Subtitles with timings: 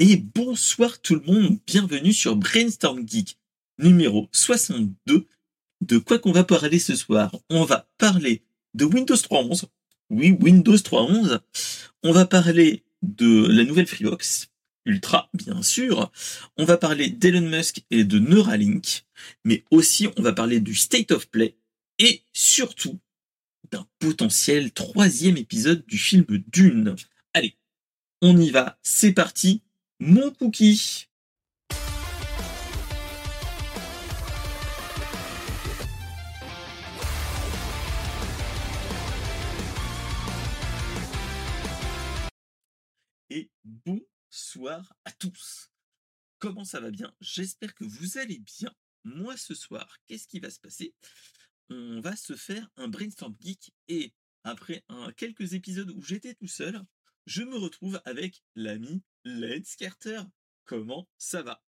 [0.00, 3.36] Et bonsoir tout le monde, bienvenue sur Brainstorm Geek
[3.78, 5.26] numéro 62.
[5.80, 7.34] De quoi qu'on va parler ce soir?
[7.50, 9.64] On va parler de Windows 3.11.
[10.10, 11.40] Oui, Windows 3.11.
[12.04, 14.50] On va parler de la nouvelle Freebox
[14.84, 16.12] Ultra, bien sûr.
[16.56, 19.04] On va parler d'Elon Musk et de Neuralink.
[19.44, 21.56] Mais aussi, on va parler du State of Play.
[21.98, 23.00] Et surtout,
[23.72, 26.94] d'un potentiel troisième épisode du film Dune.
[27.34, 27.56] Allez,
[28.22, 29.62] on y va, c'est parti,
[30.00, 31.08] mon cookie.
[43.30, 45.70] Et bonsoir à tous.
[46.38, 47.12] Comment ça va bien?
[47.20, 48.72] J'espère que vous allez bien.
[49.04, 50.94] Moi ce soir, qu'est-ce qui va se passer?
[51.70, 54.84] On va se faire un brainstorm geek et après
[55.16, 56.82] quelques épisodes où j'étais tout seul,
[57.26, 60.22] je me retrouve avec l'ami Lens Carter.
[60.64, 61.62] Comment ça va?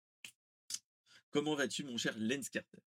[1.30, 2.78] Comment vas-tu mon cher Lens Carter?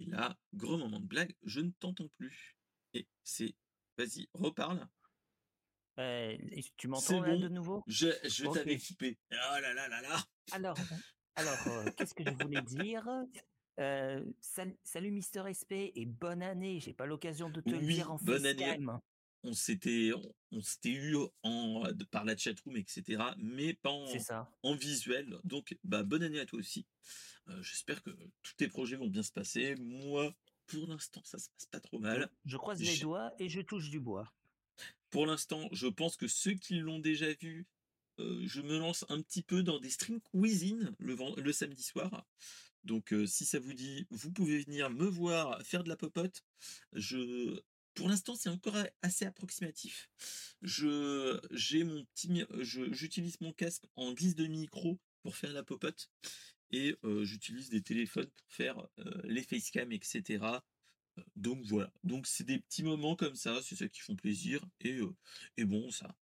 [0.00, 2.56] Et là, gros moment de blague, je ne t'entends plus.
[2.94, 3.54] Et c'est...
[3.98, 4.88] Vas-y, reparle.
[5.98, 6.36] Euh,
[6.78, 7.82] tu m'entends de nouveau?
[7.86, 9.18] Je, je t'avais coupé.
[9.32, 10.76] Oh là là là là Alors,
[11.34, 13.06] alors euh, qu'est-ce que je voulais dire?
[13.80, 16.80] Euh, salut, Mister SP et bonne année.
[16.80, 18.78] J'ai pas l'occasion de te le dire en bonne année.
[19.42, 20.10] On s'était,
[20.52, 24.06] on, s'était eu en, par la chatroom, etc., mais pas en,
[24.62, 25.38] en visuel.
[25.44, 26.86] Donc, bah, bonne année à toi aussi.
[27.62, 28.10] j'espère que
[28.42, 29.76] tous tes projets vont bien se passer.
[29.76, 30.34] Moi,
[30.66, 32.30] pour l'instant, ça se passe pas trop mal.
[32.44, 34.30] Je croise les doigts et je touche du bois.
[35.10, 37.66] Pour l'instant, je pense que ceux qui l'ont déjà vu,
[38.46, 42.26] je me lance un petit peu dans des stream cuisine le, samedi soir.
[42.84, 46.44] Donc euh, si ça vous dit, vous pouvez venir me voir faire de la popote.
[47.94, 50.08] Pour l'instant, c'est encore assez approximatif.
[50.62, 52.06] J'utilise
[53.40, 56.10] mon casque en guise de micro pour faire la popote
[56.70, 58.86] et euh, j'utilise des téléphones pour faire
[59.24, 60.60] les facecam, etc
[61.36, 61.92] donc voilà.
[62.04, 64.64] Donc c'est des petits moments comme ça, c'est ça qui font plaisir.
[64.84, 65.10] Euh,
[65.56, 66.14] et bon, ça,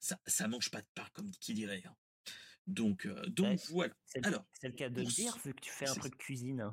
[0.00, 1.82] ça, ça mange pas de pain, comme qui dirait.
[1.86, 1.96] Hein.
[2.66, 3.94] Donc, euh, donc voilà.
[4.22, 6.70] Alors, c'est le cas de dire, vu que tu fais un truc de cuisine.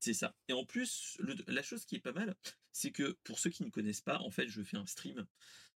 [0.00, 0.36] C'est ça.
[0.48, 1.16] Et en plus,
[1.46, 2.36] la chose qui est pas mal,
[2.72, 5.26] c'est que pour ceux qui ne connaissent pas, en fait, je fais un stream.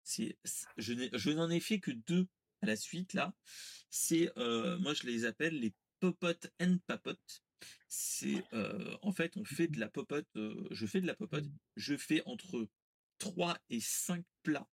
[0.03, 0.39] C'est,
[0.77, 2.29] je, n'en ai fait que deux
[2.63, 3.35] à la suite là.
[3.91, 7.43] C'est, euh, moi, je les appelle les popotes and papotes
[7.89, 8.45] c'est
[9.01, 11.59] en fait on fait de la popote, je fais de la popote, mmh.
[11.77, 12.69] je fais entre
[13.19, 14.69] 3 et 5 plats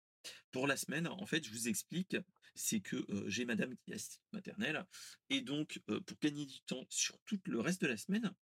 [0.50, 1.06] pour la semaine.
[1.08, 2.16] En fait, je vous explique,
[2.54, 4.84] c'est que j'ai madame qui est maternelle
[5.30, 8.32] et donc pour gagner du temps sur tout le reste de la semaine,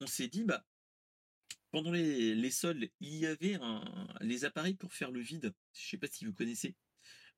[0.00, 0.64] on s'est dit bah
[1.70, 3.58] pendant les, sols, il y avait
[4.20, 5.54] les appareils pour faire le vide.
[5.72, 6.74] Je sais pas si vous connaissez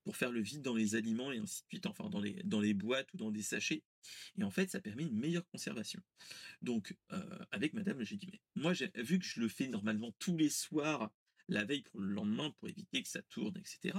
[0.04, 3.12] pour faire le vide dans les aliments et ainsi de suite, enfin dans les, boîtes
[3.14, 3.82] ou dans des sachets.
[4.36, 6.00] Et en fait, ça permet une meilleure conservation.
[6.60, 6.97] Donc,
[7.50, 11.12] avec madame, j'ai dit, mais moi, vu que je le fais normalement tous les soirs,
[11.48, 13.98] la veille pour le lendemain, pour éviter que ça tourne, etc.,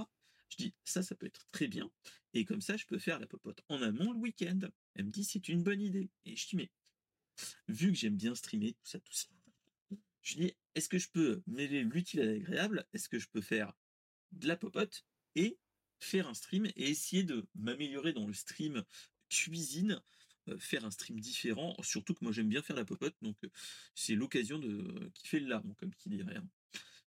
[0.50, 1.90] je dis, ça, ça peut être très bien.
[2.32, 4.60] Et comme ça, je peux faire la popote en amont le week-end.
[4.94, 6.10] Elle me dit, c'est une bonne idée.
[6.26, 6.70] Et je dis, mais
[7.66, 9.26] vu que j'aime bien streamer, tout ça, tout ça,
[10.22, 12.86] je dis, est-ce que je peux mêler l'utile à l'agréable?
[12.92, 13.72] Est-ce que je peux faire
[14.32, 15.04] de la popote
[15.34, 15.58] et
[16.00, 18.84] faire un stream et essayer de m'améliorer dans le stream
[19.28, 20.00] cuisine,
[20.48, 23.50] euh, faire un stream différent, surtout que moi j'aime bien faire la popote, donc euh,
[23.94, 26.36] c'est l'occasion de qui fait le larme, comme qui dirait.
[26.36, 26.48] Hein.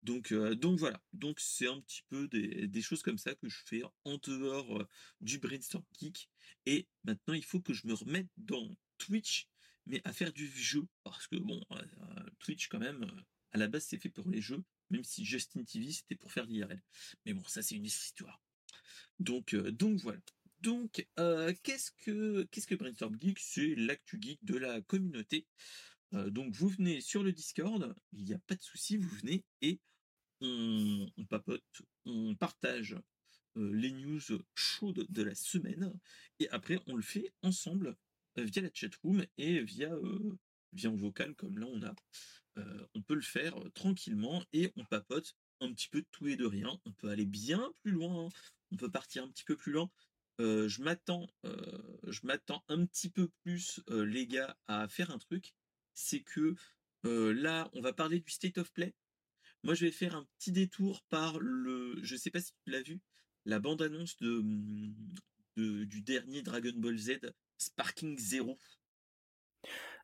[0.03, 3.59] Donc, euh, donc voilà, donc c'est un petit peu des, choses comme ça que je
[3.67, 4.87] fais en dehors
[5.21, 6.31] du brainstorm kick.
[6.67, 9.49] Et maintenant, il faut que je me remette dans Twitch,
[9.87, 11.61] mais à faire du jeu, parce que bon,
[12.39, 13.11] Twitch quand même,
[13.53, 16.47] à la base c'est fait pour les jeux, même si Justin TV c'était pour faire
[16.47, 16.83] l'IRL.
[17.25, 18.41] Mais bon, ça c'est une histoire.
[19.19, 20.21] Donc, euh, donc voilà.
[20.61, 23.39] Donc, euh, qu'est-ce que qu'est-ce que Brainstorm Geek?
[23.39, 25.47] C'est l'actu geek de la communauté.
[26.15, 29.45] Euh, donc, vous venez sur le Discord, il n'y a pas de souci, vous venez
[29.61, 29.81] et
[30.41, 31.63] on, papote,
[32.07, 32.97] on partage
[33.57, 34.21] les news
[34.55, 35.93] chaudes de la semaine
[36.39, 37.97] et après on le fait ensemble
[38.37, 39.91] via la chatroom et via
[40.73, 41.95] via vocal comme là on a.
[42.95, 46.47] on peut le faire tranquillement et on papote un petit peu de tout et de
[46.47, 46.79] rien.
[46.85, 48.27] On peut aller bien plus loin.
[48.27, 48.29] Hein
[48.71, 49.91] on peut partir un petit peu plus lent.
[50.39, 55.55] je m'attends, je m'attends un petit peu plus, les gars, à faire un truc.
[55.95, 56.55] C'est que
[57.05, 58.95] là, on va parler du state of play.
[59.63, 61.99] Moi, je vais faire un petit détour par le.
[62.03, 63.01] Je sais pas si tu l'as vu,
[63.45, 67.19] la bande-annonce de, mmh, du dernier Dragon Ball Z,
[67.59, 68.59] Sparking Zero.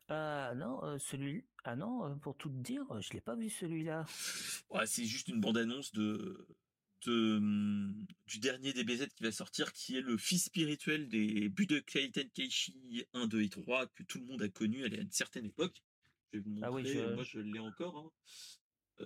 [0.07, 1.45] Ah non, celui.
[1.63, 4.05] Ah non, pour tout te dire, je l'ai pas vu celui-là.
[4.69, 6.47] Ouais, c'est juste une bande-annonce de
[7.07, 13.27] du dernier DBZ qui va sortir, qui est le fils spirituel des Budokai Tenkaichi 1,
[13.27, 15.83] 2 et 3 que tout le monde a connu à une certaine époque.
[16.31, 18.11] Je vais vous ah montrer, moi je l'ai encore hein.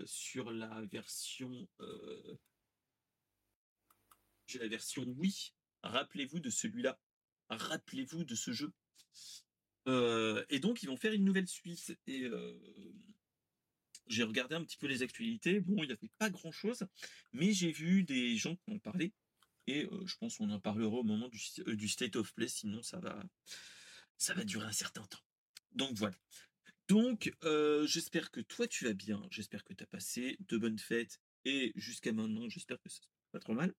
[0.06, 1.68] Sur la version.
[4.47, 4.77] J'ai la
[5.18, 5.53] oui.
[5.83, 7.00] Rappelez-vous de celui-là.
[7.50, 8.74] Rappelez-vous de ce jeu.
[9.88, 12.27] et donc ils vont faire une nouvelle suite et
[14.09, 15.59] j'ai regardé un petit peu les actualités.
[15.59, 16.83] Bon, il n'y avait pas grand chose,
[17.31, 19.13] mais j'ai vu des gens qui en parlaient.
[19.68, 22.47] Et euh, je pense qu'on en parlera au moment du, euh, du, State of Play,
[22.47, 23.24] sinon ça va,
[24.18, 25.19] ça va durer un certain temps.
[25.74, 26.15] Donc voilà.
[26.89, 29.21] Donc, euh, j'espère que toi tu vas bien.
[29.30, 31.21] J'espère que tu as passé de bonnes fêtes.
[31.45, 33.00] Et jusqu'à maintenant, j'espère que ça
[33.31, 33.74] pas trop mal.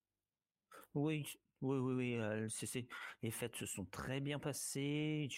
[0.94, 1.26] Oui,
[1.60, 2.86] oui, oui, oui.
[3.22, 5.28] les fêtes se sont très bien passées.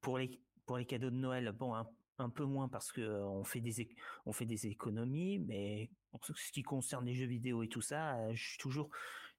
[0.00, 1.74] Pour les, pour les cadeaux de Noël, bon,
[2.18, 3.88] un peu moins parce que on fait des
[4.32, 8.48] fait des économies, mais en ce qui concerne les jeux vidéo et tout ça, je
[8.50, 8.90] suis toujours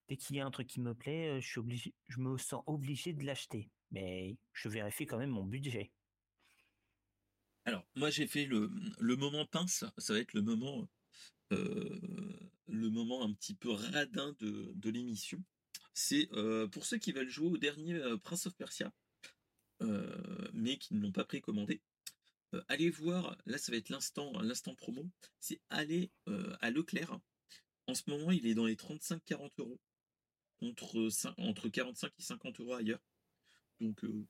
[0.08, 2.64] dès qu'il y a un truc qui me plaît, je suis obligé, je me sens
[2.66, 5.92] obligé de l'acheter, mais je vérifie quand même mon budget.
[7.66, 8.70] Alors moi j'ai fait le,
[9.16, 10.88] moment pince, ça va être le moment
[12.70, 15.44] moment un petit peu radin de, l'émission.
[15.94, 16.30] C'est
[16.72, 18.94] pour ceux qui veulent jouer au dernier Prince of Persia,
[20.54, 21.82] mais qui ne l'ont pas précommandé.
[22.54, 27.20] Euh, allez voir, là ça va être l'instant, l'instant promo, c'est aller euh, à Leclerc.
[27.88, 29.80] En ce moment, il est dans les 35-40 euros,
[30.62, 33.02] entre, entre 45 et 50 euros ailleurs.
[33.80, 34.26] Donc euh,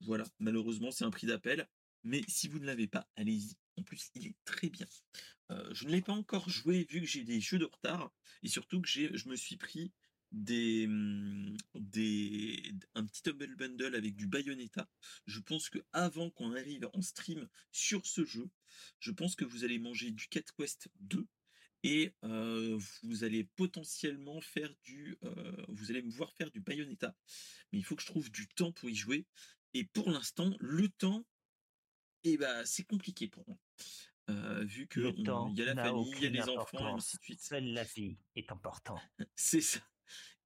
[0.00, 1.68] voilà, malheureusement c'est un prix d'appel,
[2.04, 3.56] mais si vous ne l'avez pas, allez-y.
[3.76, 4.86] En plus, il est très bien.
[5.72, 8.12] je ne l'ai pas encore joué vu que j'ai des jeux de retard
[8.42, 9.92] et surtout que je me suis pris
[10.32, 14.88] des, mmh, des, un petit Humble Bundle avec du Bayonetta.
[15.26, 18.48] Je pense que avant qu'on arrive en stream sur ce jeu,
[18.98, 21.26] je pense que vous allez manger du Cat Quest 2
[21.84, 22.14] et
[23.02, 25.18] vous allez potentiellement faire du,
[25.68, 27.14] vous allez me voir faire du Bayonetta.
[27.72, 29.26] Mais il faut que je trouve du temps pour y jouer.
[29.74, 31.26] Et pour l'instant, le temps,
[32.24, 33.58] et ben, c'est compliqué pour moi.
[34.64, 37.22] vu que il y a la famille, il y a les enfants, et ainsi de
[37.22, 37.40] suite.
[37.40, 38.98] Seule la vie est important.
[39.34, 39.80] c'est ça.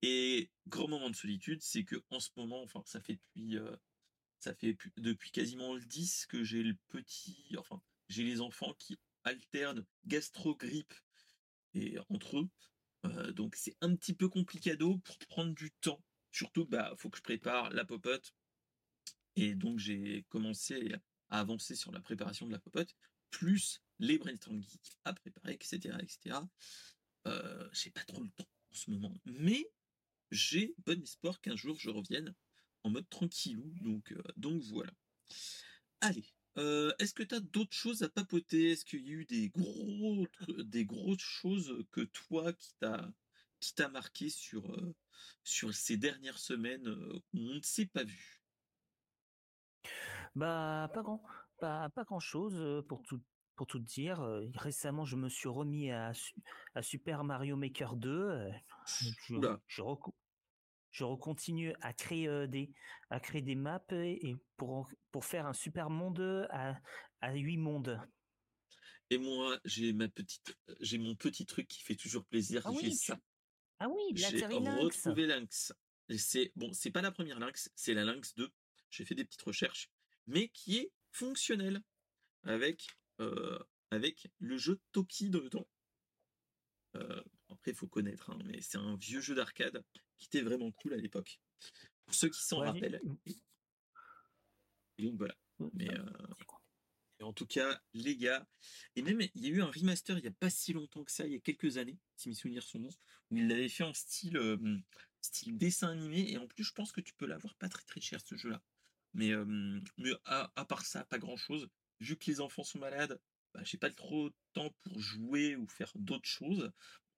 [0.03, 3.75] Et grand moment de solitude, c'est que en ce moment, enfin, ça fait depuis, euh,
[4.39, 8.99] ça fait depuis quasiment le 10 que j'ai le petit, enfin, j'ai les enfants qui
[9.25, 10.95] alternent gastro-grippe
[11.75, 12.49] et entre eux.
[13.07, 16.03] Euh, donc c'est un petit peu complicado pour prendre du temps.
[16.31, 18.35] Surtout, bah, faut que je prépare la popote.
[19.35, 20.93] Et donc j'ai commencé
[21.31, 22.95] à avancer sur la préparation de la popote,
[23.31, 26.39] plus les brainstorm geeks à préparer, etc., etc.
[27.27, 29.71] Euh, j'ai pas trop le temps en ce moment, mais
[30.31, 32.35] j'ai bon espoir qu'un jour je revienne
[32.85, 33.73] en mode tranquillou.
[33.81, 34.93] Donc, euh, donc voilà.
[36.01, 36.27] Allez.
[36.59, 38.71] Euh, est-ce que tu as d'autres choses à papoter?
[38.71, 40.27] Est-ce qu'il y a eu des gros
[40.59, 43.13] des grosses choses que toi qui t'a
[43.61, 46.89] qui marqué sur ces dernières semaines
[47.35, 48.36] on ne s'est pas vu?
[50.37, 51.23] Bah pas grand
[51.59, 53.21] pas, pas grand chose pour tout
[53.57, 54.21] pour tout dire.
[54.55, 56.13] récemment, je me suis remis à,
[56.75, 58.51] à Super Mario Maker 2.
[58.87, 59.09] je,
[59.67, 59.83] je,
[60.91, 62.71] je recontinue à créer des
[63.09, 66.79] à créer des maps et, pour pour faire un super monde à
[67.23, 67.99] à huit mondes.
[69.09, 72.95] Et moi, j'ai ma petite j'ai mon petit truc qui fait toujours plaisir, ah oui,
[72.95, 73.19] ça.
[73.79, 75.73] Ah oui, la J'ai retrouvé Lynx.
[76.17, 78.51] C'est bon, c'est pas la première Lynx, c'est la Lynx 2.
[78.91, 79.91] J'ai fait des petites recherches,
[80.27, 81.81] mais qui est fonctionnelle
[82.43, 82.89] avec
[83.91, 85.67] avec le jeu Toki dedans.
[86.97, 89.85] Euh, après, il faut connaître, hein, mais c'est un vieux jeu d'arcade
[90.19, 91.41] qui était vraiment cool à l'époque.
[92.05, 93.01] Pour ceux qui s'en rappellent.
[94.99, 95.37] donc voilà.
[95.73, 96.05] Mais euh,
[97.23, 98.47] en tout cas, les gars,
[98.95, 101.13] et même il y a eu un remaster il n'y a pas si longtemps que
[101.13, 102.99] ça, il y a quelques années, si mes souvenirs sont bons,
[103.31, 104.39] où il l'avait fait en style,
[105.21, 108.01] style dessin animé, et en plus, je pense que tu peux l'avoir pas très très
[108.01, 108.63] cher ce jeu-là.
[109.17, 109.33] Mais,
[110.25, 111.69] à, part ça, pas grand chose.
[112.01, 113.19] Vu que les enfants sont malades,
[113.55, 116.71] bah, j'ai pas trop de temps pour jouer ou faire d'autres choses.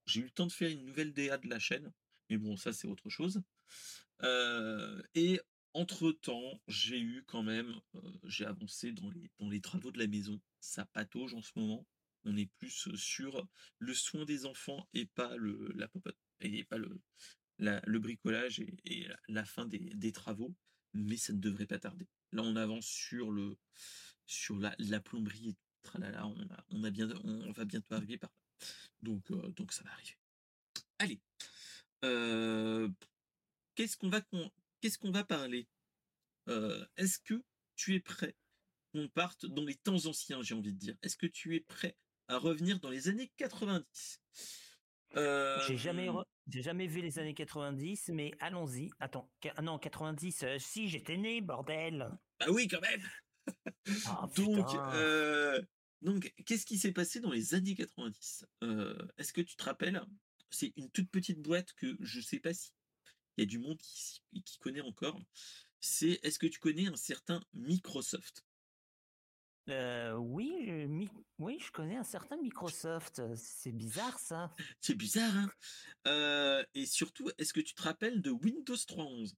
[0.07, 1.93] J'ai eu le temps de faire une nouvelle DA de la chaîne,
[2.31, 3.43] mais bon, ça c'est autre chose.
[5.14, 5.40] Et
[5.75, 7.81] entre temps, j'ai eu quand même,
[8.25, 9.11] j'ai avancé dans
[9.50, 10.40] les, travaux de la maison.
[10.61, 11.87] Ça patauge en ce moment.
[12.25, 13.47] On est plus sur
[13.78, 17.00] le soin des enfants et pas le, la popote, et pas le,
[17.59, 20.55] le bricolage et, la fin des, travaux.
[20.95, 22.09] Mais ça ne devrait pas tarder.
[22.33, 23.57] Là, on avance sur le,
[24.26, 25.57] sur la, la plomberie
[25.95, 28.66] on, on, a bien, on, va bientôt arriver par là.
[29.02, 30.16] Donc, euh, donc ça va arriver.
[30.99, 31.21] Allez.
[32.04, 32.88] Euh,
[33.75, 34.21] qu'est-ce qu'on va,
[34.80, 35.68] qu'est-ce qu'on va parler?
[36.49, 37.42] Euh, Est-ce que
[37.76, 38.37] tu es prêt
[38.92, 40.97] qu'on parte dans les temps anciens, j'ai envie de dire?
[41.02, 41.97] Est-ce que tu es prêt
[42.28, 44.21] à revenir dans les années 90
[45.15, 46.09] J'ai jamais,
[46.47, 48.91] j'ai jamais vu les années 90, mais allons-y.
[49.00, 52.11] Attends, ah non, 90, si, j'étais né, bordel.
[52.41, 53.03] Ah oui, quand même.
[54.07, 54.67] Ah, donc,
[56.03, 58.47] donc, qu'est-ce qui s'est passé dans les années 90
[59.17, 60.00] Est-ce que tu te rappelles?
[60.50, 62.73] C'est une toute petite boîte que je sais pas si
[63.37, 65.21] il y a du monde qui, qui connaît encore.
[65.81, 68.45] C'est est-ce que tu connais un certain Microsoft?
[69.68, 71.06] Oui, je,
[71.38, 73.22] oui, je connais un certain Microsoft.
[73.37, 74.54] C'est bizarre ça.
[74.80, 75.32] C'est bizarre,
[76.04, 79.34] hein Et surtout, est-ce que tu te rappelles de Windows 3.11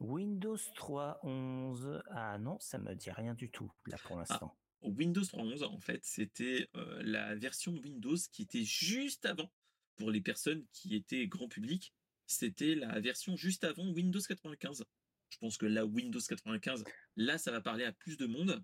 [0.00, 4.56] Windows 3.11, ah non, ça me dit rien du tout là pour ah, l'instant.
[4.82, 9.50] Windows 3.11, en fait, c'était la version Windows qui était juste avant,
[9.96, 11.92] pour les personnes qui étaient grand public,
[12.28, 14.84] c'était la version juste avant Windows 95.
[15.30, 16.84] Je pense que là, Windows 95,
[17.16, 18.62] là, ça va parler à plus de monde.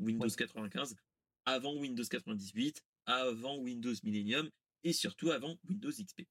[0.00, 0.96] Windows 95,
[1.44, 4.50] avant Windows 98, avant Windows Millennium
[4.84, 6.22] et surtout avant Windows XP.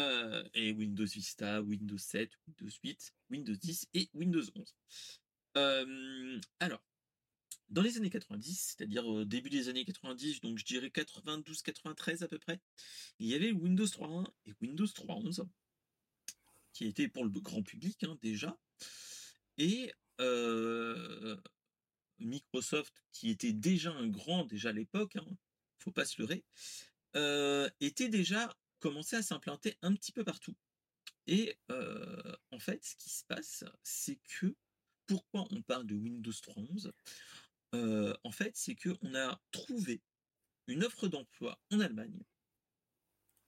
[0.00, 4.74] Euh, et Windows Vista, Windows 7, Windows 8, Windows 10 et Windows 11.
[5.56, 6.80] Euh, alors,
[7.68, 12.28] dans les années 90, c'est-à-dire au début des années 90, donc je dirais 92-93 à
[12.28, 12.60] peu près,
[13.18, 15.46] il y avait Windows 3.1 et Windows 3.11
[16.72, 18.56] qui étaient pour le grand public hein, déjà.
[19.56, 21.36] Et euh,
[22.18, 25.26] Microsoft, qui était déjà un grand déjà à l'époque, hein,
[25.78, 26.44] faut pas se leurrer,
[27.16, 30.56] euh, était déjà commencé à s'implanter un petit peu partout.
[31.26, 34.54] Et euh, en fait, ce qui se passe, c'est que
[35.06, 36.92] pourquoi on parle de Windows 3.11
[37.74, 40.02] euh, En fait, c'est que on a trouvé
[40.66, 42.22] une offre d'emploi en Allemagne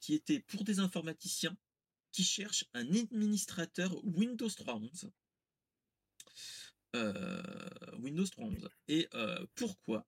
[0.00, 1.56] qui était pour des informaticiens
[2.12, 5.10] qui cherchent un administrateur Windows 3.11 euh,
[6.94, 8.68] Windows 3.11.
[8.88, 10.06] Et euh, pourquoi?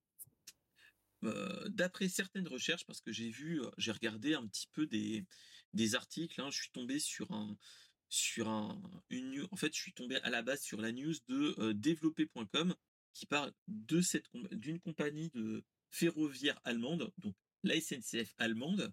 [1.24, 5.26] Euh, D'après certaines recherches, parce que j'ai vu, j'ai regardé un petit peu des,
[5.94, 7.56] articles, hein, je suis tombé sur un,
[8.50, 12.74] en fait, je suis tombé à la base sur la news de développer.com
[13.14, 18.92] qui parle de cette, d'une compagnie de ferroviaire allemande, donc la SNCF allemande,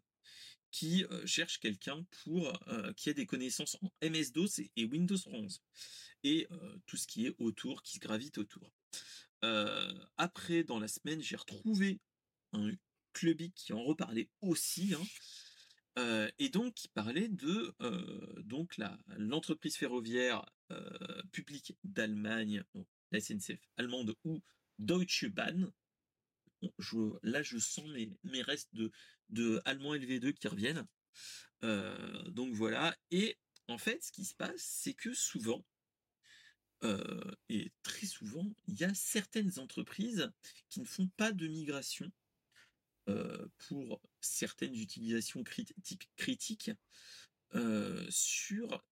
[0.72, 2.52] qui cherche quelqu'un pour
[2.96, 5.62] qui a des connaissances en MS-DOS et, Windows 11
[6.24, 6.48] et
[6.86, 8.72] tout ce qui est autour, qui se gravite autour.
[10.18, 12.00] après, dans la semaine, j'ai retrouvé
[12.54, 12.72] un
[13.14, 17.74] clubic qui en reparlait aussi, hein, et donc qui parlait de
[18.44, 18.76] donc
[19.18, 20.46] l'entreprise ferroviaire
[21.32, 22.64] publique d'Allemagne,
[23.12, 24.42] la SNCF allemande ou
[24.78, 25.72] Deutsche Bahn,
[27.24, 27.86] là, je sens
[28.24, 28.74] mes, restes
[29.30, 30.86] de, allemand LV2 qui reviennent.
[31.64, 32.96] Euh, donc voilà.
[33.12, 33.38] Et
[33.68, 35.66] en fait, ce qui se passe, c'est que souvent,
[36.84, 40.32] euh, et très souvent, il y a certaines entreprises
[40.70, 42.12] qui ne font pas de migration
[43.10, 46.72] euh, pour certaines utilisations critiques
[48.10, 48.84] sur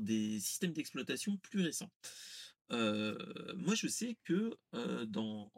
[0.00, 1.92] des systèmes d'exploitation plus récents
[2.70, 4.56] moi, je sais que
[5.04, 5.50] dans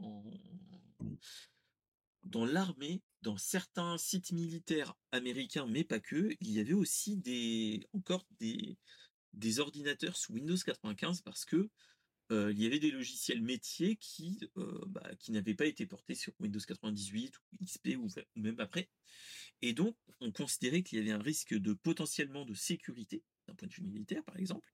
[2.25, 7.87] dans l'armée, dans certains sites militaires américains, mais pas que, il y avait aussi des
[7.93, 8.79] encore des
[9.33, 11.71] des ordinateurs sous Windows 95 parce que
[12.33, 14.41] il y avait des logiciels métiers qui
[14.87, 18.89] bah, qui n'avaient pas été portés sur Windows 98 ou XP ou même après.
[19.61, 23.69] Et donc, on considérait qu'il y avait un risque de potentiellement de sécurité d'un point
[23.69, 24.73] de vue militaire, par exemple.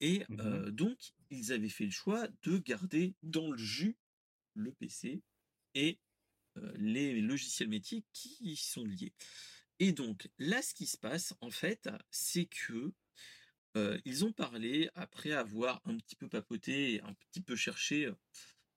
[0.00, 0.98] Et mmh donc,
[1.30, 3.96] ils avaient fait le choix de garder dans le jus
[4.54, 5.22] le PC
[5.74, 5.98] et
[6.76, 9.14] les logiciels métiers qui y sont liés.
[9.78, 12.92] Et donc, là, ce qui se passe, en fait, c'est que
[14.04, 18.10] ils ont parlé, après avoir un petit peu papoté, un petit peu cherché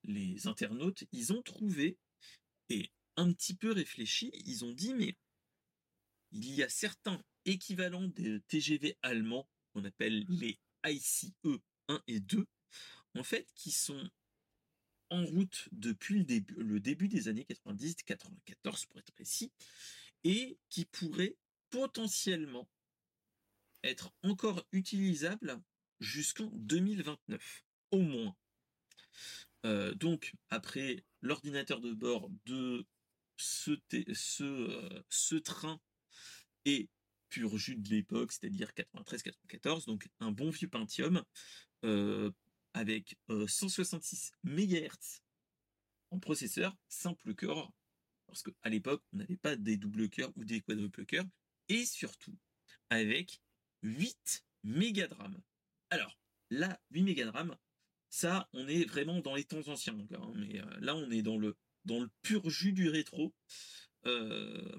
[0.03, 1.97] les internautes, ils ont trouvé
[2.69, 5.15] et un petit peu réfléchi, ils ont dit, mais
[6.31, 11.31] il y a certains équivalents des TGV allemands qu'on appelle les ICE
[11.87, 12.45] 1 et 2,
[13.15, 14.09] en fait, qui sont
[15.09, 19.51] en route depuis le début, le début des années 90, 94 pour être précis,
[20.23, 21.37] et qui pourraient
[21.69, 22.67] potentiellement
[23.85, 25.61] être encore utilisables
[25.99, 28.35] jusqu'en 2029, au moins.
[29.65, 32.85] Euh, donc, après l'ordinateur de bord de
[33.37, 33.71] ce,
[34.13, 35.79] ce, euh, ce train
[36.65, 36.89] et
[37.29, 41.23] pur jus de l'époque, c'est-à-dire 93-94, donc un bon vieux Pentium
[41.83, 42.31] euh,
[42.73, 45.21] avec 166 euh, MHz
[46.11, 47.71] en processeur simple cœur,
[48.27, 51.25] parce qu'à l'époque, on n'avait pas des double cœurs ou des quadruple cœurs,
[51.69, 52.37] et surtout
[52.89, 53.41] avec
[53.85, 55.41] 8 mégas de RAM.
[55.91, 56.17] Alors,
[56.49, 57.55] là, 8 mégas de RAM,
[58.09, 61.37] ça, on est vraiment dans les temps anciens hein, mais euh, là, on est dans
[61.37, 63.33] le, dans le pur jus du rétro.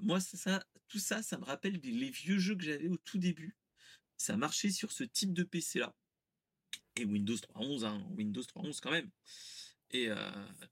[0.01, 3.55] moi, ça, tout ça, ça me rappelle les vieux jeux que j'avais au tout début.
[4.17, 5.95] Ça marchait sur ce type de PC-là.
[6.95, 9.09] Et Windows 3.11, hein, Windows 3.11 quand même.
[9.91, 10.09] Et,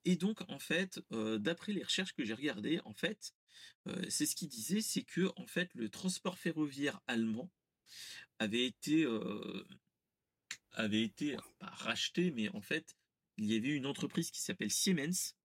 [0.04, 3.34] et, donc, en fait, d'après les recherches que j'ai regardées, en fait,
[4.10, 7.50] c'est ce qu'il disait, c'est que en fait, le transport ferroviaire allemand
[8.40, 9.06] avait été
[10.72, 12.96] avait été racheté, mais en fait,
[13.38, 15.36] il y avait une entreprise qui s'appelle Siemens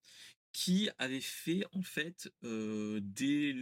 [0.52, 3.54] qui avait fait en fait des,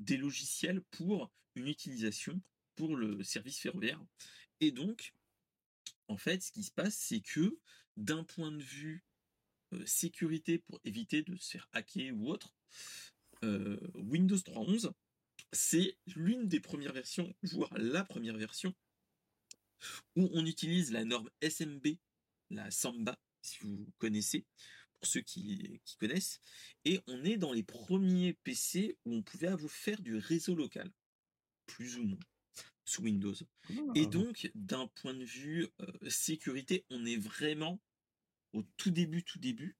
[0.00, 2.40] des logiciels pour une utilisation
[2.74, 4.04] pour le service ferroviaire.
[4.60, 5.14] Et donc,
[6.08, 7.58] en fait, ce qui se passe, c'est que
[7.96, 9.04] d'un point de vue
[9.84, 12.54] sécurité pour éviter de se faire hacker ou autre,
[13.94, 14.92] Windows 3.11,
[15.52, 18.74] c'est l'une des premières versions, voire la première version,
[20.16, 21.86] où on utilise la norme SMB,
[22.50, 24.44] la Samba, si vous connaissez,
[24.94, 26.40] pour ceux qui, connaissent,
[26.84, 30.90] et on est dans les premiers PC où on pouvait avoir faire du réseau local,
[31.66, 32.20] plus ou moins,
[32.84, 33.34] sous Windows.
[33.94, 34.06] Et ah.
[34.06, 35.68] donc, d'un point de vue
[36.08, 37.80] sécurité, on est vraiment
[38.52, 39.76] au tout début, tout début.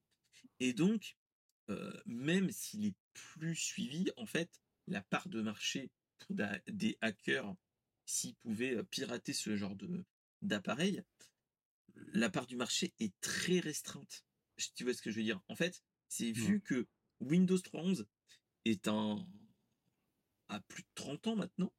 [0.59, 1.17] Et donc,
[2.05, 6.35] même s'il est plus suivi, en fait, la part de marché pour
[6.67, 7.55] des hackers,
[8.05, 10.05] s'ils pouvaient pirater ce genre de
[10.41, 11.03] d'appareil,
[12.13, 14.23] la part du marché est très restreinte.
[14.75, 16.87] Tu vois ce que je veux dire En fait, c'est vu que
[17.19, 18.05] Windows 3.11
[18.65, 19.27] est un
[20.49, 21.73] à plus de 30 ans maintenant,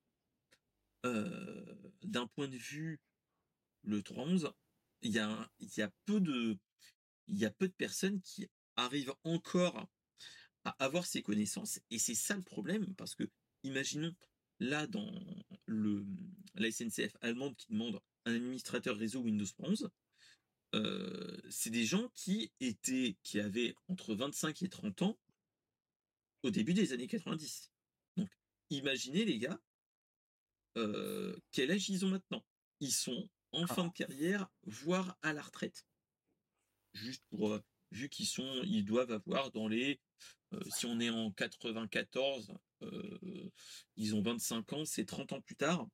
[1.05, 3.01] d'un point de vue
[3.83, 4.53] le 3.11,
[5.03, 6.59] il y a, il y a peu de
[7.29, 9.89] il y a peu de personnes qui arrivent encore
[10.65, 11.81] à avoir ces connaissances.
[11.91, 13.25] Et c'est ça le problème, parce que,
[13.63, 14.15] imaginons,
[14.61, 15.11] là, dans
[15.67, 16.07] le,
[16.55, 19.91] la SNCF allemande qui demande un administrateur réseau Windows 11,
[20.75, 25.19] euh, c'est des gens qui étaient, qui avaient entre 25 et 30 ans
[26.43, 27.71] au début des années 90.
[28.17, 28.29] Donc,
[28.71, 29.61] imaginez les gars,
[30.77, 32.45] euh, quel âge ils ont maintenant
[32.81, 35.87] Ils sont en fin de carrière, voire à la retraite.
[36.93, 37.61] Juste pour, euh,
[37.93, 40.01] vu qu'ils sont, ils doivent avoir dans les,
[40.71, 43.51] si on est en 94, euh,
[43.97, 45.87] ils ont 25 ans, c'est 30 ans plus tard.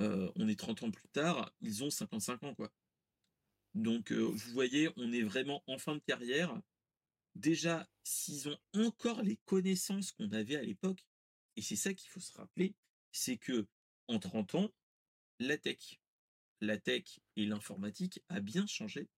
[0.00, 2.72] Euh, on est 30 ans plus tard, ils ont 55 ans, quoi.
[3.74, 6.60] Donc, vous voyez, on est vraiment en fin de carrière.
[7.36, 11.04] Déjà, s'ils ont encore les connaissances qu'on avait à l'époque,
[11.56, 12.74] et c'est ça qu'il faut se rappeler,
[13.12, 13.66] c'est que
[14.08, 14.70] en 30 ans,
[15.38, 16.00] la tech,
[16.60, 19.08] la tech et l'informatique a bien changé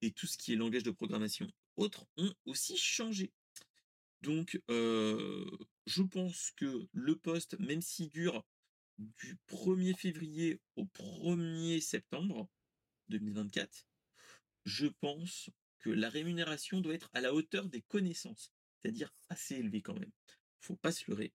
[0.00, 3.32] et tout ce qui est langage de programmation autres ont aussi changé.
[4.22, 8.44] Donc, je pense que le poste, même s'il dure
[8.98, 12.48] du 1er février au 1er septembre
[13.08, 13.86] 2024,
[14.64, 19.82] je pense que la rémunération doit être à la hauteur des connaissances, c'est-à-dire assez élevée
[19.82, 20.12] quand même.
[20.60, 21.32] Faut pas se leurrer.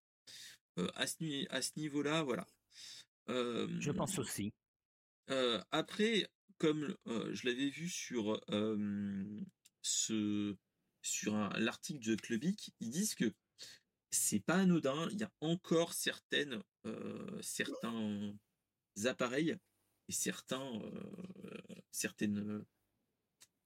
[0.95, 2.47] à ce, à ce niveau-là, voilà.
[3.27, 4.53] je pense aussi.
[5.71, 8.39] après, comme je l'avais vu sur
[11.01, 13.33] sur l'article de Clubic, ils disent que
[14.11, 15.07] c'est pas anodin.
[15.11, 16.61] Il y a encore certaines
[17.41, 18.33] certains
[19.05, 19.57] appareils
[20.07, 20.81] et certains
[21.91, 22.65] certaines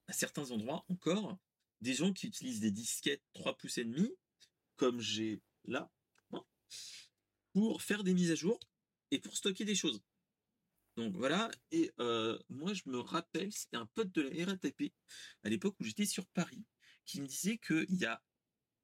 [0.08, 1.38] à certains endroits encore
[1.80, 4.10] des gens qui utilisent des disquettes 3 pouces et demi
[4.76, 5.90] comme j'ai là
[6.32, 6.44] hein,
[7.52, 8.58] pour faire des mises à jour
[9.10, 10.00] et pour stocker des choses.
[10.96, 11.90] Donc voilà, et
[12.48, 14.92] moi je me rappelle, c'était un pote de la RATP
[15.42, 16.64] à l'époque où j'étais sur Paris,
[17.06, 18.22] qui me disait qu'il y a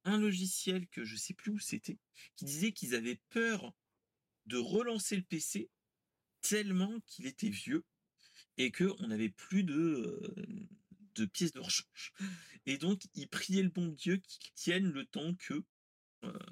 [0.05, 1.99] un logiciel que je sais plus où c'était,
[2.37, 3.75] qui disait qu'ils avaient peur
[4.47, 5.69] de relancer le PC
[6.41, 7.85] tellement qu'il était vieux
[8.57, 10.21] et qu'on n'avait plus de,
[11.15, 12.13] de pièces de rechange.
[12.65, 15.63] Et donc ils priaient le bon Dieu qu'il tienne le temps que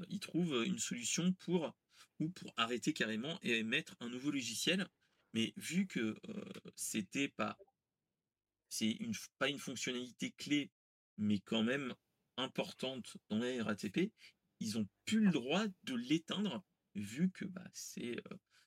[0.09, 1.75] il trouve une solution pour
[2.21, 4.87] ou pour arrêter carrément et mettre un nouveau logiciel
[5.37, 6.17] mais vu que
[6.77, 7.59] c'était pas,
[8.71, 10.71] c'est une, pas une fonctionnalité clé,
[11.19, 11.95] mais quand même
[12.39, 14.13] importante dans la RATP,
[14.61, 18.17] ils ont plus le droit de l'éteindre vu que bah, c'est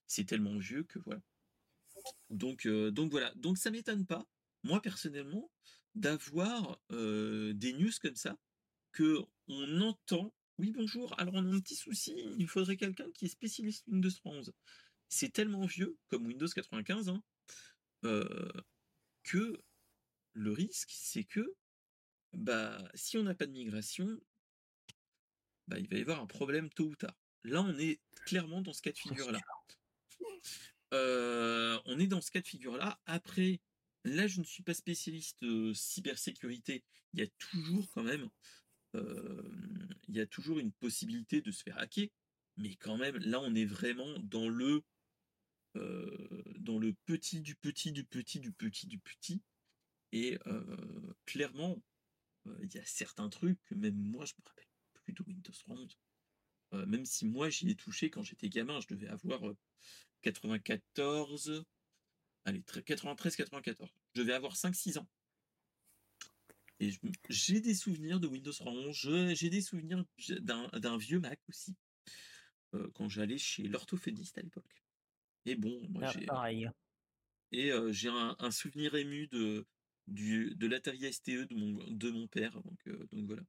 [0.05, 1.23] c'est tellement vieux que voilà.
[2.29, 4.27] Donc donc voilà, donc ça m'étonne pas,
[4.61, 5.49] moi personnellement,
[5.95, 8.37] d'avoir des news comme ça
[8.91, 10.31] que on entend.
[10.59, 14.11] Oui bonjour, alors on a un petit souci, il faudrait quelqu'un qui est spécialiste Windows
[14.23, 14.53] 11
[15.09, 17.23] c'est tellement vieux, comme Windows 95, hein,
[19.23, 19.61] que
[20.33, 21.55] le risque, c'est que
[22.33, 24.19] bah, si on n'a pas de migration,
[25.67, 27.15] bah, il va y avoir un problème tôt ou tard.
[27.43, 29.39] Là, on est clairement dans ce cas de figure-là.
[30.91, 32.99] on est dans ce cas de figure-là.
[33.05, 33.59] Après,
[34.03, 35.43] là, je ne suis pas spécialiste
[35.73, 36.83] cybersécurité.
[37.13, 38.29] Il y a toujours quand même
[38.93, 42.07] il y a toujours une possibilité de se faire hacker,
[42.57, 44.81] mais quand même, là, on est vraiment dans le
[45.75, 49.41] dans le petit du petit du petit du petit du petit.
[50.11, 50.37] Et
[51.25, 51.81] clairement,
[52.61, 54.65] il y a certains trucs que même moi, je me rappelle
[55.03, 55.97] plus de Windows 11.
[56.87, 59.41] même si moi, j'y ai touché quand j'étais gamin, je devais avoir
[60.21, 61.65] 94,
[62.45, 63.89] allez, 93, 94.
[64.13, 65.07] Je devais avoir 5-6 ans.
[66.79, 66.91] Et
[67.29, 70.05] j'ai des souvenirs de Windows 11, j'ai des souvenirs
[70.39, 71.75] d'un vieux Mac aussi,
[72.93, 74.83] quand j'allais chez l'orthophoniste à l'époque.
[75.49, 76.25] Et bon, moi ah, j'ai.
[76.25, 76.69] Pareil.
[77.51, 79.65] Et j'ai un, souvenir ému de,
[80.05, 82.61] du, de l'Atari STE de mon, de mon père.
[82.61, 83.41] Donc, donc voilà.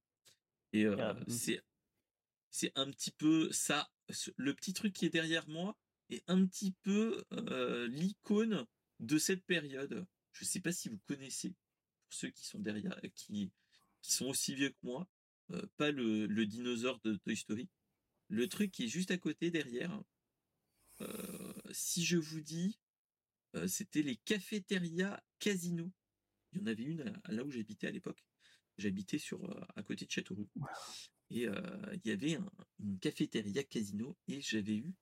[0.72, 1.28] Et ah, mmh.
[1.28, 1.62] c'est,
[2.50, 3.90] c'est un petit peu ça.
[4.36, 5.76] Le petit truc qui est derrière moi
[6.08, 7.22] est un petit peu
[7.88, 8.66] l'icône
[9.00, 10.06] de cette période.
[10.32, 13.52] Je ne sais pas si vous connaissez, pour ceux qui sont derrière, qui,
[14.00, 15.06] qui sont aussi vieux que moi,
[15.76, 17.68] pas le, le, dinosaure de Toy Story.
[18.28, 20.00] Le truc qui est juste à côté derrière,
[21.72, 22.78] si je vous dis,
[23.66, 25.90] c'était les cafétérias Casino.
[26.52, 28.24] Il y en avait une là où j'habitais à l'époque.
[28.78, 29.40] J'habitais sur
[29.76, 30.48] à côté de Châteauroux.
[31.30, 32.38] Et il y avait
[32.78, 34.94] une cafétéria Casino et j'avais eu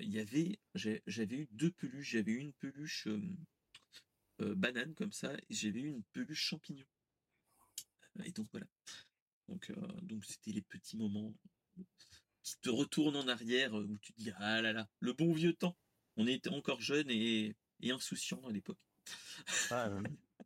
[0.00, 2.10] il y avait j'avais eu deux peluches.
[2.10, 3.08] J'avais eu une peluche
[4.38, 6.86] banane comme ça et j'avais eu une peluche champignon.
[8.24, 8.66] Et donc voilà.
[9.48, 9.72] Donc
[10.02, 11.34] donc c'était les petits moments
[12.42, 15.54] qui te retourne en arrière, où tu te dis ah là là, le bon vieux
[15.54, 15.76] temps.
[16.16, 18.78] On était encore jeunes et, et insouciants à l'époque.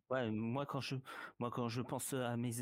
[0.09, 0.95] Ouais, moi quand je
[1.39, 2.53] moi quand je pense à mes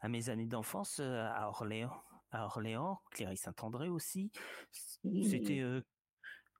[0.00, 4.30] à mes années d'enfance à Orléans, à Orléans, Cléry Saint-André aussi,
[5.02, 5.62] c'était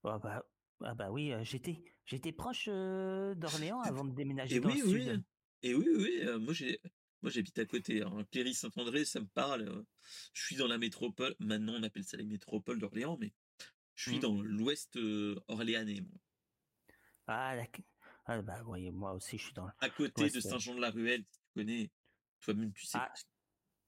[0.05, 0.45] ah bah
[0.85, 5.05] ah bah oui, j'étais j'étais proche d'Orléans avant de déménager et dans oui, le oui.
[5.05, 5.25] sud.
[5.63, 6.81] Et oui, oui, moi j'ai
[7.23, 8.03] moi, j'habite à côté.
[8.03, 8.25] Hein.
[8.31, 9.63] Cléry-Saint-André, ça me parle.
[9.63, 9.83] Euh.
[10.33, 11.35] Je suis dans la métropole.
[11.41, 13.33] Maintenant, on appelle ça la métropole d'Orléans, mais
[13.95, 14.23] je suis mmh.
[14.23, 16.01] dans l'ouest euh, orléanais.
[16.01, 16.21] Moi.
[17.27, 17.57] Ah,
[18.27, 19.69] ah, bah, oui, moi aussi, je suis dans.
[19.81, 21.91] À côté de Saint-Jean-de-la-Ruelle, tu connais?
[22.41, 22.99] Toi-même, tu sais.
[22.99, 23.13] Ah,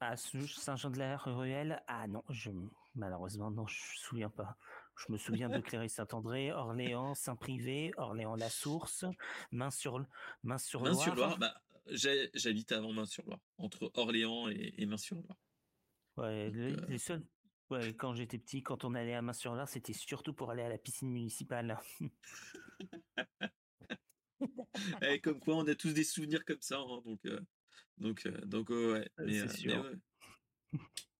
[0.01, 1.83] ah Saint-Jean-de-la-Ruelle?
[1.87, 2.51] Ah non, je
[2.95, 4.57] malheureusement, non, je me souviens pas.
[4.97, 9.07] Je me souviens de Cléry-Saint-André, Orléans, Saint-Privé, Orléans-la-Source,
[9.53, 10.09] Main-sur-Loire.
[10.43, 11.55] Main-sur-Loire, bah,
[11.87, 15.39] J'habite avant Main-sur-Loire, entre Orléans et, Main-sur-Loire.
[16.17, 17.27] Ouais, les, euh seuls.
[17.71, 20.79] Ouais, quand j'étais petit, quand on allait à Main-sur-Loire, c'était surtout pour aller à la
[20.79, 21.79] piscine municipale.
[22.01, 22.11] et
[25.03, 27.41] eh, comme quoi, on a tous des souvenirs comme ça, hein, donc, euh,
[27.99, 29.09] donc, euh, donc ouais.
[29.19, 29.43] Mais,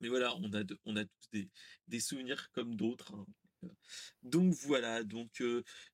[0.01, 1.49] mais, voilà, on a, on a tous des,
[1.89, 3.15] des souvenirs comme d'autres.
[3.15, 3.27] Hein.
[4.23, 5.43] Donc voilà, donc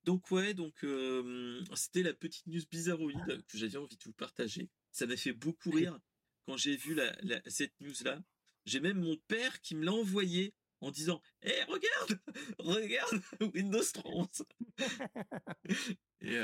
[0.05, 0.85] donc ouais, donc
[1.75, 4.69] c'était la petite news bizarroïde que j'avais envie de vous partager.
[4.93, 5.99] Ça m'a fait beaucoup rire
[6.47, 7.13] quand j'ai vu la,
[7.47, 8.23] cette news là.
[8.65, 12.21] J'ai même mon père qui me l'a envoyé en disant "Eh regarde,
[12.59, 13.23] regarde
[13.55, 14.43] Windows 30."
[16.21, 16.39] Et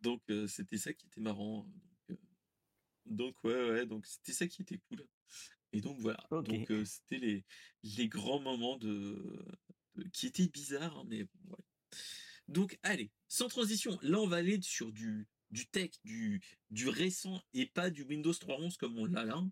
[0.00, 1.68] donc c'était ça qui était marrant.
[3.06, 5.06] Donc, ouais ouais, donc c'était ça qui était cool.
[5.72, 7.44] Et donc voilà, donc c'était les
[7.82, 9.44] les grands moments de
[10.12, 11.64] qui était bizarre, hein, mais ouais.
[12.48, 17.42] Donc, allez, sans transition, là, on va aller sur du, du tech, du, du récent
[17.54, 19.42] et pas du Windows 3.11 comme on l'a là.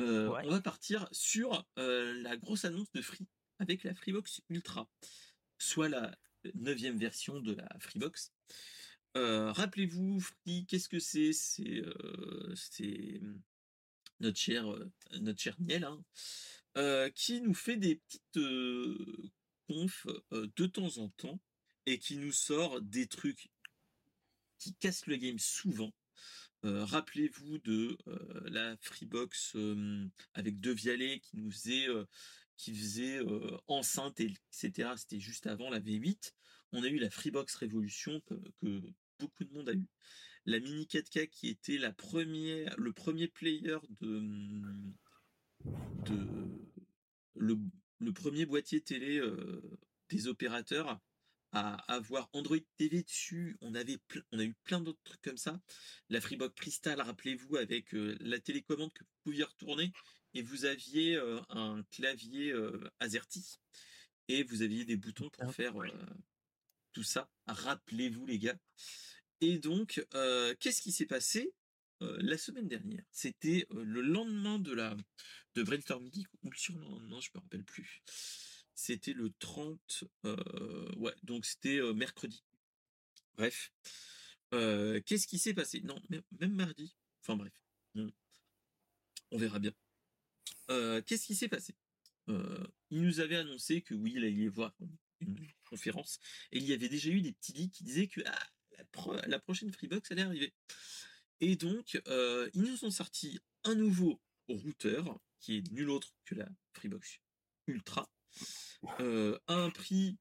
[0.00, 3.26] Euh, on va partir sur euh, la grosse annonce de Free
[3.58, 4.88] avec la Freebox Ultra,
[5.58, 6.16] soit la
[6.54, 8.32] neuvième version de la Freebox.
[9.16, 11.32] Euh, rappelez-vous, Free, qu'est-ce que c'est?
[11.32, 13.20] C'est
[14.20, 14.66] notre cher,
[15.20, 18.38] notre cher Niel, hein, qui nous fait des petites
[19.68, 21.40] de temps en temps
[21.86, 23.50] et qui nous sort des trucs
[24.58, 25.92] qui cassent le game souvent.
[26.62, 27.98] Rappelez-vous de
[28.44, 29.56] la Freebox
[30.34, 31.88] avec deux vialets qui nous faisait,
[32.56, 33.20] qui faisait
[33.66, 34.90] enceinte, etc.
[34.96, 36.32] C'était juste avant la V8.
[36.72, 38.34] On a eu la Freebox Révolution que,
[39.18, 39.86] beaucoup de monde a eu.
[40.44, 44.22] La Mini 4K qui était la le premier player de,
[46.04, 46.48] de
[47.34, 47.58] le,
[48.02, 49.62] le premier boîtier télé euh,
[50.08, 51.00] des opérateurs
[51.52, 53.56] à avoir Android TV dessus.
[53.60, 53.98] On avait
[54.32, 55.60] on a eu plein d'autres trucs comme ça.
[56.08, 59.92] La Freebox Crystal, rappelez-vous, avec euh, la télécommande que vous pouviez retourner
[60.34, 62.54] et vous aviez euh, un clavier
[63.00, 63.60] AZERTY
[64.28, 65.74] et vous aviez des boutons pour faire
[66.92, 67.30] tout ça.
[67.46, 68.58] Rappelez-vous les gars.
[69.40, 70.04] Et donc,
[70.60, 71.52] qu'est-ce qui s'est passé?
[72.20, 74.96] La semaine dernière C'était le lendemain de la
[75.54, 78.02] de Brainstorm Geek ou le surlendemain, je me rappelle plus.
[78.74, 82.42] C'était le 30, euh, ouais, donc c'était euh, mercredi.
[83.36, 83.72] Bref,
[84.50, 85.80] qu'est-ce qui s'est passé?
[85.82, 86.00] Non,
[86.40, 86.94] même mardi.
[87.20, 87.52] Enfin bref,
[87.94, 89.72] on, verra bien.
[90.68, 91.74] qu'est-ce qui s'est passé?
[92.28, 94.74] Il nous avait annoncé que oui, il allait voir
[95.20, 96.18] une conférence,
[96.50, 98.48] et il y avait déjà eu des petits leaks qui disaient que ah,
[99.26, 100.52] la, prochaine Freebox allait arriver.
[101.42, 106.48] Et donc, ils nous ont sorti un nouveau routeur, qui est nul autre que la
[106.72, 107.20] Freebox
[107.66, 108.08] Ultra,
[108.98, 110.16] à un prix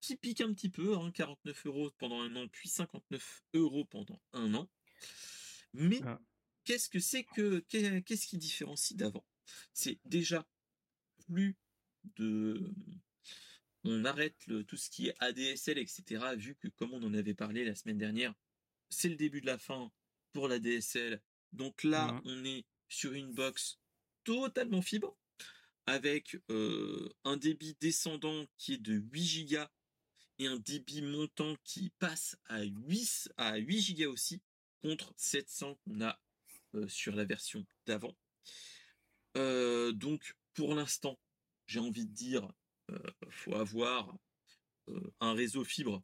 [0.00, 4.22] qui pique un petit peu, hein, 49 euros pendant un an, puis 59 euros pendant
[4.32, 4.70] un an.
[5.74, 6.20] Mais ah.
[6.64, 9.26] qu'est-ce que c'est que qu'est-ce qui différencie d'avant?
[9.74, 10.46] C'est déjà
[11.26, 11.56] plus
[12.16, 12.72] de
[13.84, 16.34] on arrête le, tout ce qui est ADSL, etc.
[16.36, 18.34] Vu que comme on en avait parlé la semaine dernière,
[18.88, 19.92] c'est le début de la fin
[20.36, 21.18] pour la DSL.
[21.54, 22.22] Donc là, mmh.
[22.26, 23.80] on est sur une box
[24.22, 25.16] totalement fibre
[25.86, 29.64] avec euh, un débit descendant qui est de 8 Go
[30.38, 34.42] et un débit montant qui passe à 8, à 8 Go aussi
[34.82, 36.20] contre 700 qu'on a
[36.74, 38.14] euh, sur la version d'avant.
[39.38, 41.18] Euh, donc pour l'instant,
[41.66, 42.46] j'ai envie de dire,
[43.30, 44.14] faut avoir
[45.20, 46.02] un réseau fibre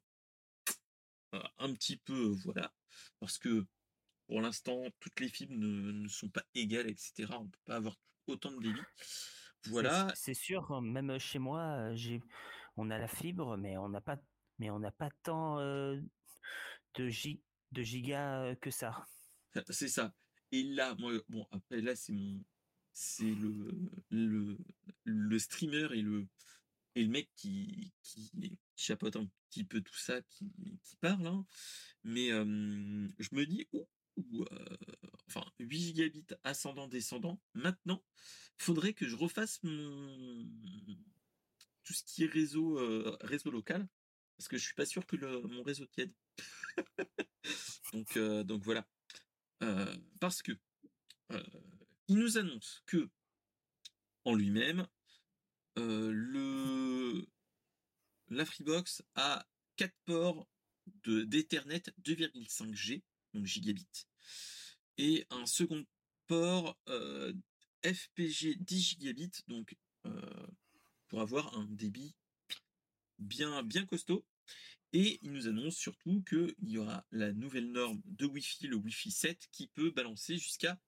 [1.59, 2.75] un petit peu, voilà,
[3.21, 3.67] parce que
[4.27, 7.27] pour l'instant, toutes les fibres ne, sont pas égales, etc.
[7.31, 8.81] On ne peut pas avoir autant de débit.
[9.67, 10.13] Voilà.
[10.15, 12.21] C'est sûr, hein, même chez moi, j'ai,
[12.77, 14.19] on a la fibre, mais on n'a pas,
[14.59, 16.03] mais on n'a pas tant de,
[16.95, 19.07] de gigas que ça.
[19.71, 20.13] C'est ça.
[20.51, 22.43] Et là, moi, bon, après là, c'est mon,
[22.93, 23.71] c'est le,
[24.11, 24.59] le,
[25.05, 26.27] le streamer et le,
[26.95, 31.27] et le mec qui, qui chapeaute un petit peu tout ça, qui, qui parle.
[31.27, 31.47] Hein.
[32.05, 34.45] Mais je me dis, oh, ou
[35.29, 37.41] enfin 8 gigabits ascendant descendant.
[37.55, 38.05] Maintenant,
[38.59, 40.47] faudrait que je refasse mon
[41.85, 42.79] tout ce qui est réseau
[43.23, 43.89] réseau local
[44.37, 46.13] parce que je suis pas sûr que le, mon réseau tienne.
[47.93, 48.87] donc donc voilà.
[50.21, 50.53] parce que
[52.09, 53.09] il nous annonce que
[54.25, 54.87] en lui-même
[55.77, 57.27] le
[58.29, 59.47] la Freebox a
[59.77, 60.49] 4 ports
[61.05, 63.03] de d'Ethernet 2,5G
[63.35, 64.07] donc gigabits,
[64.99, 65.85] et un second
[66.27, 67.33] port euh,
[67.85, 70.47] FPG 10 gigabits, donc euh,
[71.09, 72.15] pour avoir un débit
[73.19, 74.25] bien, bien costaud.
[74.95, 79.11] Et il nous annonce surtout qu'il y aura la nouvelle norme de Wi-Fi, le Wi-Fi
[79.11, 80.79] 7, qui peut balancer jusqu'à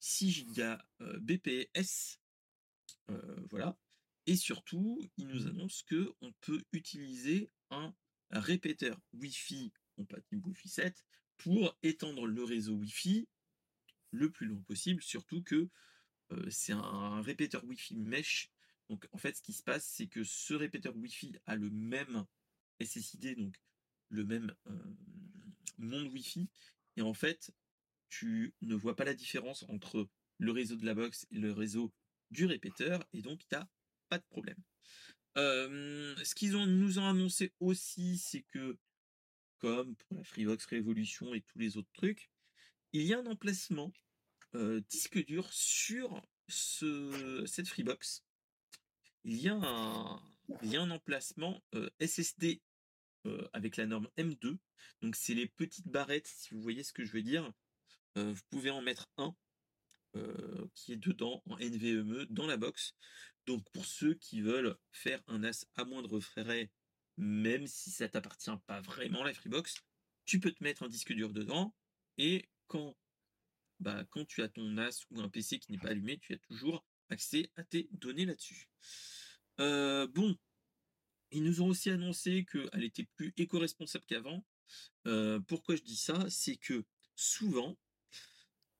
[0.00, 2.18] 6 Gbps.
[3.10, 3.78] Euh, voilà.
[4.26, 7.94] Et surtout, il nous annonce que on peut utiliser un
[8.30, 11.04] répéteur Wi-Fi compatible Wi-Fi 7
[11.42, 13.26] pour étendre le réseau Wi-Fi
[14.12, 15.68] le plus long possible, surtout que
[16.48, 18.50] c'est un, répéteur Wi-Fi mesh.
[18.88, 22.24] Donc en fait, ce qui se passe, c'est que ce répéteur Wi-Fi a le même
[22.80, 23.56] SSID, donc
[24.08, 24.54] le même
[25.78, 26.48] monde Wi-Fi,
[26.96, 27.52] et en fait,
[28.08, 31.92] tu ne vois pas la différence entre le réseau de la box et le réseau
[32.30, 33.66] du répéteur, et donc tu n'as
[34.08, 34.62] pas de problème.
[35.34, 38.78] Ce qu'ils nous ont annoncé aussi, c'est que
[39.62, 42.28] comme pour la Freevox Révolution et tous les autres trucs,
[42.92, 43.92] il y a un emplacement
[44.90, 48.24] disque dur sur ce, cette Freebox.
[49.24, 51.62] Il y a un, emplacement
[52.00, 52.60] SSD
[53.52, 54.58] avec la norme M2.
[55.00, 57.50] Donc c'est les petites barrettes, si vous voyez ce que je veux dire.
[58.16, 59.34] vous pouvez en mettre un
[60.74, 62.94] qui est dedans en NVMe dans la box.
[63.46, 66.68] Donc pour ceux qui veulent faire un NAS à moindre frais
[67.16, 69.82] même si ça t'appartient pas vraiment la Freebox,
[70.24, 71.74] tu peux te mettre un disque dur dedans
[72.18, 72.96] et quand
[73.80, 76.38] bah, quand tu as ton NAS ou un PC qui n'est pas allumé, tu as
[76.38, 78.68] toujours accès à tes données là-dessus.
[79.58, 80.36] Euh, bon,
[81.32, 84.44] ils nous ont aussi annoncé qu'elle était plus éco-responsable qu'avant.
[85.06, 86.24] Euh, pourquoi je dis ça?
[86.28, 86.84] C'est que
[87.16, 87.76] souvent,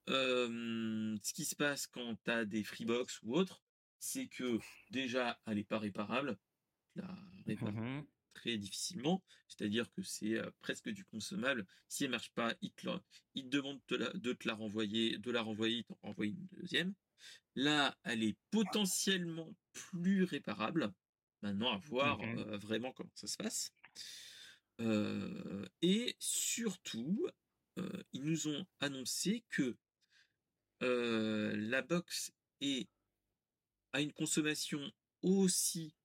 [0.09, 3.61] euh, ce qui se passe quand tu as des Freebox ou autres,
[3.99, 6.37] c'est que déjà, elle n'est pas réparable.
[6.95, 11.65] Mmh très difficilement, c'est-à-dire que c'est presque du consommable.
[11.87, 12.87] Si elle marche pas, il te,
[13.35, 16.93] demande de, te la renvoyer, de la renvoyer, il t'en renvoie une deuxième.
[17.55, 20.91] Là, elle est potentiellement plus réparable.
[21.41, 23.73] Maintenant, à voir mmh vraiment comment ça se passe.
[25.81, 27.27] et surtout,
[28.13, 29.77] ils nous ont annoncé que
[30.81, 32.87] la box est
[33.93, 34.91] a une consommation
[35.21, 35.95] aussi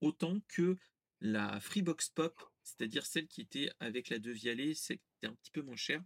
[0.00, 0.78] autant que
[1.20, 5.50] la Freebox Pop, c'est-à-dire celle qui était avec la Devialet, celle qui était un petit
[5.50, 6.02] peu moins chère,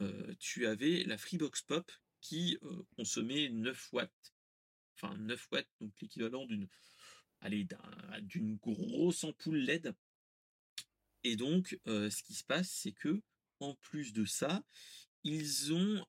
[0.00, 4.34] euh, tu avais la Freebox Pop qui euh, consommait 9 watts.
[4.96, 6.68] Enfin 9 watts, donc l'équivalent d'une
[7.40, 7.66] allez,
[8.20, 9.94] d'une grosse ampoule LED.
[11.24, 13.20] Et donc, euh, ce qui se passe, c'est que
[13.60, 14.64] en plus de ça,
[15.24, 16.04] ils ont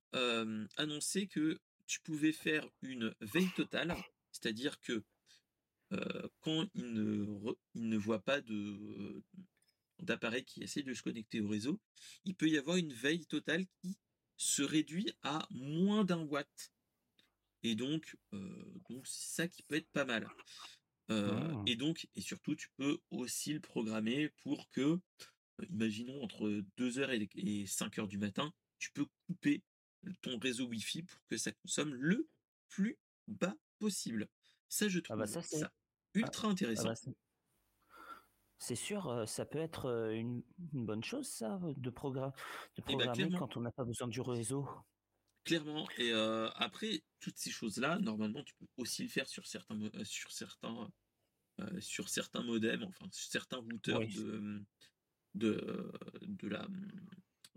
[0.78, 3.95] annoncé que tu pouvais faire une veille totale,
[4.32, 5.04] c'est-à-dire que
[6.41, 9.23] quand il ne, re- ne pas de
[9.99, 11.79] d'appareil qui essaie de se connecter au réseau,
[12.25, 13.97] il peut y avoir une veille totale qui
[14.38, 16.73] se réduit à moins d'un watt.
[17.63, 20.27] Et donc, euh, donc c'est ça qui peut être pas mal.
[21.12, 21.63] Euh, Ah.
[21.67, 24.99] et donc, et surtout, tu peux aussi le programmer pour que, euh,
[25.69, 29.63] imaginons entre 2h et, et 5h du matin, tu peux couper
[30.21, 32.27] ton réseau Wi-Fi pour que ça consomme le
[32.67, 34.27] plus bas possible.
[34.67, 35.73] Ça, je Ah trouve bah ça c'est ça
[36.13, 36.84] ultra ah intéressant.
[36.86, 36.95] bah
[38.60, 40.41] c'est sûr, euh, ça peut être euh, une,
[40.73, 41.89] une bonne chose ça de,
[42.88, 44.67] Et bah programmer quand on n'a pas besoin du réseau.
[45.43, 45.89] clairement.
[45.97, 50.32] Et euh, après, toutes ces choses-là, normalement, tu peux aussi le faire sur certains, sur
[50.32, 50.89] certains,
[51.60, 54.13] euh, sur certains modems, enfin, sur certains routeurs Oui.
[54.15, 54.63] de,
[55.36, 56.67] de, de la,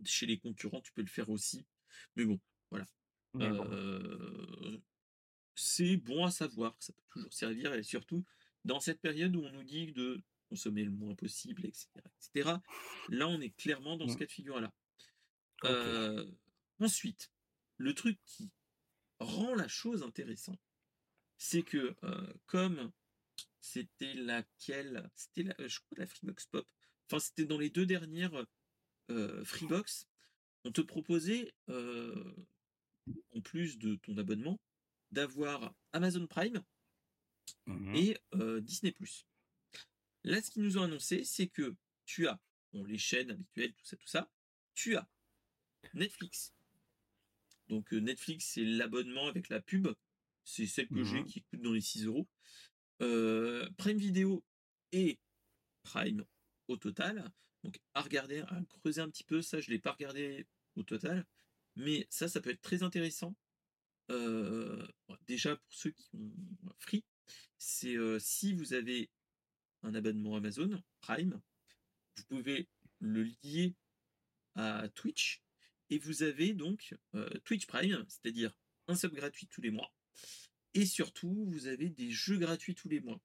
[0.05, 1.65] chez les concurrents, tu peux le faire aussi.
[2.17, 2.41] Mais bon,
[2.71, 2.87] voilà.
[3.35, 4.81] Bon,
[5.55, 8.25] c'est bon à savoir, ça peut toujours servir, et surtout
[8.67, 12.57] dans cette période où on nous dit de consommer le moins possible, etc., etc.
[13.09, 14.19] Là, on est clairement dans ce Mm.
[14.19, 14.73] cas de figure-là.
[15.65, 16.31] Euh,
[16.81, 17.31] ensuite,
[17.79, 18.51] le truc qui
[19.19, 20.61] rend la chose intéressante,
[21.39, 22.93] c'est que euh, comme
[23.61, 26.67] c'était laquelle, c'était la, euh, je crois la Freebox Pop,
[27.07, 28.47] enfin c'était dans les deux dernières
[29.11, 30.07] euh, Freebox,
[30.65, 32.35] on te proposait euh,
[33.35, 34.61] en plus de ton abonnement
[35.13, 36.63] d'avoir Amazon Prime
[37.67, 37.95] Mhm.
[37.95, 38.95] et euh, Disney+.
[40.25, 42.41] Là, ce qu'ils nous ont annoncé, c'est que tu as
[42.73, 44.31] bon, les chaînes habituelles, tout ça, tout ça.
[44.75, 45.09] Tu as
[45.95, 46.53] Netflix.
[47.69, 49.89] Donc euh, Netflix, c'est l'abonnement avec la pub.
[50.45, 51.27] C'est celle que j'ai Mhm.
[51.27, 52.29] qui coûte dans les 6 euros.
[53.03, 54.45] Euh, Prime Video
[54.93, 55.19] et
[55.83, 56.25] Prime
[56.69, 57.31] au total.
[57.65, 59.43] Donc à regarder, à creuser un petit peu.
[59.43, 61.27] Ça, je l'ai pas regardé au total.
[61.75, 63.37] Mais ça, ça peut être très intéressant.
[64.11, 64.87] Euh,
[65.27, 66.33] déjà pour ceux qui ont
[66.79, 67.05] Free,
[67.59, 69.11] c'est si vous avez
[69.83, 71.41] un abonnement Amazon Prime,
[72.17, 72.69] vous pouvez
[73.01, 73.75] le lier
[74.55, 75.43] à Twitch
[75.91, 76.95] et vous avez donc
[77.45, 78.55] Twitch Prime, c'est-à-dire
[78.89, 79.93] un sub gratuit tous les mois.
[80.75, 83.21] Et surtout, vous avez des jeux gratuits tous les mois.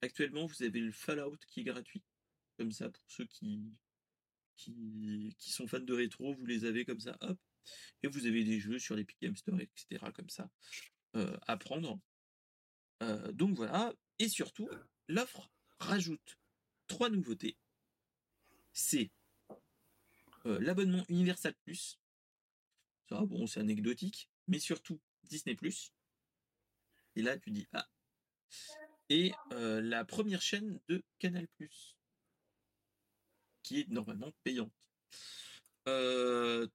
[0.00, 2.02] Actuellement, vous avez le Fallout qui est gratuit.
[2.58, 3.72] Comme ça, pour ceux qui,
[5.38, 7.38] sont fans de rétro, vous les avez comme ça, hop.
[8.02, 10.04] Et vous avez des jeux sur l'Epic Game Store, etc.
[10.12, 10.50] comme ça,
[11.14, 12.00] à prendre.
[13.02, 13.92] Euh, donc voilà.
[14.18, 14.68] Et surtout,
[15.08, 16.38] l'offre rajoute
[16.86, 17.56] trois nouveautés.
[18.72, 19.10] C'est
[20.46, 21.98] euh, l'abonnement Universal Plus.
[23.08, 25.92] Ça, bon, c'est anecdotique, mais surtout Disney Plus.
[27.16, 27.88] Et là, tu dis ah.
[29.08, 31.96] Et euh, la première chaîne de Canal Plus,
[33.62, 34.72] qui est normalement payante.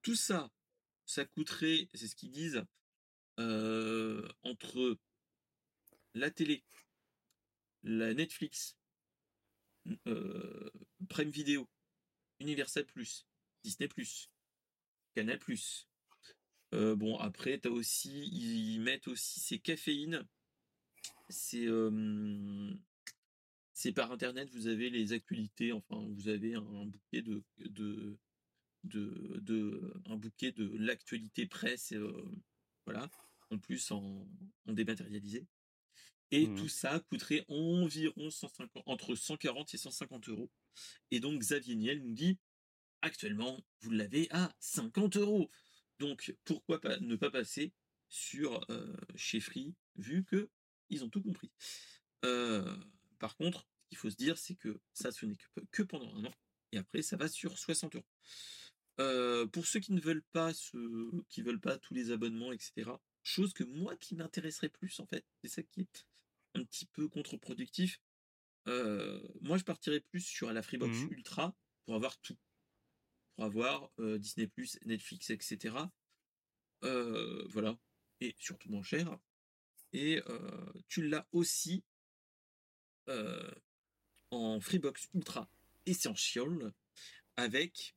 [0.01, 0.51] Tout ça,
[1.05, 2.63] ça coûterait, c'est ce qu'ils disent,
[3.37, 4.97] entre
[6.17, 6.63] la télé,
[7.83, 8.77] la Netflix,
[10.07, 10.69] euh,
[11.09, 11.69] Prime Video,
[12.39, 13.25] Universal Plus,
[13.63, 14.29] Disney Plus,
[15.15, 15.87] Canal Plus.
[16.73, 20.27] Euh, bon, après, t'as aussi, ils mettent aussi ces caféines.
[21.29, 22.73] C'est euh,
[23.73, 27.43] c'est par internet, vous avez les actualités, enfin, vous avez un bouquet de,
[30.15, 31.93] bouquet de l'actualité presse,
[32.85, 33.09] voilà,
[33.51, 34.27] en plus en
[34.65, 35.45] dématérialisé.
[36.31, 36.57] Et Mhm.
[36.57, 40.51] tout ça coûterait environ 150, entre 140 et 150 euros.
[41.11, 42.37] Et donc Xavier Niel nous dit
[43.01, 45.49] actuellement, vous l'avez à 50 euros.
[45.99, 47.73] Donc pourquoi pas ne pas passer
[48.09, 50.49] sur euh, chez Free, vu que
[50.89, 51.51] ils ont tout compris.
[52.25, 52.75] Euh,
[53.19, 56.13] par contre, ce qu'il faut se dire, c'est que ça, ce n'est que, que pendant
[56.15, 56.33] un an.
[56.71, 58.05] Et après, ça va sur 60 euros.
[58.99, 60.77] Euh, pour ceux qui ne veulent pas ce,
[61.29, 62.91] qui veulent pas tous les abonnements, etc.
[63.23, 66.07] Chose que moi qui m'intéresserait plus en fait, c'est ça qui est
[66.57, 67.99] un petit peu contre-productif.
[68.67, 71.11] Euh, moi, je partirais plus sur la Freebox Mhm.
[71.11, 72.37] Ultra pour avoir tout,
[73.35, 74.49] pour avoir euh, Disney+,
[74.85, 75.75] Netflix, etc.
[76.83, 77.77] Euh, voilà,
[78.19, 79.17] et surtout moins cher.
[79.93, 80.21] Et
[80.89, 81.83] tu l'as aussi
[84.31, 85.49] en Freebox Ultra
[85.85, 86.73] Essential
[87.37, 87.95] avec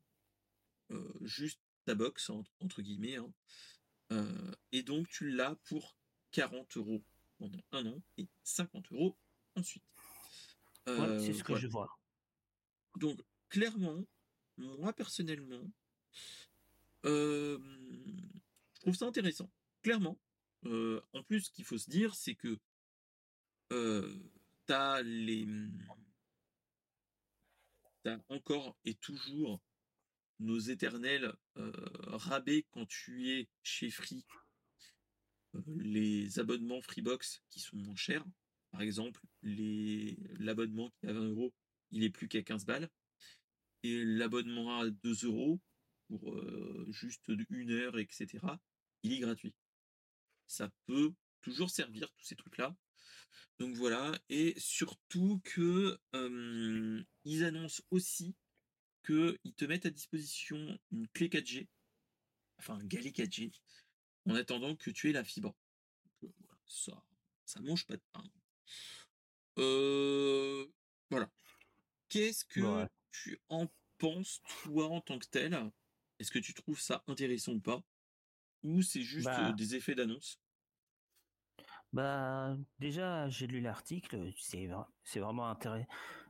[1.23, 3.17] juste ta box entre, entre guillemets.
[3.17, 4.53] hein.
[4.73, 5.97] Et donc tu l'as pour
[6.31, 7.03] 40 euros
[7.41, 9.17] pendant un an et 50 euros
[9.57, 9.83] ensuite.
[10.89, 11.63] Euh, c'est ce que voilà.
[11.63, 11.99] je vois.
[12.97, 13.19] Donc
[13.49, 14.05] clairement,
[14.59, 15.65] moi personnellement,
[17.07, 17.59] euh,
[18.75, 19.51] je trouve ça intéressant.
[19.83, 20.19] Clairement.
[20.67, 22.59] Euh, en plus, ce qu'il faut se dire, c'est que
[23.73, 24.15] euh,
[24.67, 25.47] t'as les,
[28.03, 29.63] t'as encore et toujours
[30.39, 34.25] nos éternels rabais quand tu es chez Free
[35.77, 38.25] les abonnements Freebox qui sont moins chers.
[38.71, 41.53] Par exemple, l'abonnement qui est à 20 euros,
[41.91, 42.89] il est plus qu'à 15 balles.
[43.83, 45.61] Et l'abonnement à 2 euros
[46.09, 46.41] pour
[46.93, 48.29] juste une heure, etc.,
[49.03, 49.55] il est gratuit.
[50.47, 52.77] Ça peut toujours servir, tous ces trucs-là.
[53.59, 55.99] Donc voilà, et surtout que
[57.25, 58.35] ils annoncent aussi
[59.07, 61.69] qu'ils te mettent à disposition une clé 4G,
[62.59, 63.53] enfin un Gali 4G,
[64.29, 65.55] en attendant que tu aies la fibre.
[66.67, 67.03] ça,
[67.45, 68.25] ça mange pas de pain.
[69.59, 70.67] Euh,
[71.11, 71.31] voilà.
[72.09, 73.67] Qu'est-ce que tu en
[73.99, 75.71] penses, toi, en tant que tel?
[76.19, 77.83] Est-ce que tu trouves ça intéressant ou pas?
[78.63, 80.39] Ou c'est juste bah des effets d'annonce?
[81.93, 84.69] Bah, déjà, j'ai lu l'article, c'est
[85.03, 85.55] c'est vraiment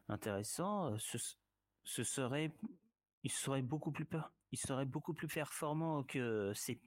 [0.09, 0.97] intéressant.
[0.99, 1.18] Ce,
[1.84, 2.53] ce serait,
[3.24, 6.81] il serait beaucoup plus peur, il serait beaucoup plus performant que ses,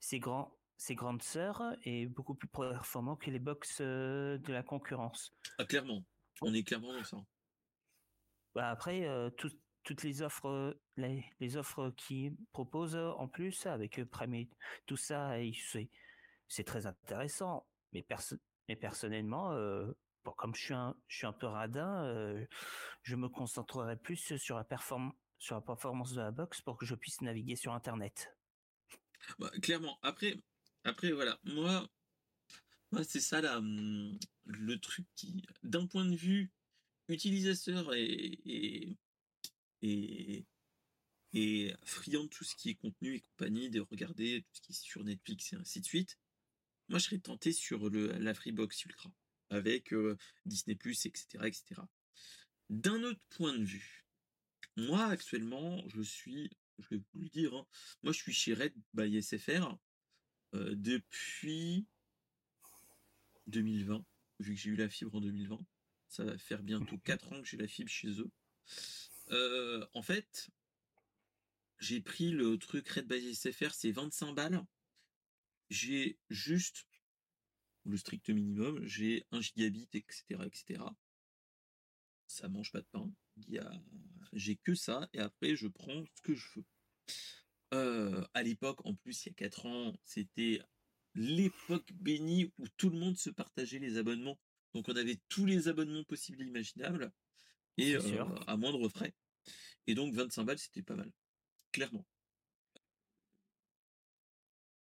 [0.00, 5.34] ses grands, ses grandes sœurs et beaucoup plus performant que les box de la concurrence.
[5.58, 6.04] Ah, clairement,
[6.40, 7.18] on est clairement dans ça.
[8.54, 9.06] Bah après,
[9.36, 14.46] toutes les offres, les, les offres qui proposent en plus avec Prime
[14.86, 15.34] tout ça,
[16.48, 18.06] c'est très intéressant mais,
[18.68, 19.86] mais personnellement, euh,
[20.36, 22.44] comme je suis un, je suis un peu radin, euh,
[23.02, 25.10] je me concentrerai plus sur la,
[25.40, 28.36] sur la performance de la box pour que je puisse naviguer sur Internet.
[29.38, 29.98] Bah, clairement.
[30.02, 30.36] Après,
[30.84, 31.88] après voilà, moi,
[33.02, 36.52] c'est ça là, hum, le truc qui, d'un point de vue
[37.08, 38.96] utilisateur et,
[39.82, 40.46] et,
[41.32, 44.72] et, friand de tout ce qui est contenu et compagnie, de regarder tout ce qui
[44.72, 46.18] est sur Netflix et ainsi de suite,
[46.88, 49.10] moi, je serais tenté sur le, la Freebox Ultra
[49.48, 51.80] avec euh, Disney+, etc., etc.
[52.68, 54.04] D'un autre point de vue,
[54.76, 57.66] moi, actuellement, je suis, je vais vous le dire, hein,
[58.02, 59.76] moi, je suis chez Red by SFR
[60.54, 61.86] euh, depuis
[63.46, 64.04] 2020,
[64.40, 65.58] vu que j'ai eu la fibre en 2020.
[66.08, 68.30] Ça va faire bientôt 4 ans que j'ai la fibre chez eux.
[69.30, 70.50] Euh, en fait,
[71.78, 74.64] j'ai pris le truc Red by SFR, c'est 25 balles
[75.70, 76.86] j'ai juste
[77.84, 80.82] le strict minimum, j'ai un gigabit, etc., etc.
[82.26, 83.10] Ça mange pas de pain.
[84.32, 86.64] J'ai que ça, et après, je prends ce que je veux.
[87.72, 90.60] Euh, à l'époque, en plus, il y a 4 ans, c'était
[91.14, 94.38] l'époque bénie où tout le monde se partageait les abonnements.
[94.74, 97.12] Donc, on avait tous les abonnements possibles et imaginables,
[97.76, 99.14] et euh, à moindre frais.
[99.86, 101.10] Et donc, 25 balles, c'était pas mal.
[101.72, 102.06] Clairement.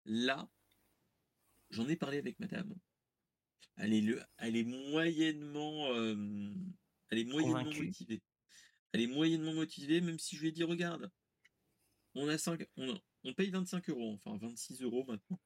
[0.06, 0.50] Là,
[1.70, 2.74] J'en ai parlé avec madame.
[3.76, 6.16] Elle est, le, elle est moyennement, euh,
[7.10, 8.22] elle est moyennement motivée.
[9.00, 11.12] Est moyennement motivée, même si je lui ai dit, regarde,
[12.16, 15.40] on a 5, on, on paye 25 euros, enfin 26 euros maintenant.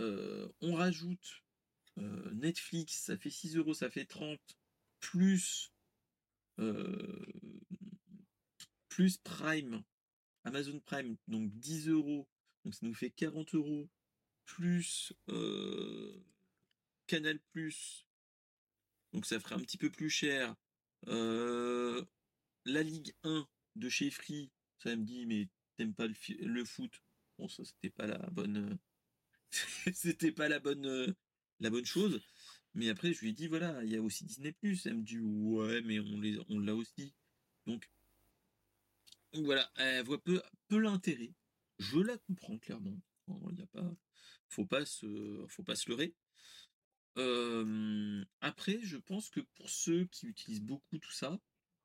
[0.00, 1.42] Euh, on rajoute
[1.98, 4.38] euh, Netflix, ça fait 6 euros, ça fait 30,
[5.00, 5.72] plus,
[8.88, 9.82] plus Prime,
[10.44, 12.28] Amazon Prime, donc 10 euros,
[12.64, 13.88] donc ça nous fait 40 euros
[14.48, 16.24] plus euh,
[17.06, 18.06] Canal Plus,
[19.12, 20.54] donc ça ferait un petit peu plus cher.
[21.06, 22.04] Euh,
[22.68, 23.46] la Ligue 1
[23.76, 27.02] de chez Free, ça me dit mais t'aimes pas le, foot
[27.38, 28.78] Bon ça c'était pas la bonne,
[29.94, 31.14] c'était pas la bonne,
[31.60, 32.20] la bonne chose.
[32.74, 34.54] Mais après je lui ai dit voilà il y a aussi Disney.
[34.62, 37.14] Elle me dit ouais mais on les, on l'a aussi.
[37.66, 37.88] Donc
[39.34, 41.32] voilà, elle voit peu, peu l'intérêt.
[41.78, 42.98] Je la comprends clairement.
[43.28, 43.94] Il n'y a pas,
[44.48, 46.14] faut pas se, faut pas se leurrer.
[48.40, 51.38] après, je pense que pour ceux qui utilisent beaucoup tout ça,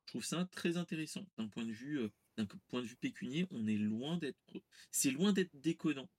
[0.06, 3.48] je trouve ça très intéressant d'un point de vue, d'un point de vue pécunier.
[3.52, 6.10] On est loin d'être, c'est loin d'être déconnant.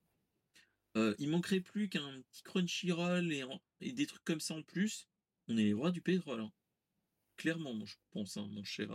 [0.94, 3.44] il manquerait plus qu'un petit Crunchyroll et,
[3.80, 5.08] et, des trucs comme ça en plus.
[5.48, 6.40] On est les rois du pétrole.
[6.40, 6.52] Hein.
[7.36, 8.88] Clairement, je pense, hein, mon cher,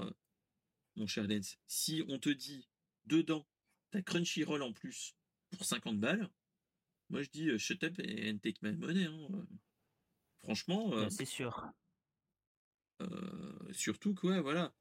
[0.96, 1.28] mon cher.
[1.68, 2.68] Si on te dit
[3.06, 3.46] dedans,
[3.92, 5.16] t'as Crunchyroll en plus
[5.52, 6.30] pour 50 balles,
[7.10, 9.06] moi, je dis shut up and take my money.
[9.06, 9.28] Hein.
[10.44, 11.10] Franchement.
[11.10, 11.72] c'est sûr.
[13.72, 14.74] Surtout quoi, voilà.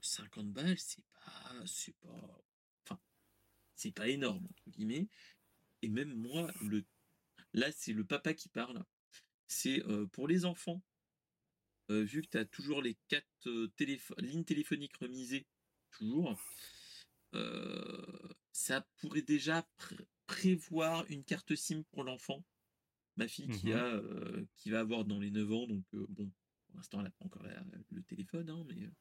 [0.00, 1.66] 50 balles, c'est pas.
[1.66, 2.44] C'est pas.
[2.84, 3.00] Enfin,
[3.74, 5.08] c'est pas énorme, entre guillemets.
[5.82, 6.84] Et même moi, le.
[7.52, 8.84] Là, c'est le papa qui parle.
[9.46, 9.82] C'est
[10.12, 10.82] pour les enfants.
[11.88, 13.70] vu que tu as toujours les quatre
[14.18, 15.46] lignes téléphoniques remisées,
[15.92, 16.36] toujours,
[18.52, 19.68] ça pourrait déjà
[20.26, 22.44] prévoir une carte SIM pour l'enfant.
[23.16, 26.06] Ma fille qui, mmh a, euh, qui va avoir dans les 9 ans, donc euh,
[26.08, 26.32] bon,
[26.74, 27.44] pour l'instant, elle n'a pas encore
[27.90, 28.92] le téléphone, hein, mais euh,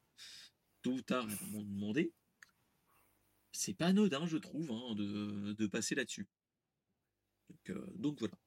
[0.84, 2.13] tôt ou tard, elle va m'en demander.
[3.51, 6.28] C'est pas anodin, je trouve, hein, de, passer là-dessus.
[7.95, 8.38] Donc, voilà.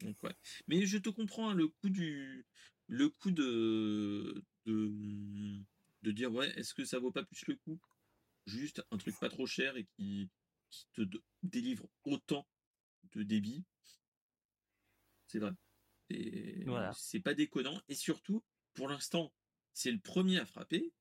[0.00, 0.34] Donc, ouais.
[0.68, 2.46] Mais je te comprends, hein, le coup du,
[2.86, 5.62] le coup de, de,
[6.00, 7.78] de dire ouais, est-ce que ça vaut pas plus le coup?
[8.46, 10.30] Juste un truc pas trop cher et qui,
[10.70, 11.02] qui te
[11.42, 12.48] délivre autant
[13.12, 13.66] de débit.
[15.26, 15.52] C'est vrai.
[16.10, 16.92] Voilà.
[16.96, 17.80] C'est pas déconnant.
[17.88, 18.44] Et surtout,
[18.74, 19.32] pour l'instant,
[19.72, 20.92] c'est le premier à frapper.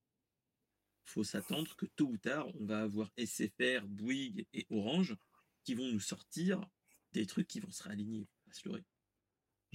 [1.04, 5.16] faut s'attendre que tôt ou tard, on va avoir SFR, Bouygues et Orange
[5.64, 6.66] qui vont nous sortir
[7.12, 8.28] des trucs qui vont se réaligner.
[8.50, 8.84] À se leurrer.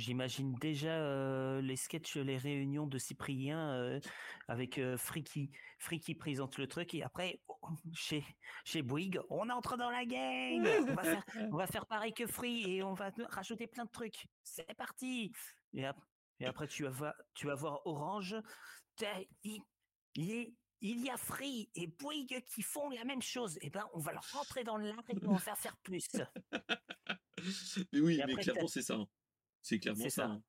[0.01, 4.01] J'imagine déjà euh, les sketchs, les réunions de Cyprien euh,
[4.49, 5.51] avec euh, Friki.
[5.79, 8.25] Friki présente le truc et après, oh, chez,
[8.65, 10.67] chez Bouygues, on entre dans la gang
[11.53, 14.27] on va, faire, pareil que Free et on va rajouter plein de trucs.
[14.43, 15.33] C'est parti
[15.75, 15.85] et,
[16.47, 18.37] après, tu vas, voir, tu vas voir Orange.
[19.45, 19.61] Il,
[20.15, 23.59] il, y a Free et Bouygues qui font la même chose.
[23.59, 26.09] Et eh ben, on va leur rentrer dans l'art et on va faire faire plus.
[27.93, 28.97] mais oui, mais clairement, c'est ça.
[29.63, 30.27] C'est clairement ça.
[30.27, 30.43] Hein.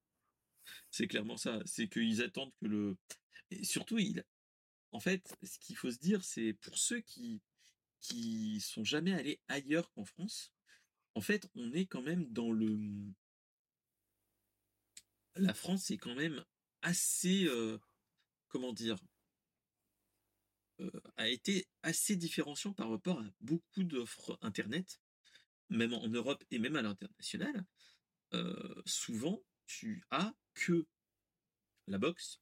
[0.89, 1.59] C'est clairement ça.
[1.65, 2.97] C'est qu'ils attendent que le.
[3.49, 4.23] Et surtout, il.
[4.91, 7.41] En fait, ce qu'il faut se dire, c'est pour ceux qui
[7.99, 10.51] qui sont jamais allés ailleurs qu'en France.
[11.13, 12.79] En fait, on est quand même dans le.
[15.35, 16.43] La France est quand même
[16.81, 17.45] assez.
[17.45, 17.77] Euh,
[18.47, 18.97] comment dire
[20.81, 24.99] euh, a été assez différenciant par rapport à beaucoup d'offres Internet,
[25.69, 27.65] même en Europe et même à l'international.
[28.33, 30.85] Euh, souvent, tu as que
[31.87, 32.39] la box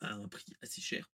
[0.00, 1.10] à un prix assez cher.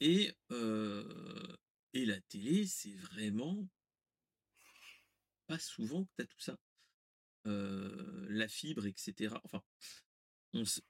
[0.00, 1.56] Et, euh,
[1.92, 3.68] et la télé, c'est vraiment
[5.46, 6.58] pas souvent que tu as tout ça.
[7.46, 9.34] Euh, la fibre, etc.
[9.44, 9.62] Enfin,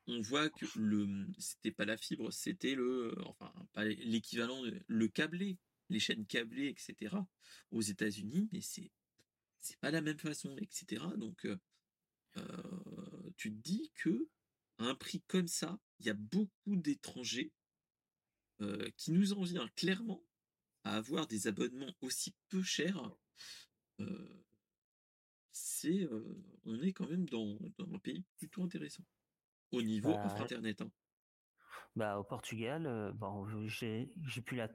[0.07, 5.59] on, voit que le c'était pas la fibre, c'était le enfin pas l'équivalent le câblé,
[5.91, 7.15] les chaînes câblées, etc.
[7.71, 8.91] aux États-Unis, mais c'est
[9.61, 11.05] c'est pas la même façon, etc.
[11.17, 11.59] Donc, euh,
[12.37, 14.29] euh, tu te dis que
[14.79, 17.53] à un prix comme ça, il y a beaucoup d'étrangers
[18.63, 20.25] euh, qui nous en viennent clairement
[20.85, 22.99] à avoir des abonnements aussi peu chers.
[25.53, 26.09] c'est,
[26.65, 29.05] on est quand même dans, un pays plutôt intéressant
[29.73, 30.81] au niveau bah, internet.
[30.81, 30.91] Hein.
[31.97, 34.71] Bah, au Portugal, bon, j'ai, j'ai plus la,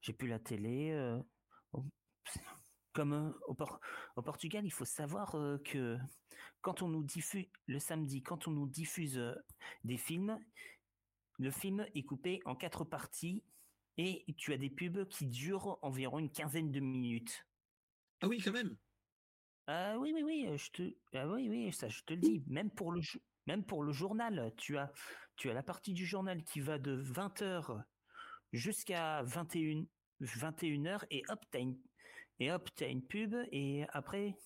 [0.00, 1.20] j'ai plus la télé
[2.92, 3.54] comme euh,
[4.16, 5.98] au, Portugal, il faut savoir euh, que
[6.60, 9.34] quand on nous diffuse le samedi, quand on nous diffuse euh,
[9.84, 10.38] des films,
[11.38, 13.42] le film est coupé en quatre parties
[13.96, 17.46] et tu as des pubs qui durent environ une quinzaine de minutes.
[18.20, 18.76] Ah oui, quand même.
[19.66, 22.42] Ah oui, oui, oui, je te, ah oui, oui, ça, je te le dis.
[22.46, 23.00] Même pour le,
[23.46, 24.92] même pour le journal, tu as,
[25.36, 27.82] tu as la partie du journal qui va de 20h
[28.52, 29.84] jusqu'à 21,
[30.22, 31.78] 21h et hop, t'as une,
[32.40, 34.36] et hop, tu as une pub, et après,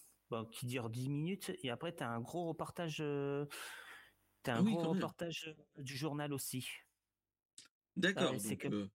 [0.51, 3.47] qui dure 10 minutes, et après, tu as un gros reportage, euh,
[4.47, 6.68] as ah un gros reportage euh, du journal aussi.
[7.97, 8.32] D'accord.
[8.32, 8.68] que...
[8.68, 8.88] Euh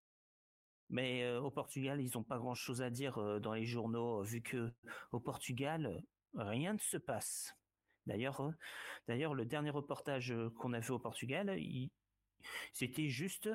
[0.91, 4.71] mais au Portugal, ils n'ont pas grand-chose à dire dans les journaux, vu que
[5.11, 7.55] au Portugal, rien ne se passe.
[8.07, 8.51] D'ailleurs,
[9.07, 11.55] d'ailleurs, le dernier reportage qu'on a fait au Portugal,
[12.73, 13.51] c'était juste,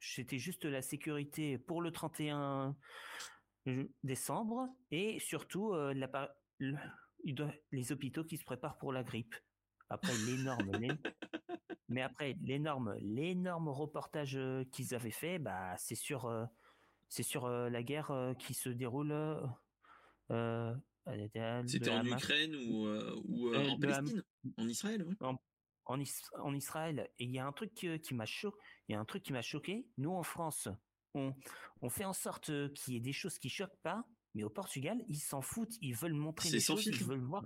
[0.00, 2.76] c'était juste la sécurité pour le 31
[4.02, 6.34] décembre et surtout euh, la,
[7.72, 9.34] les hôpitaux qui se préparent pour la grippe.
[9.90, 10.70] Après l'énorme,
[11.88, 16.44] mais après l'énorme, l'énorme reportage euh, qu'ils avaient fait, bah c'est sur, euh,
[17.08, 19.14] c'est sur la guerre qui se déroule.
[21.66, 22.86] C'était en Ukraine ou,
[23.26, 24.22] ou en Palestine,
[24.56, 25.36] en Israël, en,
[25.84, 27.10] en, Israël.
[27.18, 28.56] Et il y a un truc qui m'a choqué.
[28.88, 29.86] Il y a un truc qui m'a choqué.
[29.98, 30.68] Nous en France,
[31.14, 34.04] on, fait en sorte euh, qu'il y ait des choses qui choquent pas,
[34.34, 37.44] mais au Portugal, ils s'en foutent, ils veulent montrer des choses, ils veulent voir.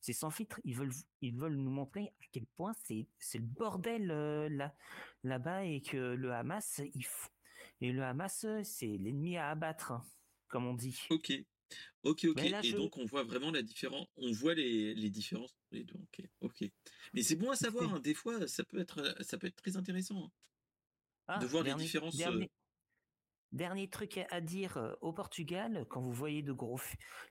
[0.00, 3.46] C'est sans filtre, ils veulent, ils veulent nous montrer à quel point c'est, c'est le
[3.46, 4.74] bordel euh, là,
[5.22, 7.06] là-bas et que le Hamas, il
[7.80, 9.92] et le Hamas, c'est l'ennemi à abattre,
[10.48, 11.00] comme on dit.
[11.10, 11.32] Ok,
[12.04, 12.64] ok, ok.
[12.64, 15.94] et donc on voit vraiment la différence, on voit les, les différences les deux.
[15.94, 16.70] Ok, ok.
[17.12, 17.82] Mais c'est bon à savoir.
[17.92, 20.30] Hein, des fois, ça peut être, ça peut être très intéressant hein,
[21.26, 22.20] ah, de voir les différences.
[22.20, 22.46] Euh,
[23.52, 26.80] Dernier truc à dire euh, au Portugal, quand vous voyez de gros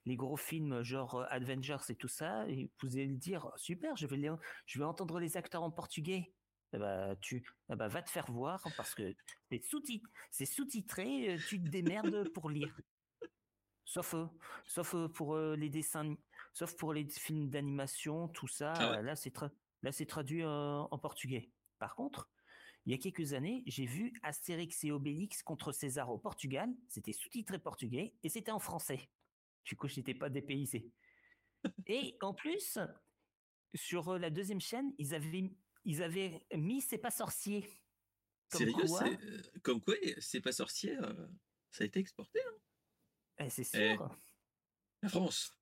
[0.05, 2.45] les gros films genre euh, Avengers et tout ça,
[2.81, 4.29] vous allez dire super, je vais
[4.67, 6.31] je vais entendre les acteurs en portugais.
[6.73, 9.15] Eh ben, tu eh ben, va te faire voir parce que
[9.49, 12.79] c'est sous-titré, sous-titré, euh, tu te démerdes pour lire.
[13.83, 14.15] Sauf
[14.67, 16.15] sauf pour les dessins
[16.53, 21.49] sauf pour les films d'animation, tout ça, ah là c'est traduit en portugais.
[21.79, 22.29] Par contre,
[22.85, 26.69] il y a quelques années, j'ai vu Astérix et Obélix contre César au Portugal.
[26.87, 29.09] C'était sous-titré portugais et c'était en français.
[29.65, 30.91] Du coup, je n'étais pas dépaysé.
[31.85, 32.79] Et en plus,
[33.75, 35.51] sur la deuxième chaîne, ils avaient,
[35.85, 37.69] ils avaient mis C'est pas sorcier.
[38.49, 39.09] Comme Sérieux, quoi,
[39.61, 40.97] comme quoi, C'est pas sorcier,
[41.69, 42.39] ça a été exporté.
[42.41, 43.45] Hein?
[43.45, 44.17] Eh, c'est eh, sûr.
[45.03, 45.55] la France.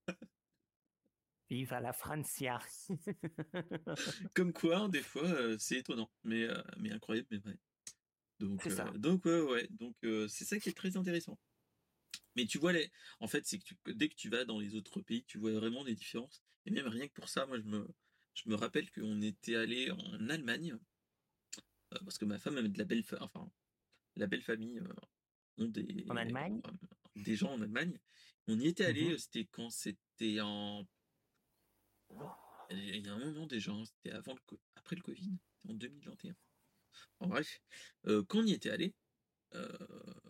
[1.49, 2.59] Vive la Francia.
[4.35, 6.47] comme quoi, des fois, c'est étonnant, mais,
[6.77, 7.59] mais incroyable, mais vrai.
[8.39, 9.67] Donc, donc ouais, ouais.
[9.71, 9.95] Donc
[10.27, 11.39] c'est ça qui est très intéressant.
[12.35, 15.01] Mais tu vois les, en fait, c'est que dès que tu vas dans les autres
[15.01, 16.43] pays, tu vois vraiment les différences.
[16.65, 17.87] Et même rien que pour ça, moi, je me,
[18.35, 20.77] je me rappelle qu'on était allé en Allemagne
[21.89, 23.49] parce que ma femme avait de la belle, enfin,
[24.15, 24.81] la belle famille
[25.57, 26.61] ont des, en Allemagne,
[27.15, 27.99] des gens en Allemagne.
[28.47, 29.13] On y était allé.
[29.13, 29.69] Mmh c'était quand?
[29.69, 30.87] C'était en,
[32.71, 35.31] il y a un moment déjà, hein, c'était avant le, après le Covid,
[35.67, 36.35] en 2021.
[37.19, 37.61] En bref,
[38.07, 38.93] euh, quand on y était allé,
[39.55, 39.77] euh,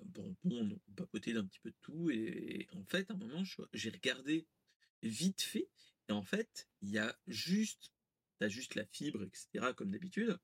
[0.06, 3.44] bon, bon, on papotait d'un petit peu de tout, et, en fait, à un moment,
[3.74, 4.48] j'ai regardé
[5.04, 5.70] vite fait,
[6.08, 7.92] et en fait, il y a juste,
[8.40, 10.38] t'as juste la fibre, etc., comme d'habitude,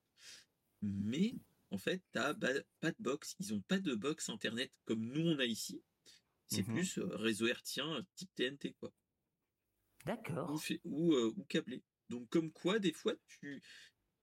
[0.81, 1.35] mais
[1.71, 5.39] en fait, t'as pas de box, ils ont pas de box internet comme nous on
[5.39, 5.81] a ici,
[6.47, 8.93] c'est mmh plus euh, réseau hertzien type TNT, quoi.
[10.05, 10.51] D'accord.
[10.51, 11.83] Ou, ou, ou, câblé.
[12.09, 13.61] Donc, comme quoi, des fois, tu,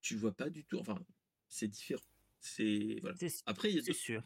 [0.01, 0.99] tu vois pas du tout, enfin,
[1.49, 2.03] c'est différent.
[2.41, 3.16] C'est voilà.
[3.47, 4.22] Après, il y a sûr.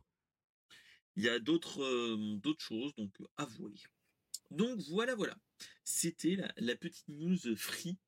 [1.17, 3.75] Il y a d'autres euh, d'autres choses, donc avouez.
[4.51, 5.37] Donc voilà, voilà.
[5.85, 7.99] C'était la, petite news free.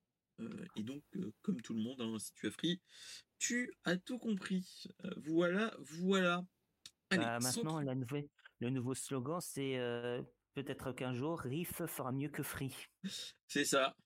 [0.40, 2.80] Euh, et donc, euh, comme tout le monde, hein, si tu as free,
[3.38, 4.86] tu as tout compris.
[5.16, 6.44] voilà, voilà.
[7.10, 8.28] Bah, maintenant, la nouvelle,
[8.60, 9.78] le nouveau slogan, c'est
[10.54, 12.74] peut-être qu'un jour, Riff fera mieux que Free.
[13.46, 13.96] C'est ça.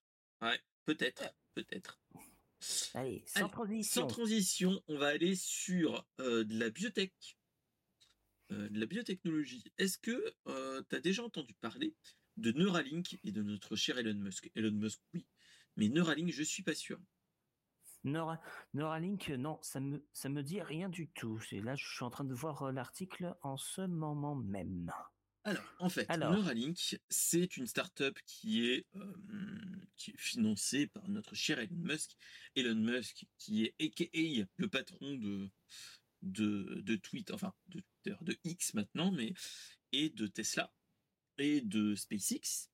[0.40, 2.01] Ouais, peut-être, peut-être.
[2.95, 4.03] Allez, sans transition.
[4.03, 7.36] Sans transition, on va aller sur euh, de la biotech,
[8.53, 9.64] euh, de la biotechnologie.
[9.78, 11.95] Est-ce que euh, tu as déjà entendu parler
[12.36, 14.51] de Neuralink et de notre cher Elon Musk?
[14.55, 15.26] Elon Musk, oui,
[15.76, 17.01] mais Neuralink, je suis pas sûr.
[18.05, 21.38] Neuralink, non, ça me ça me dit rien du tout.
[21.53, 24.93] Là, je suis en train de voir l'article en ce moment même.
[25.45, 28.86] Alors, en fait, Neuralink, c'est une start-up qui est,
[29.97, 32.16] qui est financée par notre cher Elon Musk.
[32.55, 35.51] Elon Musk, qui est AKA le patron de,
[36.22, 39.34] de, de Twitter, enfin, de Twitter, de X maintenant, mais,
[39.90, 40.72] et de Tesla,
[41.38, 42.68] et de SpaceX.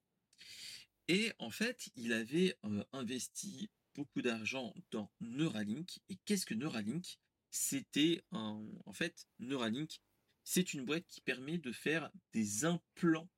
[1.08, 2.58] Et en fait, il avait
[2.92, 6.00] investi beaucoup d'argent dans Neuralink.
[6.10, 7.18] Et qu'est-ce que Neuralink?
[7.50, 10.02] C'était un, en fait, Neuralink,
[10.48, 13.28] c'est une boîte qui permet de faire des implants,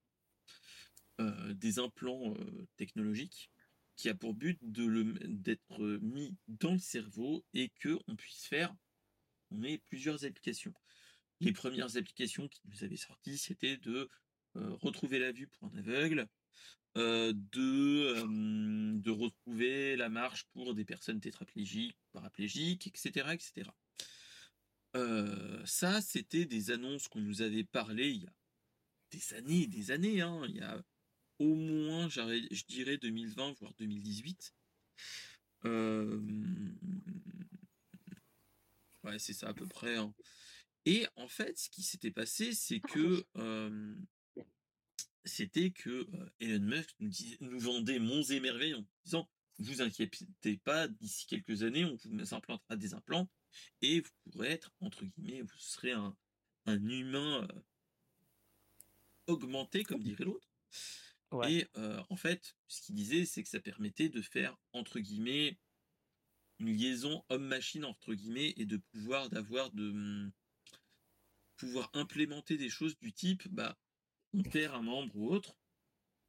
[1.21, 3.51] euh, des implants euh, technologiques,
[3.97, 8.73] qui a pour but d'être mis dans le cerveau et que on puisse faire,
[9.51, 10.73] on ait plusieurs applications.
[11.41, 14.09] Les premières applications qui nous avaient sorties, c'était de
[14.55, 16.29] euh, retrouver la vue pour un aveugle,
[16.95, 18.25] de,
[19.01, 23.71] de retrouver la marche pour des personnes tétraplégiques, paraplégiques, etc., etc.
[24.97, 28.33] Euh, ça, c'était des annonces qu'on nous avait parlé il y a
[29.13, 30.43] des années et des années, hein.
[30.49, 30.83] il y a
[31.39, 34.55] au moins, je dirais 2020, voire 2018.
[35.65, 36.21] Euh,
[39.05, 39.97] ouais, c'est ça à peu près.
[39.97, 40.15] Hein.
[40.85, 43.97] Et en fait, ce qui s'était passé, c'est que euh,
[45.25, 46.07] c'était que
[46.41, 47.11] Elon Musk nous,
[47.41, 49.29] nous vendait monts et merveilles en disant
[49.61, 53.29] vous inquiétez pas, d'ici quelques années, on vous implantera des implants
[53.83, 56.17] et vous pourrez être, entre guillemets, vous serez un,
[56.67, 57.61] humain euh,
[59.27, 60.49] augmenté, comme dirait l'autre.
[61.49, 65.59] Et euh, en fait, ce qu'il disait, c'est que ça permettait de faire, entre guillemets,
[66.59, 70.33] une liaison homme-machine, entre guillemets, et de pouvoir d'avoir de hum,
[71.57, 73.79] pouvoir implémenter des choses du type, bah,
[74.33, 75.57] on perd un membre ou autre,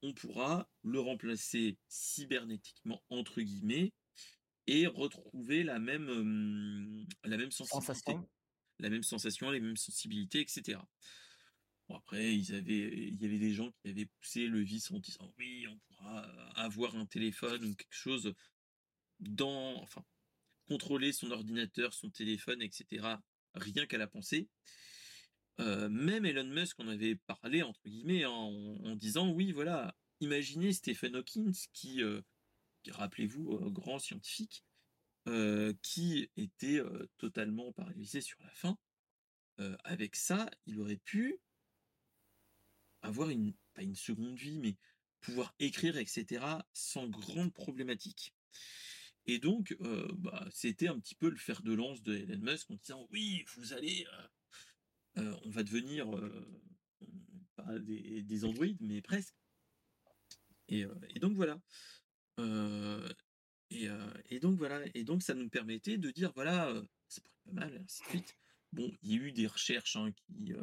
[0.02, 3.94] on pourra le remplacer cybernétiquement, entre guillemets,
[4.72, 8.16] et retrouver la même, la même sensibilité.
[8.80, 10.80] La même sensation, les mêmes sensibilités, etc.
[11.88, 15.00] Bon, après, ils avaient, il y avait des gens qui avaient poussé le vice en
[15.00, 16.22] disant oui, on pourra
[16.56, 18.34] avoir un téléphone ou quelque chose
[19.20, 20.04] dans, enfin,
[20.68, 23.18] contrôler son ordinateur, son téléphone, etc.
[23.54, 24.48] Rien qu'à la pensée.
[25.60, 31.16] même Elon Musk en avait parlé entre guillemets en, en disant oui voilà imaginez Stephen
[31.18, 32.02] Hawking qui
[32.90, 34.66] rappelez-vous, euh, grand scientifique,
[35.28, 38.78] euh, qui était euh, totalement paralysé sur la fin.
[39.84, 41.40] avec ça, il aurait pu
[43.04, 44.76] avoir une, pas une seconde vie, mais
[45.20, 48.34] pouvoir écrire, etc., sans grande problématique.
[49.28, 49.78] Et donc,
[50.16, 53.46] bah, c'était un petit peu le fer de lance de Elon Musk en disant oui,
[53.56, 54.08] vous allez,
[55.16, 56.10] on va devenir
[57.56, 59.36] pas des, androïdes, mais presque.
[60.70, 60.88] et
[61.20, 61.62] donc voilà.
[63.70, 66.70] Et, donc voilà, et donc ça nous permettait de dire voilà,
[67.18, 68.38] être pas mal, ainsi de suite.
[68.74, 70.54] Bon, il y a eu des recherches hein, qui,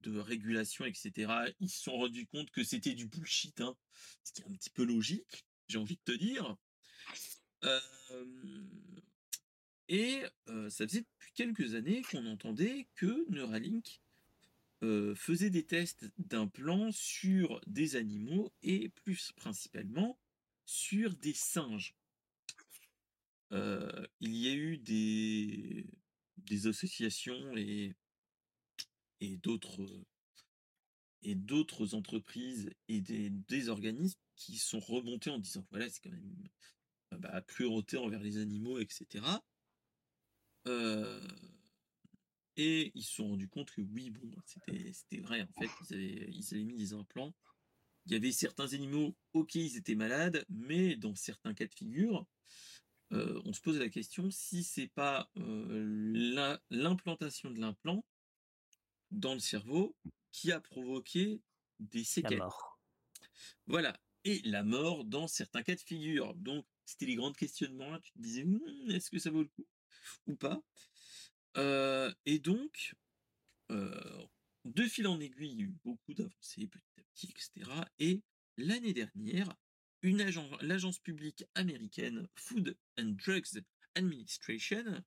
[0.00, 1.32] de régulation, etc.
[1.60, 3.76] Ils se sont rendus compte que c'était du bullshit, hein,
[4.22, 6.56] ce qui est un petit peu logique, j'ai envie de te dire.
[9.88, 10.22] et
[10.68, 14.00] ça faisait depuis quelques années qu'on entendait que Neuralink
[15.14, 20.18] faisait des tests d'implants sur des animaux et plus principalement
[20.66, 21.94] sur des singes.
[23.50, 25.86] il y a eu des,
[26.66, 27.94] associations et,
[29.20, 30.04] d'autres
[31.94, 36.48] entreprises et des, organismes qui sont remontés en disant voilà c'est quand même
[37.12, 39.24] bah, cruauté envers les animaux etc
[42.56, 44.30] et ils se sont rendus compte que oui bon
[44.92, 47.34] c'était vrai en fait ils avaient mis des implants
[48.06, 52.26] il y avait certains animaux ok ils étaient malades mais dans certains cas de figure
[53.12, 58.04] euh, on se pose la question si c'est pas euh, l'implantation de l'implant
[59.10, 59.96] dans le cerveau
[60.32, 61.40] qui a provoqué
[61.78, 62.42] des séquelles.
[63.66, 64.00] Voilà.
[64.24, 66.34] Et la mort dans certains cas de figure.
[66.34, 68.00] Donc, c'était les grands questionnements.
[68.00, 69.66] Tu te disais, «Hmm, est-ce que ça vaut le coup
[70.26, 70.62] ou pas?
[71.56, 72.94] Euh, Et donc,
[73.68, 76.68] de fil en aiguille, il y a eu beaucoup d'avancées
[77.22, 77.70] etc.
[77.98, 78.22] Et
[78.56, 79.54] l'année dernière,
[80.60, 83.62] l'agence publique américaine Food and Drugs
[83.94, 85.02] Administration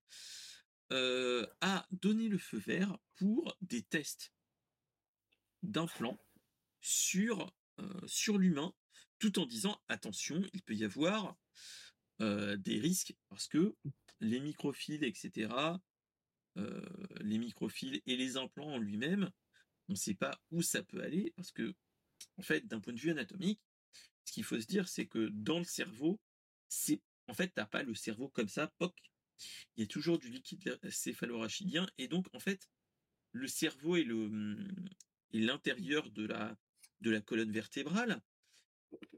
[0.93, 4.31] euh, a donné le feu vert pour des tests
[5.61, 6.19] d'implants
[6.79, 8.73] sur, euh, sur l'humain,
[9.19, 11.37] tout en disant attention, il peut y avoir
[12.21, 13.75] euh, des risques parce que
[14.19, 15.53] les microphiles, etc.,
[17.21, 19.29] les microphiles et les implants en lui-même,
[19.89, 21.75] on ne sait pas où ça peut aller parce que,
[22.37, 23.61] en fait, d'un point de vue anatomique,
[24.25, 26.19] ce qu'il faut se dire, c'est que dans le cerveau,
[26.67, 28.95] c'est en fait, t'as pas le cerveau comme ça, poc.
[29.75, 32.69] Il y a toujours du liquide céphalorachidien, et donc en fait,
[33.31, 34.89] le cerveau et le mmh,
[35.33, 36.57] et l'intérieur de la
[37.01, 38.21] de la colonne vertébrale,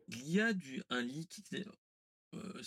[0.08, 1.66] il y a du un liquide
[2.34, 2.62] euh,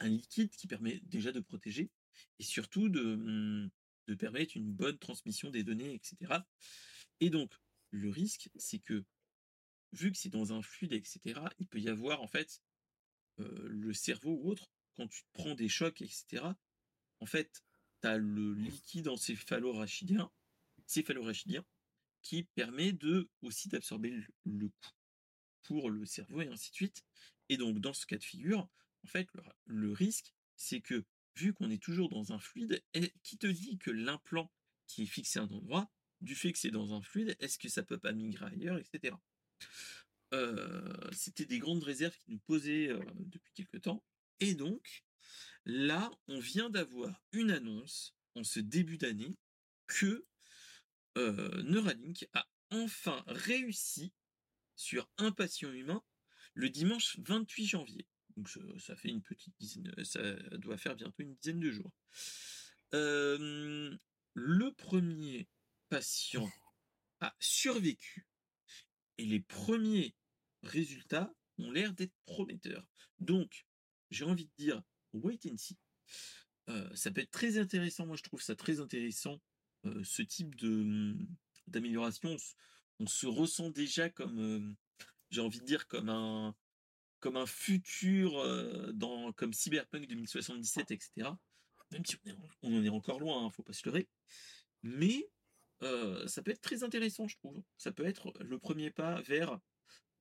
[0.00, 1.90] un liquide qui permet déjà de protéger
[2.38, 3.70] et surtout de, mmh,
[4.08, 6.42] de permettre une bonne transmission des données, etc.
[7.20, 7.52] Et donc,
[7.90, 9.04] le risque, c'est que
[9.92, 12.62] vu que c'est dans un fluide, etc., il peut y avoir en fait
[13.38, 16.44] le cerveau ou autre, quand tu prends des chocs, etc.,
[17.20, 17.62] en fait,
[18.02, 20.30] tu as le liquide encéphalorachidien,
[20.86, 21.64] céphalorachidien
[22.22, 24.14] qui permet de aussi d'absorber
[24.44, 24.90] le, coup
[25.62, 27.04] pour le cerveau et ainsi de suite.
[27.48, 28.68] Et donc, dans ce cas de figure,
[29.04, 29.28] en fait,
[29.64, 31.04] le, risque, c'est que
[31.36, 32.82] vu qu'on est toujours dans un fluide,
[33.22, 34.52] qui te dit que l'implant
[34.86, 37.68] qui est fixé à un endroit, du fait que c'est dans un fluide, est-ce que
[37.68, 39.14] ça peut pas migrer ailleurs, etc.
[40.32, 44.04] Euh, c'était des grandes réserves qui nous posaient euh, depuis quelque temps.
[44.38, 45.04] Et donc,
[45.64, 49.36] là, on vient d'avoir une annonce en ce début d'année
[49.86, 50.24] que
[51.18, 54.12] euh, Neuralink a enfin réussi
[54.76, 56.02] sur un patient humain
[56.54, 58.06] le dimanche 28 janvier.
[58.36, 58.48] Donc
[58.78, 61.92] ça, fait une petite dizaine, ça doit faire bientôt une dizaine de jours.
[62.92, 65.48] le premier
[65.90, 66.50] patient
[67.20, 68.26] a survécu
[69.18, 70.14] et les premiers
[70.62, 72.86] résultats ont l'air d'être prometteurs.
[73.18, 73.66] Donc,
[74.10, 74.82] j'ai envie de dire,
[75.12, 75.76] wait and see.
[76.68, 79.42] Euh, ça peut être très intéressant, moi je trouve ça très intéressant,
[79.84, 81.28] euh, ce type hum,
[81.66, 82.36] d'amélioration.
[82.98, 84.74] On, se ressent déjà comme, euh,
[85.30, 86.54] j'ai envie de dire, comme un,
[87.18, 88.32] comme un futur
[88.94, 91.30] dans, comme Cyberpunk 2077, etc.
[91.90, 92.16] Même si
[92.62, 94.08] on, en est encore loin, hein, faut pas se leurrer.
[94.82, 95.28] Mais
[95.80, 97.62] ça peut être très intéressant, je trouve.
[97.78, 99.58] Ça peut être le premier pas vers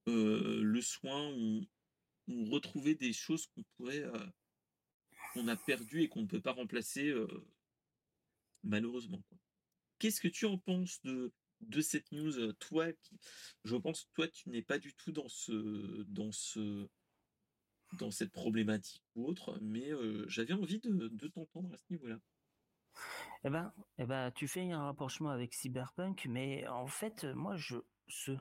[0.05, 1.65] le soin ou,
[2.51, 4.05] retrouver des choses qu'on pourrait
[5.33, 7.11] qu'on a perdu et qu'on ne peut pas remplacer
[8.63, 9.23] malheureusement.
[9.97, 11.31] Qu'est-ce que tu en penses de,
[11.81, 12.87] cette news, toi
[13.65, 16.87] je pense, toi, tu n'es pas du tout dans ce, dans ce,
[17.93, 19.89] dans cette problématique ou autre, mais
[20.27, 22.19] j'avais envie de t'entendre à ce niveau-là.
[23.45, 27.77] Eh ben, eh ben, tu fais un rapprochement avec Cyberpunk, mais en fait, moi, je,
[28.09, 28.31] ce,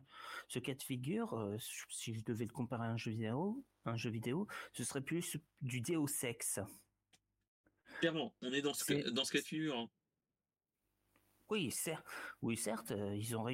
[0.49, 1.57] ce cas de figure, euh,
[1.91, 5.37] si je devais le comparer à un jeu vidéo, un jeu vidéo, ce serait plus
[5.61, 6.59] du Deus Ex.
[8.01, 9.79] Clairement, on est dans ce, dans ce cas de figure.
[9.79, 9.89] Hein.
[11.51, 12.07] Oui, certes,
[12.43, 13.47] oui, certes, euh, ils ont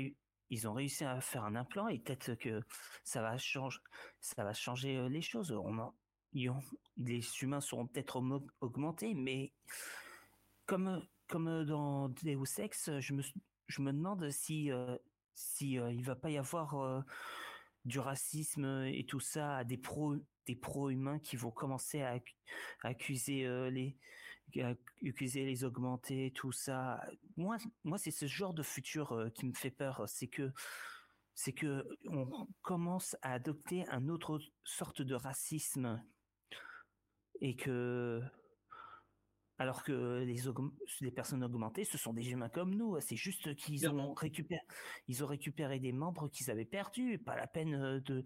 [0.51, 2.62] ils ont réussi à faire un implant et peut-être que
[3.03, 3.80] ça va changer,
[4.20, 5.53] ça va changer euh, les choses.
[5.53, 5.92] On
[6.97, 8.20] les humains seront peut-être
[8.61, 9.53] augmentés, mais
[10.66, 13.22] comme comme dans Deus Ex, je me
[13.66, 14.70] je me demande si
[15.35, 17.05] si il va pas y avoir
[17.85, 20.16] du racisme et tout ça à des pro
[20.47, 22.18] des pro-humains qui vont commencer à,
[22.83, 23.97] accuser les
[25.03, 27.03] accuser les augmentés, tout ça.
[27.37, 30.05] Moi, moi, c'est ce genre de futur qui me fait peur.
[30.07, 30.53] C'est que
[31.35, 36.03] c'est que on commence à adopter un autre sorte de racisme
[37.41, 38.22] et que
[39.59, 40.42] alors que les,
[41.00, 42.98] les personnes augmentées, ce sont des humains comme nous.
[43.00, 44.61] C'est juste qu'ils ont récupéré,
[45.09, 47.18] ils ont récupéré des membres qu'ils avaient perdus.
[47.18, 48.24] Pas la peine de,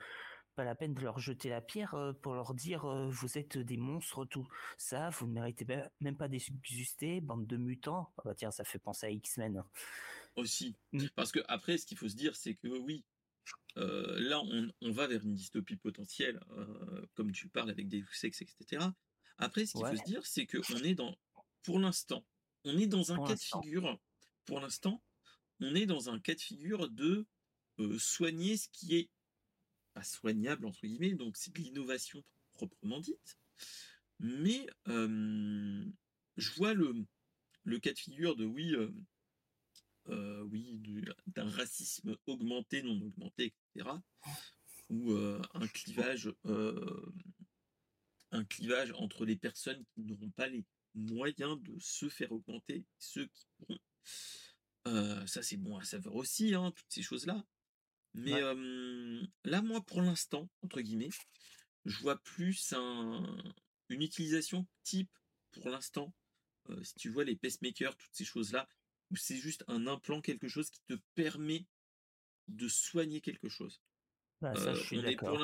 [0.57, 4.25] pas la peine de leur jeter la pierre pour leur dire vous êtes des monstres,
[4.25, 5.67] tout ça, vous ne méritez
[6.01, 8.13] même pas d'exister, bande de mutants.
[8.19, 9.63] Ah bah tiens, ça fait penser à X-Men.
[10.37, 10.77] Aussi.
[10.93, 11.07] Mmh.
[11.15, 13.05] Parce que après, ce qu'il faut se dire, c'est que oui,
[13.77, 14.41] là,
[14.81, 16.41] on, va vers une dystopie potentielle,
[17.15, 18.89] comme tu parles avec des sexes, etc.
[19.39, 21.17] Après, ce qu'il faut se dire, c'est qu'on est dans,
[21.63, 22.27] pour l'instant,
[22.65, 23.99] on est dans un cas de figure,
[24.45, 25.03] pour l'instant,
[25.61, 27.27] on est dans un cas de figure de
[27.99, 29.11] soigner ce qui est
[29.95, 33.39] pas soignable, entre guillemets, donc c'est de l'innovation proprement dite.
[34.19, 37.07] Mais je vois le,
[37.63, 38.75] le cas de figure de oui,
[40.09, 40.81] oui,
[41.27, 43.91] d'un racisme augmenté, non augmenté, etc.
[44.91, 46.33] Ou un clivage
[48.31, 50.65] un clivage entre les personnes qui n'auront pas les
[50.95, 53.79] moyens de se faire augmenter, ceux qui pourront.
[54.87, 57.45] Euh, ça, c'est bon à savoir aussi, hein, toutes ces choses-là.
[58.15, 58.41] Mais
[59.45, 61.11] là, moi, pour l'instant, entre guillemets,
[61.85, 63.55] je vois plus un,
[63.89, 65.11] une utilisation type,
[65.53, 66.13] pour l'instant,
[66.71, 68.69] euh, si tu vois les pacemakers, toutes ces choses-là,
[69.11, 71.67] où c'est juste un implant, quelque chose qui te permet
[72.49, 73.81] de soigner quelque chose.
[74.41, 75.39] Bah, ça, je suis d'accord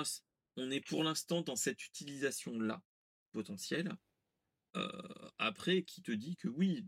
[0.56, 2.82] on est pour l'instant dans cette utilisation-là
[3.32, 3.92] potentielle.
[4.76, 4.88] Euh,
[5.38, 6.84] après, qui te dit que oui,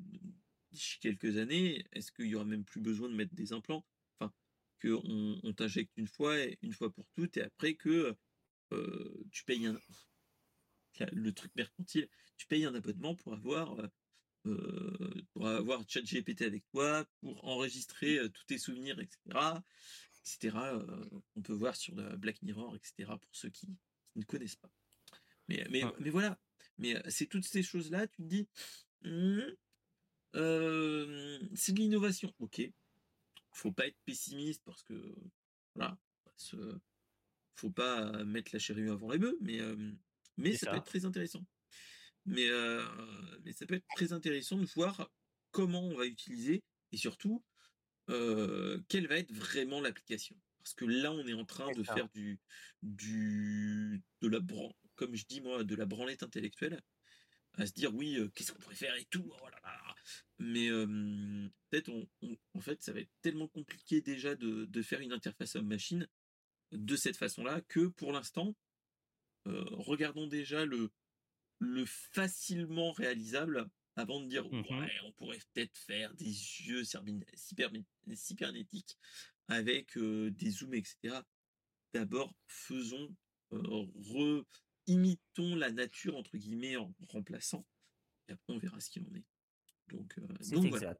[0.71, 3.85] d'ici quelques années, est-ce qu'il y aura même plus besoin de mettre des implants?
[4.19, 4.33] Enfin,
[4.83, 8.17] qu'on on, t'injecte une fois, et une fois pour toutes, et après que
[8.73, 9.79] euh, tu payes un
[11.13, 12.09] le truc mercantile,
[12.39, 13.77] tu payes un abonnement pour avoir
[14.47, 19.61] euh, pour avoir ChatGPT avec toi, pour enregistrer tous tes souvenirs, etc
[20.27, 20.57] etc.
[21.37, 23.13] on peut voir sur Black Mirror, etc.
[23.21, 23.69] pour ceux qui,
[24.17, 24.71] ne connaissent pas.
[25.49, 26.39] Mais, mais, mais voilà.
[26.79, 28.49] Mais c'est toutes ces choses-là, tu te dis,
[29.03, 29.41] mmh,
[31.55, 32.35] c'est de l'innovation.
[32.39, 32.63] Ok.
[33.53, 35.15] Faut pas être pessimiste parce que
[35.75, 35.99] voilà,
[37.55, 39.61] faut pas mettre la charrue avant les bœufs, mais
[40.37, 41.45] mais ça, peut être très intéressant.
[42.27, 42.49] Mais
[43.45, 45.11] mais ça peut être très intéressant de voir
[45.53, 46.63] comment on va utiliser
[46.93, 47.43] et surtout
[48.07, 50.37] quelle va être vraiment l'application?
[50.59, 52.41] Parce que là, on est en train de faire du,
[52.83, 54.41] du, de la
[54.97, 56.83] comme je dis moi, de la branlette intellectuelle,
[57.55, 59.31] à se dire oui, qu'est-ce qu'on pourrait faire et tout.
[59.31, 59.49] Oh
[60.39, 60.69] Mais
[61.71, 61.91] peut-être,
[62.55, 66.09] en fait, ça va être tellement compliqué déjà de, faire une interface homme-machine
[66.73, 68.57] de cette façon-là que pour l'instant,
[69.45, 70.91] regardons déjà le,
[71.59, 74.63] le facilement réalisable avant de dire mmh
[75.05, 78.99] on pourrait peut-être faire des yeux cybernétiques
[79.49, 81.21] avec des zooms, etc.
[81.93, 83.17] D'abord, faisons,
[83.51, 84.45] re,
[84.87, 87.67] imitons la nature entre guillemets en remplaçant,
[88.29, 89.25] et après on verra ce qu'il en est.
[89.89, 90.21] Donc,
[90.51, 90.97] donc voilà.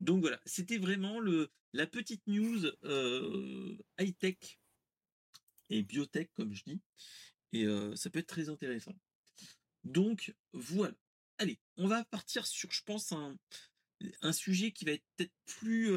[0.00, 2.64] Donc voilà, c'était vraiment le la petite news
[3.98, 4.58] high tech
[5.68, 6.80] et biotech comme je dis,
[7.52, 8.96] et ça peut être très intéressant.
[9.84, 10.94] Donc voilà.
[11.38, 13.36] Allez, on va partir sur, je pense, un,
[14.22, 15.92] un sujet qui va être peut-être plus,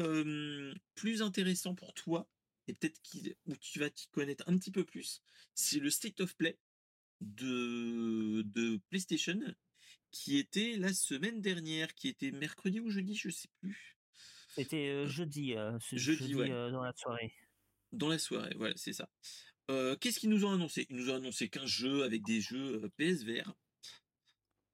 [0.94, 2.28] plus intéressant pour toi
[2.68, 3.00] et peut-être
[3.46, 5.22] où tu vas t'y connaître un petit peu plus.
[5.54, 6.58] C'est le State of Play
[7.20, 9.40] de, de PlayStation
[10.10, 13.96] qui était la semaine dernière, qui était mercredi ou jeudi, je sais plus.
[14.54, 15.54] C'était jeudi,
[15.92, 17.32] jeudi, dans la soirée.
[17.92, 19.08] Dans la soirée, voilà, c'est ça.
[20.00, 20.86] Qu'est-ce qu'ils nous ont annoncé?
[20.90, 23.54] Ils nous ont annoncé qu'un jeu avec des jeux PSVR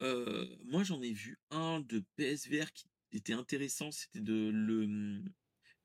[0.01, 5.23] moi, j'en ai vu un de PSVR qui était intéressant, c'était de le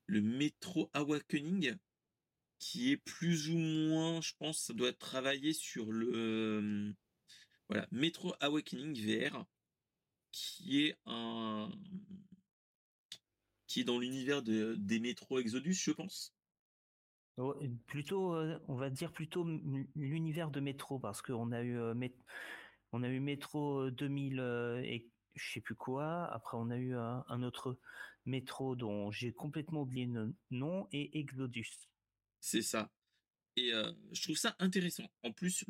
[0.08, 1.78] le Metro Awakening,
[2.60, 6.94] qui est plus ou moins, je pense, ça doit travailler sur le
[7.70, 9.46] voilà, Metro Awakening VR,
[10.32, 11.72] qui est un
[13.68, 16.36] qui est dans l'univers de, des Metro Exodus, je pense.
[17.88, 18.36] plutôt,
[18.68, 19.48] on va dire plutôt
[19.96, 21.80] l'univers de Metro, parce qu'on a eu
[22.92, 24.40] on a eu Métro 2000
[24.84, 26.26] et je sais plus quoi.
[26.34, 27.80] Après, on a eu un, autre
[28.26, 31.70] métro dont j'ai complètement oublié le nom et Exodus.
[32.40, 32.92] C'est ça.
[33.56, 33.72] Et
[34.12, 35.10] je trouve ça intéressant.
[35.24, 35.66] En plus,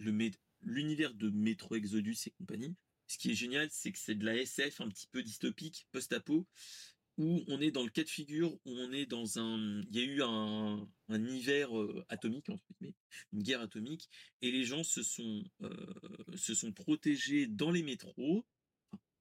[0.62, 2.76] l'univers de Métro Exodus et compagnie,
[3.12, 6.48] ce qui est génial, c'est que c'est de la SF un petit peu dystopique, post-apo.
[7.18, 10.00] Où on est dans le cas de figure où on est dans un, il y
[10.00, 12.96] a eu un, un hiver euh, atomique entre guillemets,
[13.34, 14.10] une guerre atomique,
[14.42, 15.94] et les gens se sont euh,
[16.36, 18.46] se sont protégés dans les métros,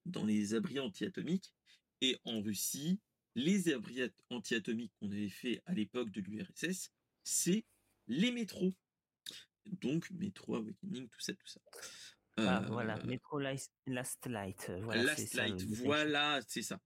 [0.07, 1.53] dans les abris anti-atomiques,
[2.01, 3.01] et en Russie,
[3.34, 7.64] les abris anti-atomiques qu'on avait fait à l'époque de l'URSS, c'est
[8.07, 8.74] les métros.
[9.66, 11.61] Donc métro awakening, tout ça, tout ça.
[12.36, 13.72] Ah, voilà, euh, Metro Last
[14.26, 14.70] Light.
[14.82, 16.80] Voilà, Last Light, voilà, c'est ça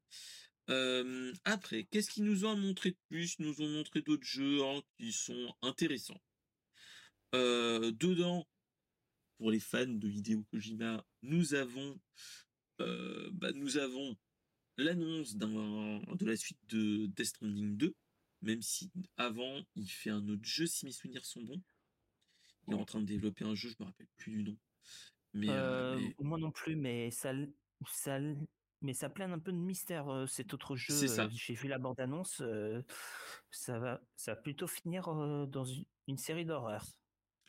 [1.45, 3.37] après, qu'est-ce qu'ils nous ont montré de plus?
[3.39, 6.21] Ils nous ont montré d'autres jeux hein, qui sont intéressants.
[7.33, 8.47] dedans,
[9.39, 12.01] pour les fans de Hideo Kojima, nous avons,
[12.79, 14.17] bah, nous avons
[14.77, 17.95] l'annonce de la suite de Death Stranding 2,
[18.43, 21.63] même si avant il fait un autre jeu, si mes souvenirs sont bons.
[22.67, 24.57] Il est en train de développer un jeu, je me rappelle plus du nom.
[25.35, 26.15] Mais, mais...
[26.21, 27.33] Moi non plus, mais ça,
[27.87, 28.19] ça
[28.85, 30.95] mais ça plane un peu de mystère cet autre jeu.
[31.35, 32.43] J'ai vu la bande annonce,
[33.51, 35.05] ça va, ça va plutôt finir
[35.49, 35.65] dans
[36.07, 36.85] une, série d'horreur.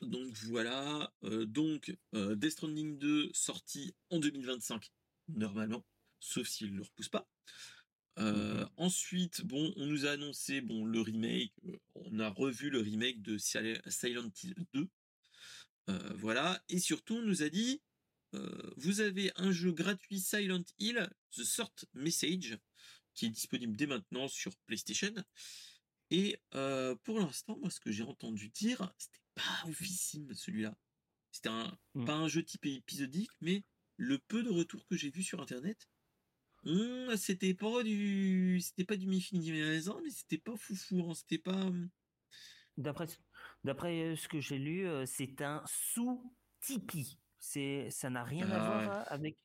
[0.00, 4.90] Donc voilà, donc Death Stranding 2 sorti en 2025
[5.28, 5.84] normalement,
[6.20, 7.28] sauf s'il ne le repousse pas.
[8.18, 11.52] Mmh ensuite, bon, on nous a annoncé bon le remake,
[11.94, 14.88] on a revu le remake de Silent Hill 2.
[16.14, 17.82] voilà, et surtout on nous a dit
[18.36, 22.58] euh, vous avez un jeu gratuit Silent Hill, The Sort Message,
[23.14, 25.14] qui est disponible dès maintenant sur PlayStation.
[26.10, 30.76] Et euh, pour l'instant, moi, ce que j'ai entendu dire, c'était pas oufissime celui-là.
[31.32, 32.04] C'était un, mm.
[32.04, 33.64] pas un jeu type épisodique, mais
[33.96, 35.88] le peu de retours que j'ai vu sur Internet,
[36.64, 39.80] hmm, c'était pas du, c'était pas du mi ni mais
[40.10, 41.64] c'était pas foufou, hein, c'était pas.
[41.64, 41.90] Hum.
[42.76, 43.06] D'après,
[43.64, 47.18] d'après euh, ce que j'ai lu, c'est un sous Tipeee.
[47.38, 49.36] C'est, ça n'a rien à voir ah avec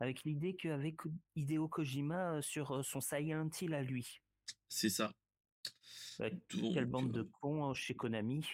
[0.00, 0.96] avec l'idée qu'avec
[1.34, 4.20] Hideo Kojima sur son Silent Hill à lui.
[4.68, 5.12] C'est ça.
[6.48, 8.46] quelle bande de cons chez Konami.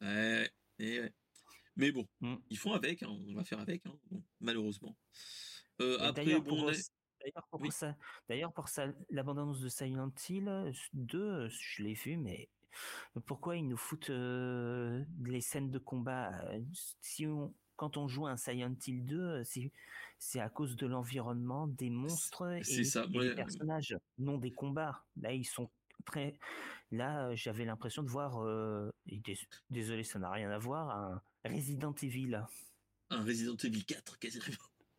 [0.00, 0.50] Ouais,
[1.76, 2.34] Mais bon, mmh.
[2.50, 3.96] ils font avec, hein, on va faire avec, hein,
[4.40, 4.96] malheureusement.
[5.78, 7.96] après, d'ailleurs, pour, d'ailleurs, pour ça,
[8.28, 12.48] d'ailleurs, pour ça, l'abondance de Silent Hill 2, je l'ai vu, mais
[13.26, 16.32] pourquoi ils nous foutent les scènes de combat
[17.00, 19.42] Si on, quand on joue un Silent Hill 2,
[20.18, 25.04] c'est à cause de l'environnement, des monstres et, des personnages, non des combats.
[25.16, 25.70] Là, ils sont
[26.04, 26.38] très.
[26.90, 28.38] Là, j'avais l'impression de voir.
[29.70, 30.90] désolé, ça n'a rien à voir.
[31.44, 32.40] Un Resident Evil.
[33.10, 34.44] Un Resident Evil 4, quasiment.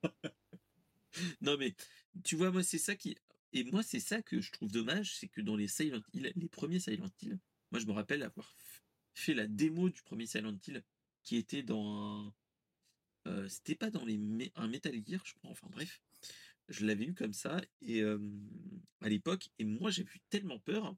[1.42, 1.76] non mais
[2.24, 3.18] tu vois, moi c'est ça qui.
[3.54, 6.50] Et moi, c'est ça que je trouve dommage, c'est que dans les Silent Hill, les
[6.50, 7.38] premiers Silent Hill,
[7.74, 8.56] moi, je me rappelle avoir
[9.16, 10.84] fait la démo du premier Silent Hill
[11.24, 12.34] qui était dans un.
[13.26, 14.20] Euh, c'était pas dans les
[14.56, 15.50] un Metal Gear, je crois.
[15.50, 16.00] Enfin bref,
[16.68, 19.50] je l'avais eu comme ça et à l'époque.
[19.58, 20.96] Et moi, j'ai eu tellement peur.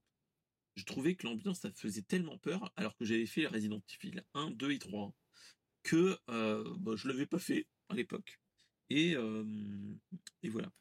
[0.75, 4.51] Je trouvais que l'ambiance, ça faisait tellement peur, alors que j'avais fait Resident Evil 1,
[4.51, 5.15] 2 et 3,
[5.83, 8.41] que euh, bah, je l'avais pas fait à l'époque.
[8.89, 9.15] Et,
[10.43, 10.73] et voilà.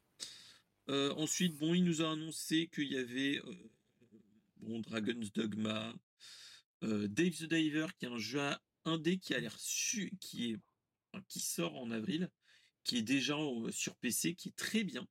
[0.89, 3.41] Euh, ensuite, bon, il nous a annoncé qu'il y avait
[4.65, 5.93] bon, Dragon's Dogma,
[6.83, 8.41] euh, Dave the Diver, qui est un jeu
[8.85, 10.59] indé qui a l'air su, qui est,
[11.27, 12.29] qui sort en avril,
[12.83, 13.35] qui est déjà
[13.71, 15.07] sur PC, qui est très bien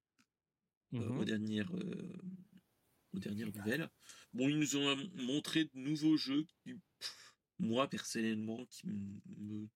[0.95, 2.23] euh, aux dernières, euh,
[3.13, 3.91] aux dernières nouvelles.
[4.33, 6.75] Bon, ils nous ont montré de nouveaux jeux qui,
[7.59, 9.69] moi personnellement, qui me,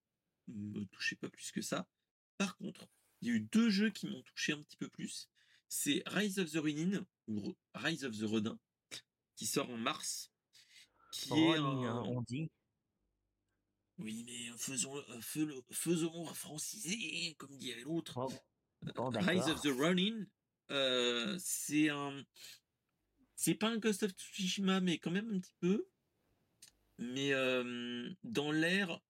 [0.48, 1.88] me touchaient pas plus que ça.
[2.36, 2.88] Par contre,
[3.20, 5.28] il y a eu deux jeux qui m'ont touché un petit peu plus.
[5.68, 8.58] C'est Rise of the Ronin ou Rise of the Rodin,
[9.38, 10.32] qui sort en mars.
[11.12, 12.50] Qui est hein, on dit.
[13.98, 15.20] Oui, mais faisons, euh,
[15.70, 18.18] faisons franciser, comme dirait l'autre.
[18.96, 20.26] Oh, Rise of the Running,
[20.70, 22.24] euh, c'est un.
[23.36, 25.88] C'est pas un Ghost of Tsushima, mais quand même un petit peu.
[26.98, 29.00] Mais euh, dans l'air.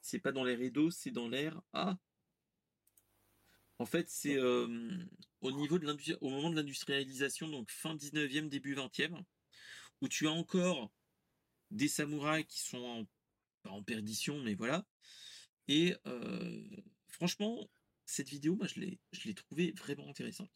[0.00, 1.62] c'est pas dans l'air Edo, c'est dans l'air.
[1.72, 1.96] Ah
[3.80, 9.24] en fait, c'est au niveau de au moment de l'industrialisation, donc fin 19e, début 20e,
[10.02, 10.92] où tu as encore
[11.70, 13.06] des samouraïs qui sont
[13.64, 14.86] en, perdition, mais voilà.
[15.66, 15.94] Et
[17.08, 17.70] franchement,
[18.04, 20.50] cette vidéo, moi, je l'ai, je trouvée vraiment intéressante.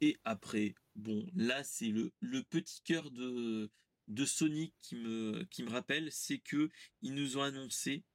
[0.00, 2.10] Et après, bon, là, c'est le,
[2.50, 3.70] petit cœur de,
[4.08, 6.70] de Sonic qui me, qui me rappelle, c'est que
[7.02, 8.13] ils nous ont annoncé euh,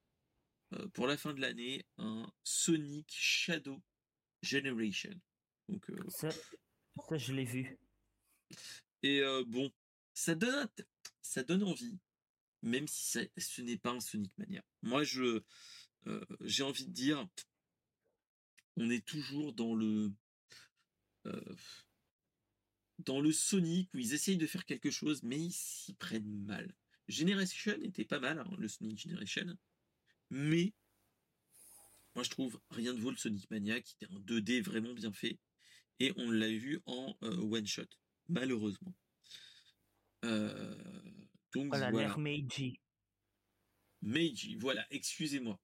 [0.92, 3.82] pour la fin de l'année un Sonic Shadow
[4.42, 5.20] Generation.
[5.68, 6.30] Donc, euh, ça,
[7.12, 7.78] je l'ai vu.
[9.02, 9.72] Et euh, bon,
[10.14, 10.68] ça donne,
[11.22, 11.98] ça donne envie,
[12.62, 14.64] même si ce n'est pas un Sonic Mania.
[14.82, 15.42] Moi, je,
[16.40, 17.26] j'ai envie de dire,
[18.76, 20.12] on est toujours dans le,
[22.98, 26.74] dans le Sonic où ils essayent de faire quelque chose, mais ils s'y prennent mal.
[27.08, 29.56] Generation était pas mal, hein, le Sonic Generation,
[30.30, 30.72] mais
[32.14, 35.12] moi je trouve rien de vaut le Sonic Mania qui était un 2D vraiment bien
[35.12, 35.38] fait,
[35.98, 37.84] et on l'a vu en one shot,
[38.28, 38.94] malheureusement.
[40.22, 42.16] donc voilà.
[42.16, 42.80] Meiji.
[44.02, 45.60] Meiji, voilà, excusez-moi.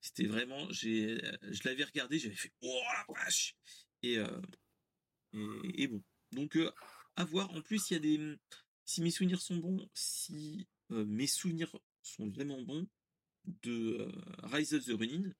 [0.00, 3.56] C'était vraiment, j'ai, je l'avais regardé, j'avais fait oh la vache
[4.02, 4.18] et,
[5.32, 6.02] et, bon.
[6.32, 6.58] Donc
[7.16, 7.50] à voir.
[7.52, 8.36] En plus, il y a des,
[8.84, 12.86] si mes souvenirs sont bons, si mes souvenirs sont vraiment bons
[13.62, 14.10] de
[14.42, 15.32] Rise of the Running,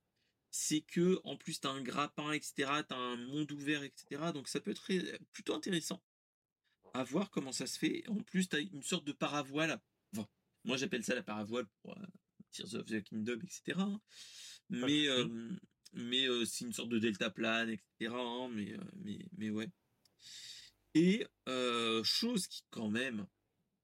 [0.50, 2.52] c'est que en plus tu as un grappin, etc.
[2.88, 4.32] Tu as un monde ouvert, etc.
[4.32, 4.86] Donc ça peut être
[5.32, 6.02] plutôt intéressant
[6.92, 8.04] à voir comment ça se fait.
[8.08, 9.80] En plus, tu as une sorte de paravoile.
[10.64, 11.96] moi j'appelle ça la paravoile pour
[12.52, 13.78] Tears of the Kingdom, etc.
[13.78, 14.00] Hein.
[14.70, 15.08] Mais,
[15.92, 18.14] mais c'est une sorte de delta plane, etc.
[18.14, 19.68] Hein, mais, mais, mais ouais.
[20.94, 21.26] Et
[22.04, 23.26] chose qui quand même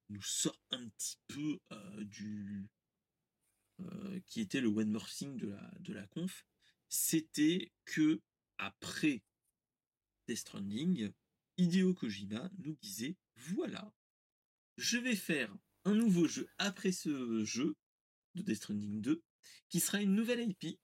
[0.09, 1.59] nous sort un petit peu
[2.05, 2.69] du
[4.27, 6.45] qui était le one more thing de la de la conf,
[6.89, 8.21] c'était que
[8.59, 9.23] après
[10.27, 11.13] Death Stranding,
[11.57, 13.93] Hideo Kojima nous disait voilà,
[14.77, 15.55] je vais faire
[15.85, 17.77] un nouveau jeu après ce jeu
[18.35, 19.23] de Death Stranding 2
[19.69, 20.79] qui sera une nouvelle IP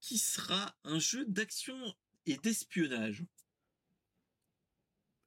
[0.00, 1.76] qui sera un jeu d'action
[2.26, 3.24] et d'espionnage.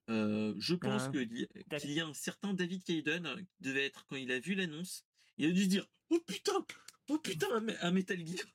[0.09, 1.11] Euh, je pense ah.
[1.11, 5.05] qu'il y, a un certain David Kayden qui devait être, quand il a vu l'annonce,
[5.39, 6.65] il a dû se dire Oh putain
[7.07, 7.47] Oh putain,
[7.81, 8.45] un, Metal Gear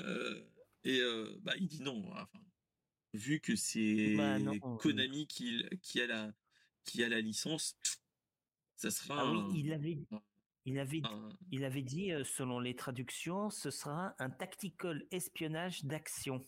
[0.00, 0.44] euh,
[0.84, 2.04] Et euh, bah, il dit non.
[2.12, 2.44] Enfin,
[3.14, 4.36] vu que c'est bah,
[4.78, 6.32] Konami qui, qui, a la,
[6.84, 7.78] qui a la licence,
[8.76, 9.22] ça sera.
[9.22, 9.98] Ah oui, il avait,
[10.66, 11.00] il avait,
[11.50, 16.44] il avait dit, selon les traductions, ce sera un tactical espionnage d'action.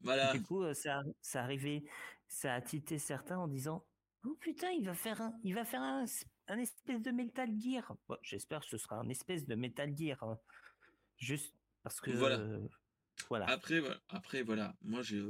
[0.00, 0.32] Voilà.
[0.32, 1.82] Du coup, ça, ça arrivait,
[2.28, 3.84] ça a tité certains en disant
[4.24, 6.04] Oh putain, il va faire un, il va faire un,
[6.48, 7.96] un espèce de Metal Gear.
[8.22, 10.22] J'espère que ce sera un espèce de Metal Gear.
[10.22, 10.38] Hein.
[11.18, 12.10] Juste parce que.
[12.10, 12.40] Voilà.
[13.28, 13.48] voilà.
[13.48, 14.00] Après, voilà.
[14.08, 14.76] Après, voilà.
[14.82, 15.22] Moi, j'ai,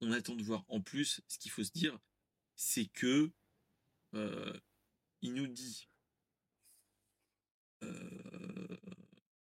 [0.00, 0.64] on attend de voir.
[0.68, 1.98] En plus, ce qu'il faut se dire,
[2.54, 3.30] c'est que
[5.22, 5.88] il nous dit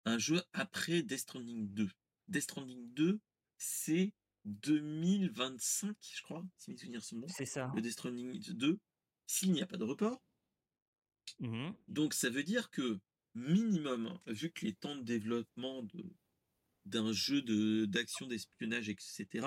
[0.04, 1.90] un jeu après Death Stranding 2.
[2.28, 3.20] Death Stranding 2,
[3.58, 7.28] c'est 2025, je crois, si mes souvenirs sont bons.
[7.28, 7.70] C'est ça.
[7.74, 8.78] Le Death Stranding 2,
[9.26, 10.22] s'il n'y a pas de report.
[11.38, 13.00] Mmh Donc ça veut dire que
[13.34, 16.04] minimum, vu que les temps de développement de,
[16.84, 19.46] d'un jeu de, d'action, d'espionnage, etc.,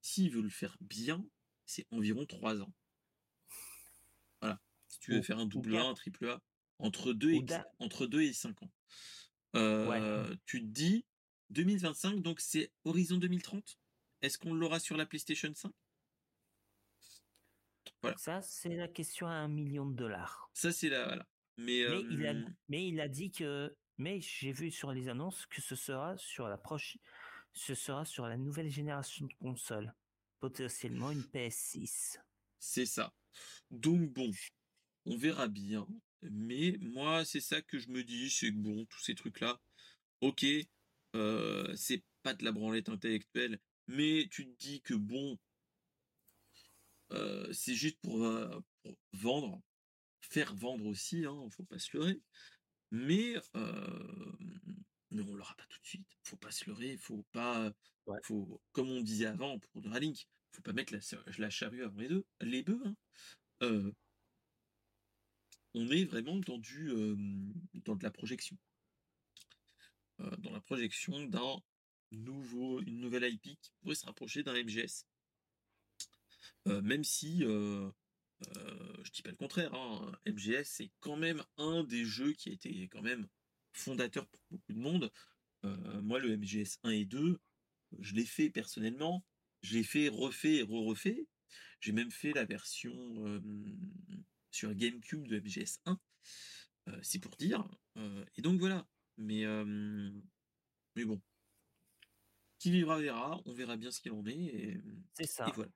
[0.00, 1.24] s'il veut le faire bien,
[1.66, 2.72] c'est environ 3 ans.
[4.40, 4.60] Voilà.
[4.88, 6.42] Si tu veux faire un double A, un triple A,
[6.78, 7.44] entre 2 et,
[7.78, 8.72] entre 2 et 5 ans.
[9.56, 11.04] Euh, tu te dis
[11.50, 13.78] 2025, donc c'est Horizon 2030
[14.22, 15.72] Est-ce qu'on l'aura sur la PlayStation 5
[18.02, 18.16] voilà.
[18.16, 20.50] Ça, c'est la question à un million de dollars.
[20.54, 21.04] Ça, c'est la.
[21.06, 21.26] Voilà.
[21.56, 21.80] Mais,
[22.10, 22.34] il a,
[22.68, 23.74] mais il a dit que.
[23.96, 26.98] Mais j'ai vu sur les annonces que ce sera sur la proche,
[27.52, 29.92] ce sera sur la nouvelle génération de consoles,
[30.38, 32.18] potentiellement une PS6.
[32.60, 33.12] C'est ça.
[33.70, 34.30] Donc bon,
[35.06, 35.86] on verra bien.
[36.22, 39.60] Mais moi, c'est ça que je me dis, c'est que bon, tous ces trucs-là,
[40.20, 40.44] ok,
[41.16, 45.38] euh, c'est pas de la branlette intellectuelle, mais tu te dis que bon,
[47.12, 48.48] euh, c'est juste pour, euh,
[49.12, 49.60] vendre,
[50.20, 52.20] faire vendre aussi, hein, faut pas se leurrer.
[52.90, 53.34] Mais
[55.10, 56.06] non, on l'aura pas tout de suite.
[56.24, 57.72] Faut pas se leurrer, faut pas,
[58.24, 61.00] faut, comme on disait avant pour Neuralink, faut pas mettre la,
[61.38, 62.82] la charrue avant les deux, les bœufs.
[63.60, 63.92] Hein
[65.74, 66.90] on est vraiment dans du
[67.74, 68.56] dans de la projection.
[70.18, 71.60] dans la projection d'un
[72.10, 75.04] nouveau, une nouvelle IP qui pourrait se rapprocher d'un MGS.
[76.66, 77.90] Même si je
[79.12, 82.88] dis pas le contraire, hein, MGS c'est quand même un des jeux qui a été
[82.88, 83.26] quand même
[83.72, 85.12] fondateur pour beaucoup de monde.
[86.02, 87.40] moi le MGS 1 et 2,
[88.00, 89.24] je l'ai fait personnellement,
[89.62, 91.26] j'ai fait refait et re-refait.
[91.80, 92.92] J'ai même fait la version
[94.50, 95.98] sur GameCube de MGS 1.
[96.88, 97.68] Euh, c'est pour dire.
[97.96, 98.86] Euh, et donc voilà.
[99.16, 100.10] Mais, euh,
[100.96, 101.20] mais bon.
[102.58, 103.40] Qui vivra verra.
[103.46, 104.80] On verra bien ce qu'il en est.
[105.14, 105.48] C'est ça.
[105.48, 105.70] Et voilà.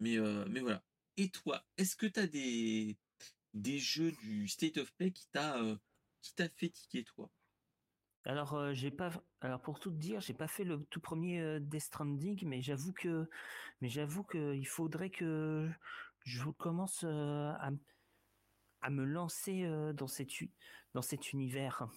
[0.00, 0.16] Mais,
[0.48, 0.82] mais voilà.
[1.16, 2.96] Et toi, est-ce que tu as des,
[3.54, 5.60] des jeux du State of Play qui t'a
[6.34, 7.30] t'a fait tiquer toi?
[8.24, 9.10] Alors j'ai pas
[9.40, 12.92] alors pour tout te dire, j'ai pas fait le tout premier Death Stranding mais j'avoue
[12.92, 13.30] que
[13.80, 15.70] mais j'avoue que il faudrait que
[16.24, 17.70] je commence à,
[18.80, 20.30] à me lancer dans, cette,
[20.94, 21.88] dans cet univers.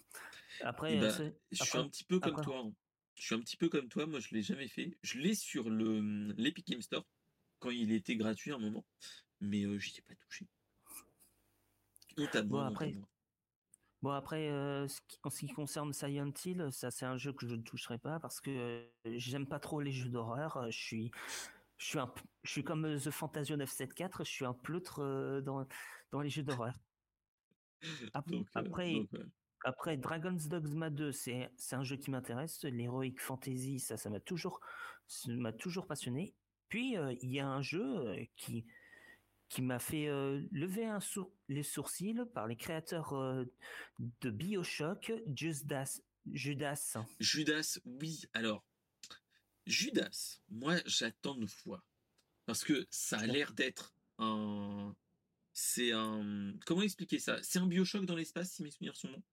[0.62, 2.64] Après, eh ben, je suis un petit peu comme toi.
[2.66, 2.72] Hein.
[3.16, 4.98] je suis un petit peu comme toi, moi je l'ai jamais fait.
[5.04, 7.06] Je l'ai sur le mmh, l'Epic Game Store
[7.60, 8.86] quand il était gratuit à un moment,
[9.42, 10.48] mais euh, j'y ai pas touché.
[12.46, 12.96] Bon après,
[14.02, 14.88] bon après euh,
[15.24, 18.20] en ce qui concerne Silent Hill, ça c'est un jeu que je ne toucherai pas
[18.20, 20.70] parce que euh, j'aime pas trop les jeux d'horreur.
[20.70, 21.12] Je suis
[21.78, 22.14] je suis un
[22.44, 25.66] je suis comme The Fantasio 974, je suis un pleutre dans
[26.12, 26.74] dans les jeux d'horreur.
[28.14, 29.08] Après,
[29.64, 32.64] après Dragon's Dogma 2, c'est un jeu qui m'intéresse.
[32.64, 34.62] L'Heroic Fantasy, ça, ça m'a toujours,
[35.28, 36.34] m'a toujours passionné.
[36.70, 38.66] Puis euh, il y a un jeu euh, qui
[39.50, 41.00] qui m'a fait euh, lever un
[41.48, 43.14] les sourcils par les créateurs
[43.98, 46.02] de BioShock, Judas.
[46.32, 46.98] Judas.
[47.20, 48.26] Judas, oui.
[48.34, 48.64] Alors,
[49.66, 51.84] Judas, moi j'attends de voir.
[52.46, 54.96] Parce que ça a l'air d'être un.
[55.54, 56.54] C'est un.
[56.66, 57.42] Comment expliquer ça?
[57.44, 59.24] C'est un Bioshock dans l'espace, si mes souvenirs sont bons?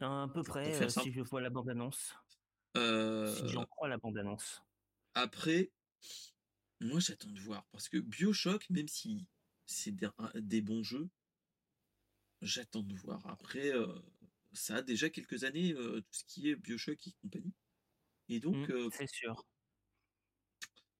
[0.00, 2.14] À peu près, euh, si je vois la bande-annonce.
[2.74, 4.62] Si j'en crois la bande-annonce.
[5.14, 5.70] Après,
[6.80, 7.66] moi j'attends de voir.
[7.72, 9.26] Parce que Bioshock, même si
[9.66, 9.94] c'est
[10.34, 11.08] des, bons jeux,
[12.42, 13.24] j'attends de voir.
[13.26, 13.72] Après,
[14.52, 17.54] ça a déjà quelques années, tout ce qui est Bioshock et compagnie.
[18.28, 18.68] Et donc.
[18.68, 19.44] Mmh, c'est sûr.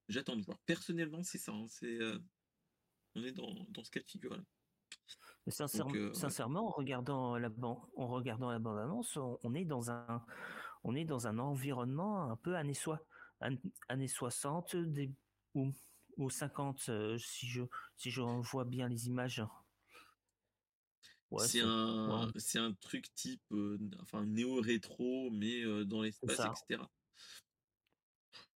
[0.09, 0.59] J'attends de voir.
[0.66, 1.52] Personnellement, c'est ça.
[1.52, 1.98] Hein, c'est,
[3.15, 4.43] on est dans, dans ce cas de figure-là.
[5.48, 10.23] Euh, sincèrement, en regardant la bande, en regardant la bande annonce, on, est dans un,
[10.85, 12.77] on est dans un environnement un peu années,
[13.89, 15.11] années 60 des,
[15.55, 15.72] ou,
[16.16, 17.62] ou 50 euh, si je
[17.97, 19.43] si je vois bien les images.
[21.39, 26.82] c'est un, c'est un truc type, euh, enfin néo-rétro, mais dans l'espace, etc.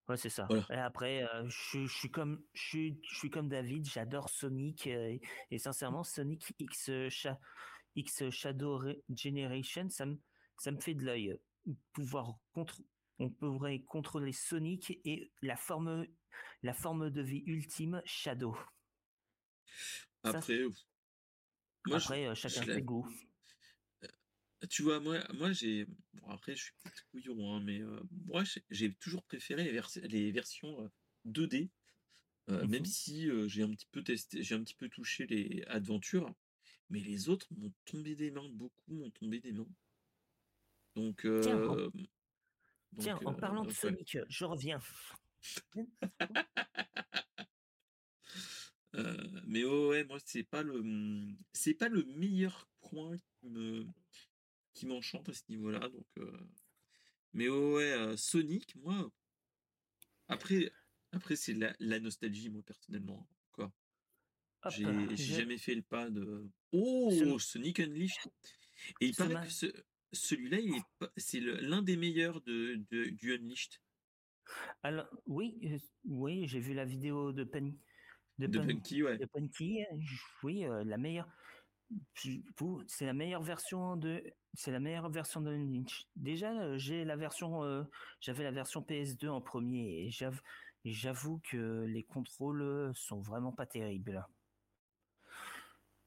[0.09, 0.47] Ouais, c'est ça.
[0.71, 5.17] Et après, euh, je, suis comme, je, je suis comme David, j'adore Sonic euh,
[5.51, 6.91] et, sincèrement, Sonic X,
[7.97, 10.19] X Shadow Generation, ça me,
[10.59, 11.39] ça me fait de l'œil.
[11.95, 12.83] Pouvoir contre,
[13.19, 16.07] on pourrait contrôler Sonic et la forme,
[16.63, 18.57] la forme de vie ultime Shadow.
[20.23, 20.65] Après,
[21.87, 23.09] moi, après, euh, chacun ses goûts.
[24.71, 25.87] Tu vois, moi, moi j'ai.
[26.15, 30.33] Bon, après, je suis peut-être couillon, hein, mais euh, moi, j'ai toujours préféré les, les
[30.33, 30.91] versions
[31.27, 31.71] 2D,
[32.49, 35.27] euh, euh, même mmh si j'ai un petit peu testé, j'ai un petit peu touché
[35.27, 36.33] les aventures,
[36.91, 39.69] mais les autres m'ont tombé des mains, beaucoup m'ont tombé des mains.
[40.95, 41.27] Donc.
[43.01, 44.81] Tiens, en, parlant de Sonic, je reviens.
[49.47, 53.87] mais ouais, moi, c'est pas le, mmh, c'est pas le meilleur point qui me
[54.73, 55.89] qui m'enchante à ce niveau-là.
[55.89, 56.49] Donc, euh,
[57.33, 59.11] mais ouais, euh, Sonic, moi,
[60.29, 60.73] après,
[61.13, 63.29] après c'est la, nostalgie, moi personnellement.
[63.53, 63.73] Quoi.
[64.71, 66.49] J'ai jamais fait le pas de.
[66.73, 68.33] Oh, Sonic Unleashed.
[69.01, 69.73] Et il paraît que
[70.13, 70.59] celui-là,
[71.17, 73.79] c'est l'un des meilleurs de, du Unleashed.
[74.83, 77.79] Alors, oui, oui, j'ai vu la vidéo de Penny.
[78.39, 79.17] De, Punky, ouais.
[79.17, 79.85] De Punky,
[80.43, 81.29] oui, la meilleure
[82.87, 84.23] c'est la meilleure version de
[84.55, 86.07] c'est la meilleure version de Lynch.
[86.17, 87.85] Déjà, j'ai la version euh,
[88.21, 90.11] j'avais la version PS2 en premier et
[90.85, 94.27] j'avoue que les contrôles sont vraiment pas terribles.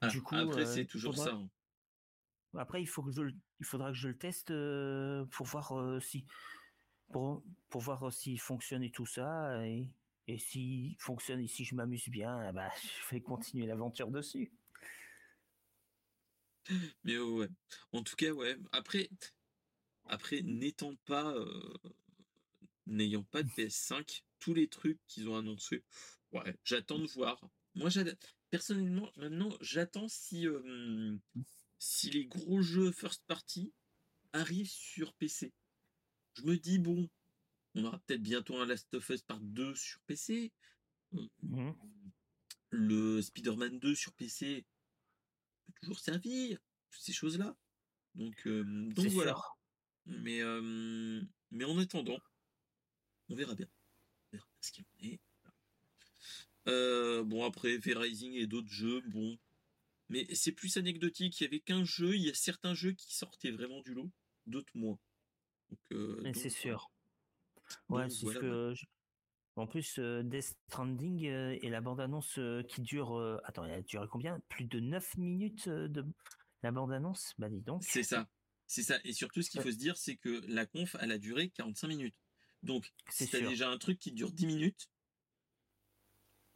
[0.02, 1.34] Ah, du coup, après euh, c'est toujours ça.
[1.34, 1.50] Hein.
[2.58, 3.24] Après, il faut que je
[3.60, 4.54] il faudra que je le teste
[5.32, 6.26] pour voir si
[7.12, 9.88] pour pour voir s'il fonctionne et tout ça et
[10.28, 12.70] et s'il fonctionne et si je m'amuse bien, bah
[13.10, 14.52] je vais continuer l'aventure dessus.
[17.04, 17.48] Mais ouais.
[17.94, 18.58] En tout cas, ouais.
[18.74, 19.10] Après,
[20.06, 21.78] après n'étant pas, euh,
[22.88, 25.84] n'ayant pas de PS5, tous les trucs qu'ils ont annoncés,
[26.34, 27.42] ouais, j'attends de voir.
[27.76, 27.90] Moi,
[28.50, 31.16] personnellement, maintenant, j'attends si, euh,
[31.80, 33.72] si les gros jeux first party
[34.34, 35.54] arrivent sur PC.
[36.38, 37.10] Je me dis, bon,
[37.74, 40.52] on aura peut-être bientôt un Last of Us Part 2 sur PC.
[41.12, 41.72] Mmh.
[42.70, 44.66] Le Spider-Man 2 sur PC,
[45.82, 46.60] toujours servir,
[46.92, 47.56] toutes ces choses-là.
[48.14, 49.36] Donc, euh, donc voilà.
[50.06, 52.20] Mais, euh, mais en attendant,
[53.30, 53.68] on verra bien.
[54.32, 55.20] On verra ce qu'il en est.
[56.68, 59.40] Euh, bon, après, V-Rising et d'autres jeux, bon.
[60.10, 61.40] Mais c'est plus anecdotique.
[61.40, 64.12] Il y avait qu'un jeu, il y a certains jeux qui sortaient vraiment du lot,
[64.46, 65.00] d'autres moins.
[65.70, 65.80] Donc,
[66.22, 66.92] mais c'est sûr.
[67.90, 68.74] Ouais, c'est ce que.
[69.56, 73.40] En plus, Death Stranding et la bande-annonce qui dure.
[73.44, 74.40] Attends, elle a duré combien?
[74.50, 76.06] Plus de 9 minutes de
[76.64, 77.34] la bande-annonce?
[77.38, 77.84] Bah dis donc.
[77.84, 78.30] C'est ça.
[78.68, 79.00] C'est ça.
[79.04, 81.88] Et surtout, ce qu'il faut se dire, c'est que la conf, elle a duré 45
[81.88, 82.16] minutes.
[82.64, 84.90] Donc, si t'as déjà un truc qui dure 10 minutes,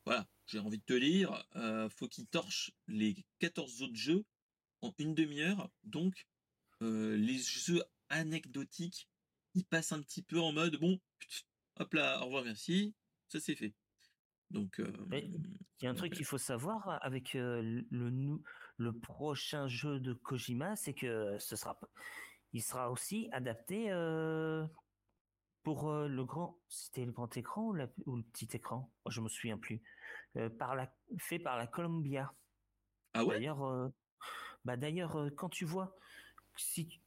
[0.05, 1.47] voilà, j'ai envie de te lire,
[1.89, 4.25] faut qu'il torche les 14 autres jeux
[4.81, 5.69] en une demi-heure.
[5.83, 6.27] Donc,
[6.81, 9.09] les jeux anecdotiques
[9.53, 10.99] il passe un petit peu en mode bon,
[11.79, 12.95] hop là, au revoir, merci,
[13.27, 13.73] ça c'est fait.
[14.49, 17.85] Donc, euh, il y a un truc qu'il faut savoir avec le,
[18.77, 21.79] le prochain jeu de Kojima, c'est que ce sera,
[22.51, 23.85] il sera aussi adapté
[25.63, 27.87] pour le grand, c'était le grand écran ou, le
[28.33, 28.91] petit écran?
[29.05, 29.81] Oh, Je me souviens plus.
[30.59, 32.33] par la, fait par la Columbia.
[33.13, 33.35] Ah ouais?
[33.35, 33.91] D'ailleurs,
[34.65, 35.95] bah d'ailleurs, quand tu vois,
[36.57, 37.01] si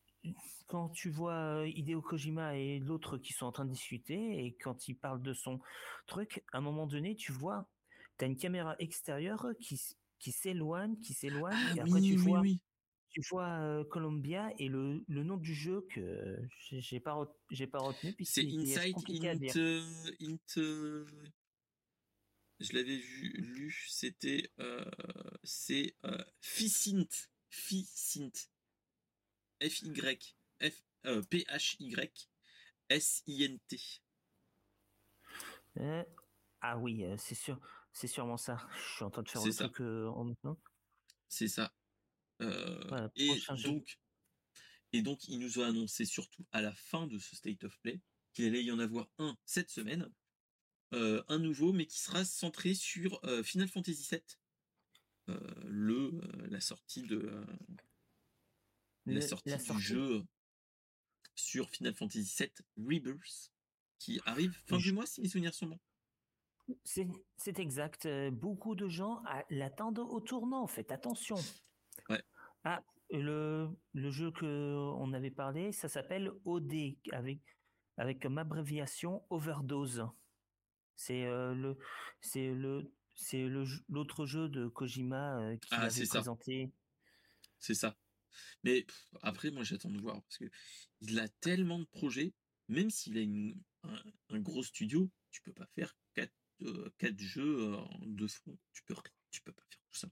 [0.66, 4.88] quand tu vois Hideo Kojima et l'autre qui sont en train de discuter et quand
[4.88, 5.60] il parle de son
[6.06, 7.68] truc, à un moment donné, tu vois,
[8.18, 9.80] tu as une caméra extérieure qui
[10.18, 12.42] qui s'éloigne, qui s'éloigne, ah et après tu vois,
[13.10, 16.38] tu vois Columbia et le, le nom du jeu que
[16.70, 18.14] j'ai pas j'ai pas retenu.
[18.22, 19.82] C'est Inside Into,
[20.20, 21.06] Into,
[22.60, 24.84] je l'avais vu lu, c'était euh,
[25.42, 28.50] c'est euh, Ficint, Ficint,
[29.68, 32.28] F Y F euh, P H Y
[32.88, 33.78] S I N T.
[35.78, 36.04] Euh,
[36.60, 37.60] ah oui, c'est sûr.
[37.92, 38.66] C'est sûrement ça.
[38.74, 40.60] Je suis en train de faire un truc en même temps.
[41.28, 41.72] C'est ça.
[42.40, 43.30] et
[43.64, 43.98] donc,
[44.92, 48.00] et donc, il nous a annoncé surtout à la fin de ce State of Play
[48.32, 50.10] qu'il allait y en avoir un cette semaine,
[50.92, 57.44] un nouveau, mais qui sera centré sur Final Fantasy VII, le la sortie de
[59.06, 60.24] la sortie du jeu
[61.34, 63.52] sur Final Fantasy VII Rebirth,
[63.98, 65.80] qui arrive fin du mois si mes souvenirs sont bons.
[66.84, 68.08] C'est exact.
[68.30, 70.66] Beaucoup de gens l'attendent au tournant.
[70.66, 71.36] Faites attention.
[72.08, 72.22] Ouais.
[72.64, 76.72] Ah, le, le jeu que on avait parlé, ça s'appelle OD
[77.12, 77.40] avec
[77.96, 80.06] avec comme abréviation Overdose.
[80.96, 81.76] C'est le
[82.20, 86.72] c'est le c'est le l'autre jeu de Kojima qui ah, avait présenté.
[87.58, 87.96] C'est ça.
[88.62, 88.86] Mais
[89.22, 90.50] après, moi, j'attends de voir parce que
[91.00, 92.32] il a tellement de projets.
[92.68, 96.32] Même s'il a une, un, un, gros studio, tu peux pas faire quatre
[96.98, 98.58] quatre jeux en deux front.
[98.72, 98.94] Tu peux,
[99.30, 100.08] tu peux pas faire tout ça.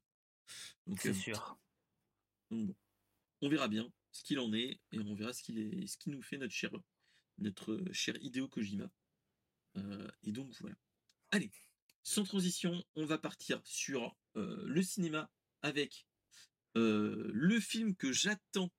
[0.99, 1.59] C'est sûr.
[2.51, 2.77] Donc
[3.41, 6.11] on verra bien ce qu'il en est et on verra ce qu'il est, ce qui
[6.11, 6.71] nous fait notre cher,
[7.39, 8.91] notre cher Hideo Kojima.
[10.23, 10.77] et donc voilà.
[11.31, 11.51] Allez,
[12.03, 15.31] sans transition, on va partir sur le cinéma
[15.63, 16.07] avec
[16.75, 18.73] le film que j'attends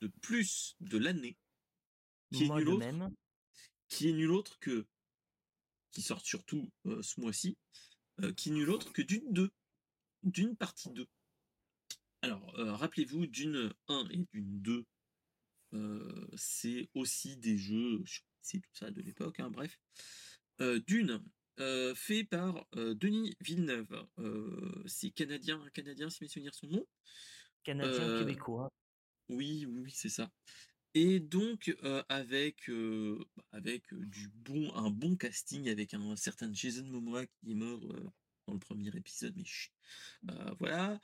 [0.00, 1.36] de plus de l'année,
[2.32, 3.08] qui est nul autre,
[3.88, 4.86] qui est nul autre que
[5.90, 7.56] qui sortent surtout ce mois-ci,
[8.36, 9.50] qui nul autre que d'une 2,
[10.22, 11.06] d'une partie 2.
[12.22, 14.84] Alors, rappelez-vous, d'une 1 et d'une 2,
[16.36, 18.02] c'est aussi des jeux,
[18.42, 19.78] c'est tout ça de l'époque, hein, bref.
[20.86, 21.24] d'une,
[21.94, 24.06] fait par Denis Villeneuve,
[24.86, 26.86] c'est canadien, canadien si mes souvenirs sont bons.
[27.64, 28.72] Canadien québécois.
[29.28, 30.30] Oui, oui, oui, c'est ça.
[30.94, 31.76] Et donc
[32.08, 37.54] avec bah, avec du bon un bon casting avec un, certain Jason Momoa qui est
[37.54, 37.80] mort
[38.46, 39.44] dans le premier épisode, mais
[40.58, 40.98] voilà.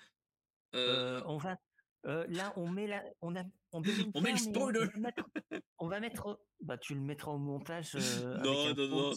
[0.73, 1.59] on va
[2.05, 3.83] là on met la on a on,
[4.15, 4.87] on met le spoiler.
[5.79, 7.95] On va, mettre, bah tu le mettras au montage.
[8.43, 9.15] non non non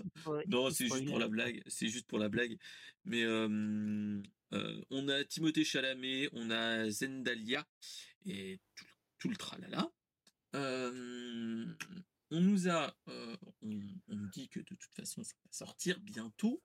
[0.47, 2.57] non c'est juste pour la blague c'est juste pour la blague
[3.05, 7.65] mais on a Timothée Chalamet on a Zendaya
[8.25, 8.85] et tout,
[9.19, 9.91] tout le tralala
[12.31, 16.61] on nous a, on, nous dit que de toute façon ça va sortir bientôt.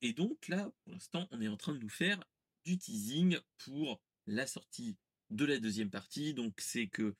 [0.00, 2.22] et donc là, pour l'instant, on est en train de nous faire
[2.64, 4.96] du teasing pour la sortie
[5.30, 6.34] de la deuxième partie.
[6.34, 7.14] Donc c'est que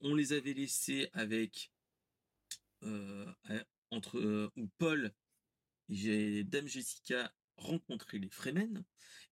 [0.00, 1.72] on les avait laissés avec
[3.90, 5.12] entre où Paul
[5.88, 8.84] et Dame Jessica rencontré les Fremen.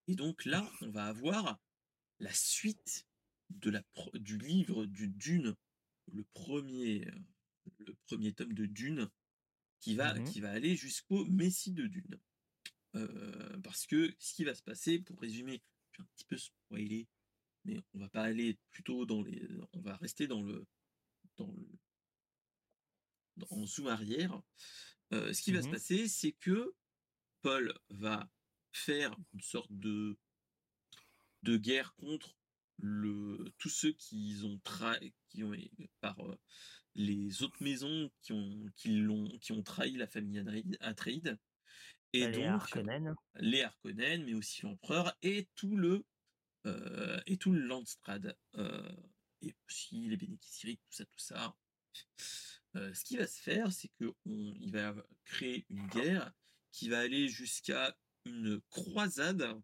[0.06, 1.60] Et donc là, on va avoir
[2.18, 3.06] la suite
[3.50, 3.82] de la,
[4.14, 5.56] du livre du Dune,
[6.12, 7.18] le premier, euh,
[7.78, 9.08] le premier tome de Dune,
[9.80, 12.18] qui va, mmh qui va aller jusqu'au Messie de Dune.
[12.96, 15.62] Euh, parce que ce qui va se passer, pour résumer,
[15.92, 17.08] je vais un petit peu spoiler,
[17.64, 19.42] mais on va pas aller plutôt dans les,
[19.72, 20.66] on va rester dans le,
[21.36, 21.68] dans le,
[23.50, 24.40] en zoom arrière.
[25.12, 26.74] Euh, ce qui va se mmh passer, c'est que
[27.42, 28.30] Paul va
[28.72, 30.16] faire une sorte de
[31.42, 32.36] de guerre contre
[32.76, 35.54] le, tous ceux qui ont trahi, qui ont
[36.00, 36.38] par euh,
[36.94, 40.42] les autres maisons qui ont qui l'ont qui ont trahi la famille
[40.80, 41.38] Atreide
[42.12, 43.14] et les donc Harkonnen.
[43.36, 46.04] les Harkonnen mais aussi l'empereur et tout le
[46.66, 48.96] euh, et tout le Landstrad euh,
[49.42, 51.56] et aussi les bénéficiaires tout ça tout ça
[52.74, 56.32] ce qui va se faire c'est que on, il va créer une guerre
[56.72, 59.60] qui va aller jusqu'à une croisade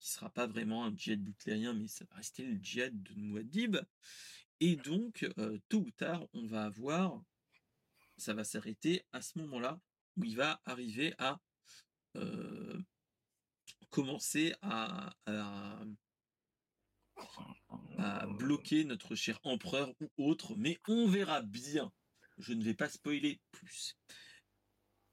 [0.00, 3.76] qui sera pas vraiment un djihad butlérien, mais ça va rester le djihad de Mouad'Dib.
[4.60, 5.26] Et donc,
[5.68, 7.22] tôt ou tard, on va avoir,
[8.16, 9.80] ça va s'arrêter à ce moment-là
[10.16, 11.40] où il va arriver à
[13.90, 15.12] commencer à,
[18.38, 21.92] bloquer notre cher empereur ou autre, mais on verra bien.
[22.38, 23.96] Je ne vais pas spoiler plus.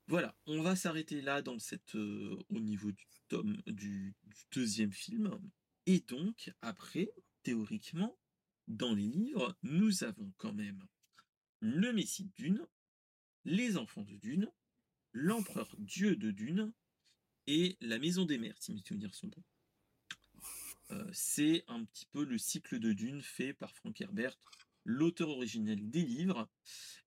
[0.07, 4.15] Voilà, on va s'arrêter là dans cette, au niveau du tome du,
[4.53, 5.37] deuxième film.
[5.85, 7.11] Et donc, après,
[7.43, 8.17] théoriquement,
[8.67, 10.85] dans les livres, nous avons quand même
[11.59, 12.67] le Messie de Dune,
[13.43, 14.49] les enfants de Dune,
[15.11, 16.73] l'empereur Dieu de Dune
[17.47, 19.43] et la Maison des Mers, si mes souvenirs sont bons.
[20.91, 24.37] Euh, c'est un petit peu le cycle de Dune fait par Frank Herbert,
[24.83, 26.49] l'auteur originel des livres.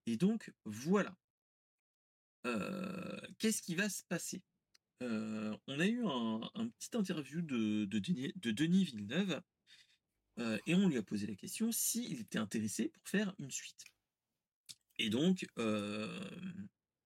[0.07, 1.17] Et donc, voilà.
[2.47, 4.43] Euh, qu'est-ce qui va se passer?
[5.03, 9.41] Euh, On a eu un, petit interview de, de, Denis, Villeneuve
[10.67, 13.85] et on lui a posé la question s'il était intéressé pour faire une suite.
[14.99, 15.47] Et donc,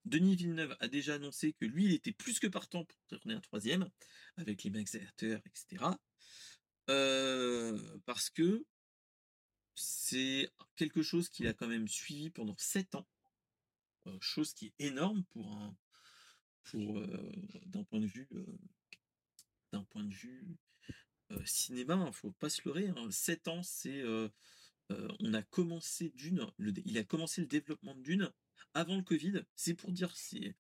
[0.05, 3.40] Denis Villeneuve a déjà annoncé que lui, il était plus que partant pour tourner un
[3.40, 3.89] troisième,
[4.36, 5.85] avec les mêmes acteurs, etc.
[6.90, 8.66] Euh, parce que
[9.74, 13.09] c'est quelque chose qu'il a quand même suivi pendant sept ans,
[14.06, 15.76] euh, chose qui est énorme pour un,
[16.74, 17.32] euh,
[17.66, 18.28] d'un point de vue,
[19.72, 20.06] d'un point
[21.47, 21.94] cinéma.
[21.94, 22.89] Il hein, faut pas se leurrer.
[22.89, 23.10] Hein.
[23.10, 24.02] Sept ans, c'est,
[24.90, 28.31] on a commencé Dune, il a commencé le développement Dune
[28.74, 29.43] avant le Covid.
[29.56, 30.56] C'est pour dire c'est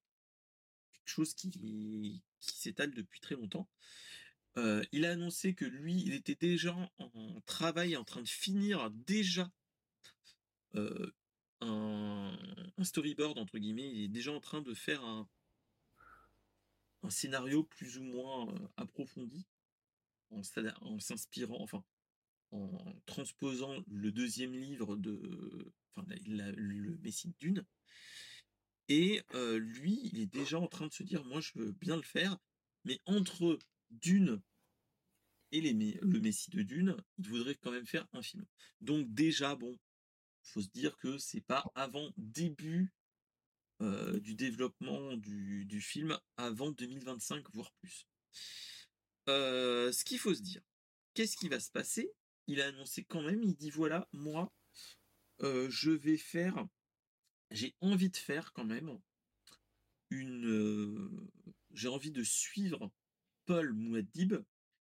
[0.92, 3.68] quelque chose qui, qui s'étale depuis très longtemps.
[4.56, 8.90] Euh, il a annoncé que lui, il était déjà en travail, en train de finir
[8.90, 9.50] déjà
[10.76, 11.12] euh,
[11.60, 12.36] un,
[12.82, 13.90] storyboard, entre guillemets.
[13.90, 15.28] Il est déjà en train de faire un,
[17.02, 19.46] un scénario plus ou moins euh, approfondi,
[20.30, 20.42] en,
[21.00, 21.84] s'inspirant, enfin,
[22.54, 27.66] en transposant le deuxième livre de enfin, le Messie de Dune.
[28.88, 32.02] Et lui, il est déjà en train de se dire, moi, je veux bien le
[32.02, 32.36] faire,
[32.84, 33.58] mais entre
[33.90, 34.40] Dune
[35.52, 38.44] et le Messie de Dune, il voudrait quand même faire un film.
[38.80, 39.78] Donc déjà, bon,
[40.42, 42.92] faut se dire que c'est pas avant début
[43.80, 48.06] du développement du, film, avant 2025, voire plus.
[49.26, 50.62] ce qu'il faut se dire,
[51.14, 52.12] qu'est-ce qui va se passer
[52.46, 54.52] Il a annoncé quand même, il dit voilà, moi,
[55.40, 56.66] je vais faire
[57.54, 58.98] j'ai envie de faire quand même
[60.10, 60.46] une.
[60.46, 61.30] Euh,
[61.72, 62.92] j'ai envie de suivre
[63.46, 64.34] Paul Mouadib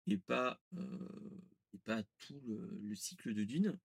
[0.07, 1.41] et pas, euh,
[1.73, 3.79] et pas tout le, cycle de Dune.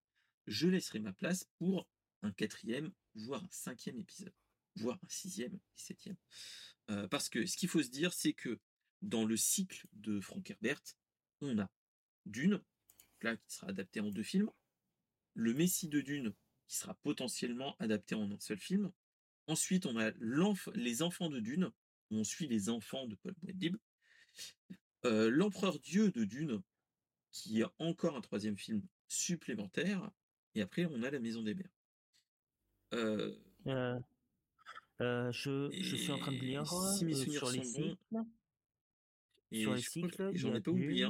[0.47, 1.89] Je laisserai ma place pour
[2.23, 4.35] un quatrième, voire un cinquième épisode,
[4.77, 6.17] voire un sixième septième.
[6.91, 8.59] Euh, parce que ce qu'il faut se dire, c'est que
[9.03, 10.83] dans le cycle de Frank Herbert,
[11.41, 11.71] on a
[12.27, 12.63] Dune,
[13.23, 14.51] là qui sera adapté en deux films,
[15.35, 16.35] le Messie de Dune
[16.67, 18.91] qui sera potentiellement adapté en un seul film.
[19.47, 20.11] Ensuite, on a
[20.75, 21.71] les enfants de Dune,
[22.11, 23.77] où on suit les enfants de Paul Muad'Dib.
[25.05, 26.63] Euh, L'empereur Dieu de Dune,
[27.33, 30.11] qui est encore un troisième film supplémentaire.
[30.55, 31.71] Et après, on a la Maison des Mers.
[32.95, 33.35] Euh,
[33.67, 37.97] euh, je, suis en train de lire sur les cycles.
[39.53, 41.09] sur les cycles, j'en ai pas oublié.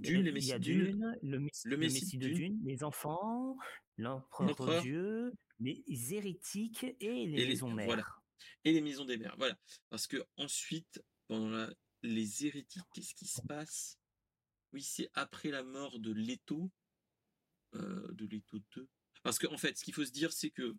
[0.00, 1.38] Dune, les Messies Dune, le,
[1.76, 3.56] Messie, de Dune, les enfants,
[3.96, 5.82] l'empereur Dieu, les
[6.14, 7.86] hérétiques et les, maisons mères.
[7.86, 8.06] Voilà.
[8.64, 9.58] Et les maisons des mères, voilà.
[9.90, 11.68] Parce que ensuite, pendant
[12.02, 13.98] les hérétiques, qu'est-ce qui se passe?
[14.72, 16.70] Oui, c'est après la mort de Leto,
[17.74, 18.88] euh, de Leto 2.
[19.22, 20.76] Parce qu'en en fait, ce qu'il faut se dire, c'est que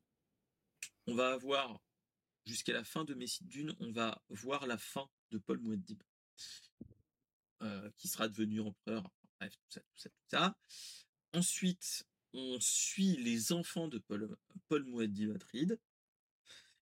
[1.08, 1.82] on va avoir,
[2.46, 6.02] jusqu'à la fin de Messie Dune, on va voir la fin de Paul Muad'Dib.
[7.61, 9.11] Euh, qui sera devenu empereur.
[9.40, 10.57] Bref, tout ça, tout ça, tout ça.
[11.34, 14.38] Ensuite, on suit les enfants de Paul,
[14.69, 15.27] Paul Mouaddi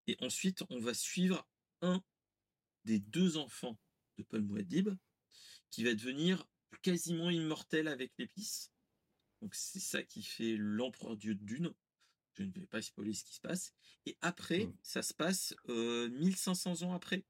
[0.06, 1.48] Et ensuite, on va suivre
[1.80, 2.04] un
[2.84, 3.78] des deux enfants
[4.18, 4.90] de Paul Mouadib
[5.70, 6.46] qui va devenir
[6.82, 8.70] quasiment immortel avec l'épice.
[9.40, 11.72] Donc c'est ça qui fait l'empereur dieu de Dune.
[12.34, 13.72] Je ne vais pas spoiler ce qui se passe.
[14.04, 14.76] Et après, mmh.
[14.82, 17.24] ça se passe 1500 euh, ans après,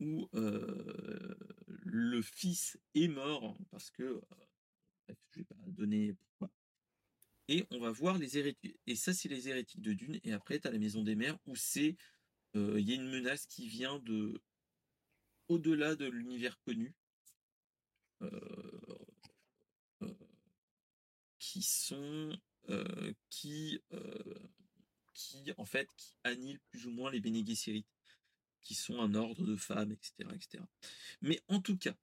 [0.00, 1.15] où euh,
[1.96, 4.20] le fils est mort parce que
[5.08, 6.50] je vais pas donner pourquoi.
[7.48, 8.78] Et on va voir les hérétiques.
[8.86, 10.20] Et ça, c'est les hérétiques de Dune.
[10.24, 11.96] Et après, tu as la maison des mers où c'est
[12.54, 14.40] il y a une menace qui vient de
[15.48, 16.94] au-delà de l'univers connu.
[21.38, 22.38] qui sont
[23.28, 23.80] qui
[25.14, 27.44] qui en fait qui annihilent plus ou moins les Bene
[28.66, 30.64] qui sont un ordre de femmes, etc., etc.
[31.20, 31.96] Mais en tout cas,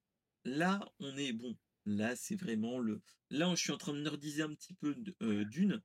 [0.45, 1.57] là, on est bon.
[1.85, 3.01] Là, c'est vraiment le.
[3.29, 5.83] Là, je suis en train de nerdiser un petit peu euh, d'une,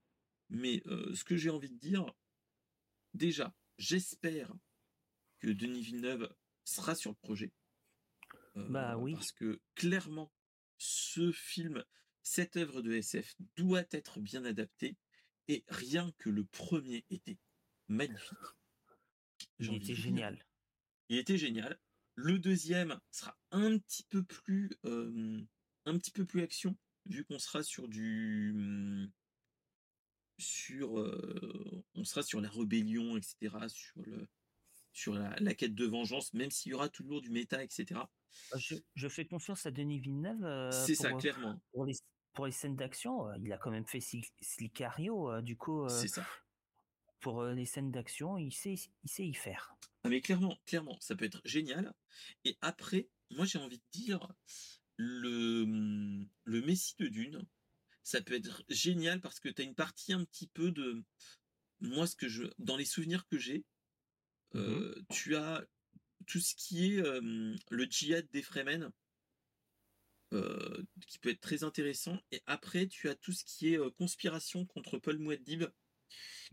[0.50, 2.06] mais euh, ce que j'ai envie de dire,
[3.12, 4.54] déjà, j'espère
[5.40, 6.32] que Denis Villeneuve
[6.64, 7.52] sera sur le projet.
[8.54, 9.14] bah oui.
[9.14, 10.32] Parce que clairement,
[10.76, 11.84] ce film,
[12.22, 14.96] cette œuvre de SF doit être bien adaptée.
[15.50, 17.38] Et rien que le premier était
[17.88, 18.38] magnifique.
[19.58, 20.38] Il était génial.
[21.08, 21.78] Il était génial.
[22.14, 26.76] Le deuxième sera un petit peu plus, un petit peu plus action,
[27.06, 29.08] vu qu'on sera sur du,
[30.38, 30.94] sur,
[31.94, 34.28] on sera sur la rébellion, etc., sur le,
[34.92, 38.00] sur la, quête de vengeance, même s'il y aura toujours du méta, etc.
[38.50, 40.72] Bah, je, fais confiance à Denis Villeneuve.
[40.72, 41.62] C'est ça, clairement.
[41.72, 41.94] Pour les,
[42.32, 45.88] pour les scènes d'action, il a quand même fait Slicario, du coup.
[45.88, 46.26] C'est ça
[47.20, 49.74] pour les scènes d'action, il sait, il sait y faire.
[50.04, 51.92] Ah mais clairement, clairement, ça peut être génial.
[52.44, 54.32] Et après, moi j'ai envie de dire,
[54.96, 55.64] le,
[56.44, 57.46] le Messie de Dune,
[58.02, 61.04] ça peut être génial parce que tu as une partie un petit peu de...
[61.80, 63.64] Moi, ce que je, dans les souvenirs que j'ai,
[64.54, 65.64] mmh tu as
[66.26, 68.90] tout ce qui est le djihad des Fremen,
[70.30, 72.18] qui peut être très intéressant.
[72.32, 75.64] Et après, tu as tout ce qui est conspiration contre Paul Muad'Dib,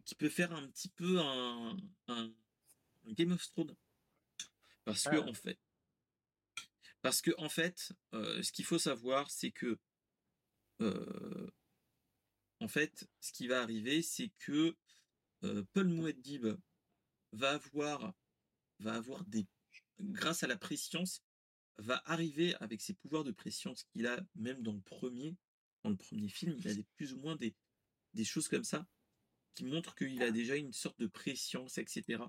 [0.06, 1.78] qui peut faire un petit peu un,
[3.08, 3.76] Game of Thrones.
[4.84, 5.28] Parce que, ah.
[5.28, 5.60] en fait,
[7.02, 9.80] parce que, en fait, euh, ce qu'il faut savoir, c'est que,
[10.82, 11.52] euh,
[12.60, 14.76] en fait, ce qui va arriver, c'est que
[15.44, 16.48] euh, Paul Moueddib
[17.32, 18.14] va avoir,
[18.80, 19.46] va avoir des,
[20.00, 21.22] grâce à la préscience,
[21.78, 25.36] va arriver avec ses pouvoirs de préscience qu'il a même dans le premier,
[25.84, 27.54] dans le premier film, il a des, plus ou moins des,
[28.14, 28.88] des choses comme ça
[29.56, 32.24] qui montre qu'il a déjà une sorte de préscience, etc.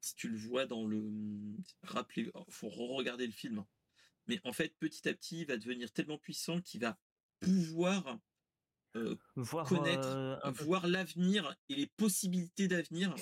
[0.00, 1.04] Si tu le vois dans le,
[1.82, 3.58] rappelez, oh, faut re-regarder le film.
[3.58, 3.66] Hein.
[4.26, 6.98] Mais en fait, petit à petit, il va devenir tellement puissant qu'il va
[7.40, 8.18] pouvoir
[8.96, 13.14] euh, voir, connaître, euh, voir l'avenir et les possibilités d'avenir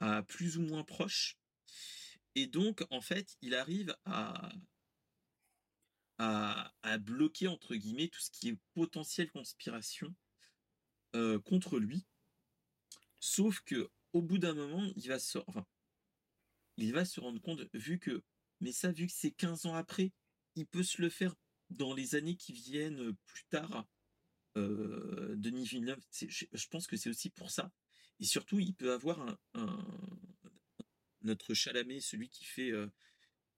[0.00, 1.38] à plus ou moins proche.
[2.34, 4.52] Et donc, en fait, il arrive à,
[6.18, 10.14] à, à bloquer, entre guillemets, tout ce qui est potentielle conspiration
[11.14, 12.06] euh, contre lui.
[13.26, 15.38] Sauf que au bout d'un moment, il va se,
[16.76, 18.22] il va se rendre compte, vu que,
[18.60, 20.12] mais ça, vu que c'est 15 ans après,
[20.56, 21.34] il peut se le faire
[21.70, 23.86] dans les années qui viennent plus tard.
[24.58, 27.72] Euh, Denis Villeneuve, je pense que c'est aussi pour ça.
[28.20, 29.88] Et surtout, il peut avoir un,
[31.22, 32.92] notre Chalamet, celui qui fait, euh,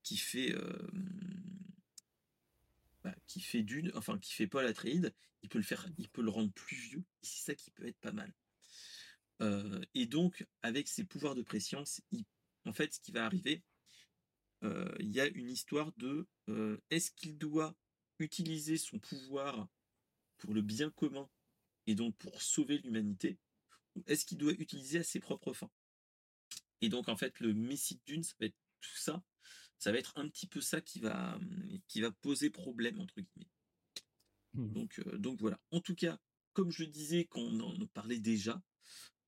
[0.05, 0.91] qui fait, euh,
[3.03, 5.13] bah, qui fait d'une, enfin qui fait Paul Atreides,
[5.43, 7.05] il peut le faire, il peut le rendre plus vieux.
[7.21, 8.33] C'est ça qui peut être pas mal
[9.41, 12.01] et donc, avec ses pouvoirs de préscience,
[12.65, 13.63] en fait, ce qui va arriver,
[14.63, 16.27] il y a une histoire de
[16.91, 17.77] est-ce qu'il doit
[18.19, 19.69] utiliser son pouvoir
[20.39, 21.29] pour le bien commun
[21.87, 23.39] et donc pour sauver l'humanité,
[23.95, 25.71] ou est-ce qu'il doit utiliser à ses propres fins?
[26.81, 29.23] Et donc, en fait, le Messie Dune, ça va être tout ça.
[29.79, 31.39] Ça va être un petit peu ça qui va,
[31.89, 33.51] qui va poser problème, entre guillemets.
[34.55, 34.73] Mmh.
[34.73, 35.61] Donc, donc voilà.
[35.71, 36.19] En tout cas,
[36.55, 38.63] comme je le disais, quand on en parlait déjà,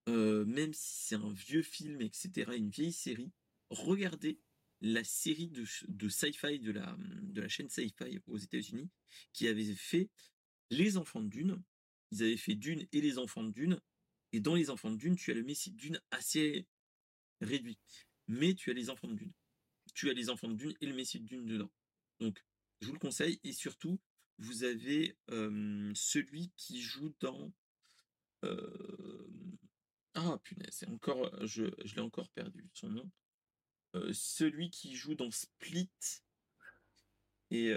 [0.09, 3.31] euh, même si c'est un vieux film, etc., une vieille série,
[3.71, 4.41] regardez
[4.81, 8.89] la série de, de sci-fi de la, de la chaîne sci-fi aux États-Unis
[9.33, 10.09] qui avait fait
[10.71, 11.63] Les Enfants de Dune.
[12.11, 13.81] Ils avaient fait Dune et Les Enfants de Dune.
[14.33, 16.67] Et dans Les Enfants de Dune, tu as le Messie de Dune assez
[17.41, 17.79] réduit.
[18.29, 19.33] Mais tu as Les Enfants de Dune.
[19.95, 21.71] Tu as Les Enfants de Dune et le Messie de Dune dedans.
[22.21, 22.43] Donc,
[22.81, 23.41] je vous le conseille.
[23.45, 24.01] Et surtout,
[24.39, 27.53] vous avez euh, celui qui joue dans.
[28.45, 29.27] Euh,
[30.19, 33.11] ah punaise, c'est encore, je, je l'ai encore perdu, son nom.
[34.13, 35.91] celui qui joue dans Split
[37.51, 37.75] et,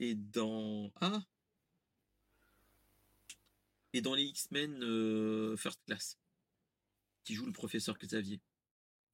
[0.00, 0.92] et dans.
[1.00, 1.22] Ah
[3.92, 6.18] Et dans les X-Men First Class,
[7.24, 8.40] qui joue le professeur Xavier.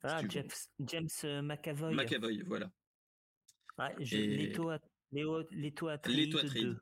[0.03, 0.49] Ah, James,
[0.81, 1.95] James McAvoy.
[1.95, 2.71] McAvoy, voilà.
[3.79, 4.69] Ah, Leto
[5.89, 6.81] Atreides 2.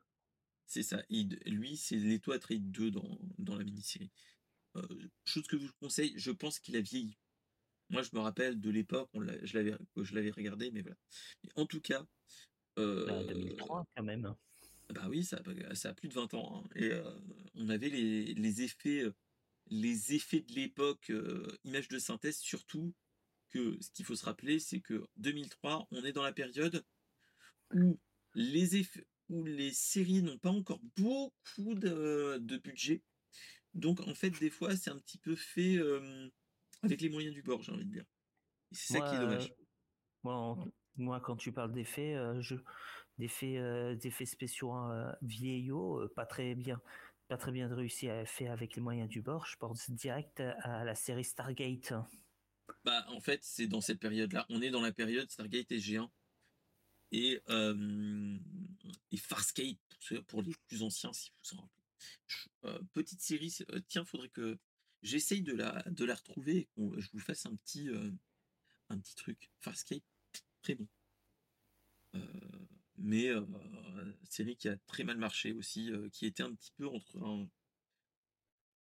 [0.65, 1.01] C'est ça.
[1.09, 4.11] lui, c'est Leto Atreides 2 dans, dans la mini-série.
[4.77, 7.17] Euh, chose que je vous conseille, je pense qu'il a vieilli.
[7.89, 10.97] Moi, je me rappelle de l'époque, je l'avais, je l'avais regardé, mais voilà.
[11.55, 12.05] en tout cas.
[12.77, 14.35] Euh, 2003, bah, quand même.
[14.89, 15.41] Bah oui, ça,
[15.73, 16.63] ça a plus de 20 ans.
[16.63, 16.69] Hein.
[16.75, 17.09] Et euh,
[17.55, 19.13] on avait les, les, effets, euh,
[19.67, 21.11] les effets de l'époque,
[21.63, 22.93] images de synthèse, surtout
[23.49, 26.83] que ce qu'il faut se rappeler, c'est que 2003, on est dans la période
[27.73, 27.99] où
[28.33, 33.01] les effets, où les séries n'ont pas encore beaucoup de, de budget
[33.77, 35.77] donc, en fait, des fois, c'est un petit peu fait
[36.83, 38.05] avec les moyens du bord, j'ai envie de dire.
[38.71, 39.53] c'est ça qui est dommage.
[40.23, 42.55] Moi, quand tu parles d'effets, je
[43.17, 44.73] d'effets d'effets spéciaux
[45.21, 46.81] vieillots, pas très bien,
[47.27, 49.45] pas très bien réussi à faire avec les moyens du bord.
[49.45, 51.93] Je pense direct à la série Stargate.
[52.83, 54.45] Bah, en fait, c'est dans cette période-là.
[54.49, 56.09] On est dans la période Stargate et G1
[57.11, 57.41] et,
[59.11, 59.77] et Farscape
[60.27, 61.76] pour, les plus anciens, si vous en rappelez.
[62.93, 63.55] Petite série,
[63.87, 64.57] tiens, faudrait que
[65.01, 67.89] j'essaye de la, retrouver et que je vous fasse un petit,
[68.89, 69.51] petit truc.
[69.59, 70.03] Farscape,
[70.61, 70.87] très bon.
[72.97, 73.31] mais
[74.29, 77.49] série qui a très mal marché aussi, qui était un petit peu entre un,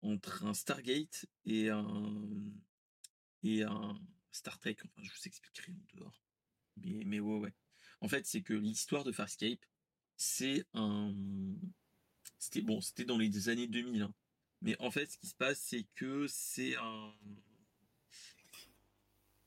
[0.01, 2.27] entre un Stargate et un,
[3.43, 3.99] et un
[4.31, 4.77] Star Trek.
[4.83, 6.21] Enfin, je vous expliquerai en dehors.
[6.77, 7.53] Mais, mais ouais, ouais.
[8.01, 9.65] En fait, c'est que l'histoire de Farscape,
[10.17, 11.13] c'est un.
[12.45, 14.03] C'était bon, c'était dans les années 2000.
[14.03, 14.13] Hein.
[14.61, 17.13] Mais en fait, ce qui se passe, c'est que c'est un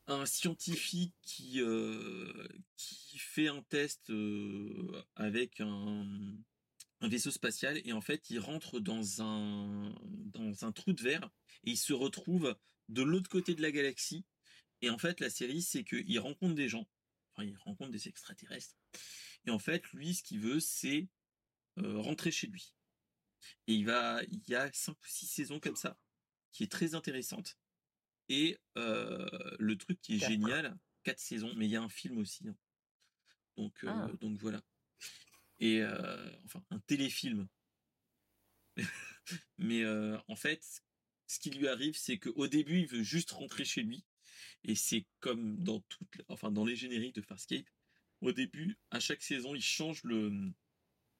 [0.07, 2.47] un scientifique qui euh,
[2.77, 6.35] qui fait un test euh, avec un,
[7.01, 11.29] vaisseau spatial et en fait il rentre dans un dans un trou de verre
[11.63, 12.57] et il se retrouve
[12.87, 14.25] de l'autre côté de la galaxie
[14.81, 16.87] et en fait la série c'est qu'il rencontre des gens
[17.43, 18.75] il rencontre des extraterrestres.
[19.45, 21.07] Et en fait, lui, ce qu'il veut, c'est
[21.77, 22.73] euh, rentrer chez lui.
[23.67, 25.97] Et il va, il y a cinq ou six saisons comme ça,
[26.51, 27.57] qui est très intéressante.
[28.27, 32.17] Et euh, le truc qui est génial, quatre saisons, mais il y a un film
[32.17, 32.47] aussi.
[32.47, 32.55] Hein.
[33.57, 34.09] Donc, euh, ah.
[34.21, 34.61] donc voilà.
[35.59, 35.83] Et
[36.45, 37.47] enfin, un téléfilm.
[39.57, 39.83] mais
[40.27, 40.83] en fait,
[41.27, 44.05] ce qui lui arrive, c'est qu'au début, il veut juste rentrer chez lui.
[44.63, 47.69] Et c'est comme dans toutes, enfin dans les génériques de Farscape,
[48.21, 50.51] au début, à chaque saison, ils changent le,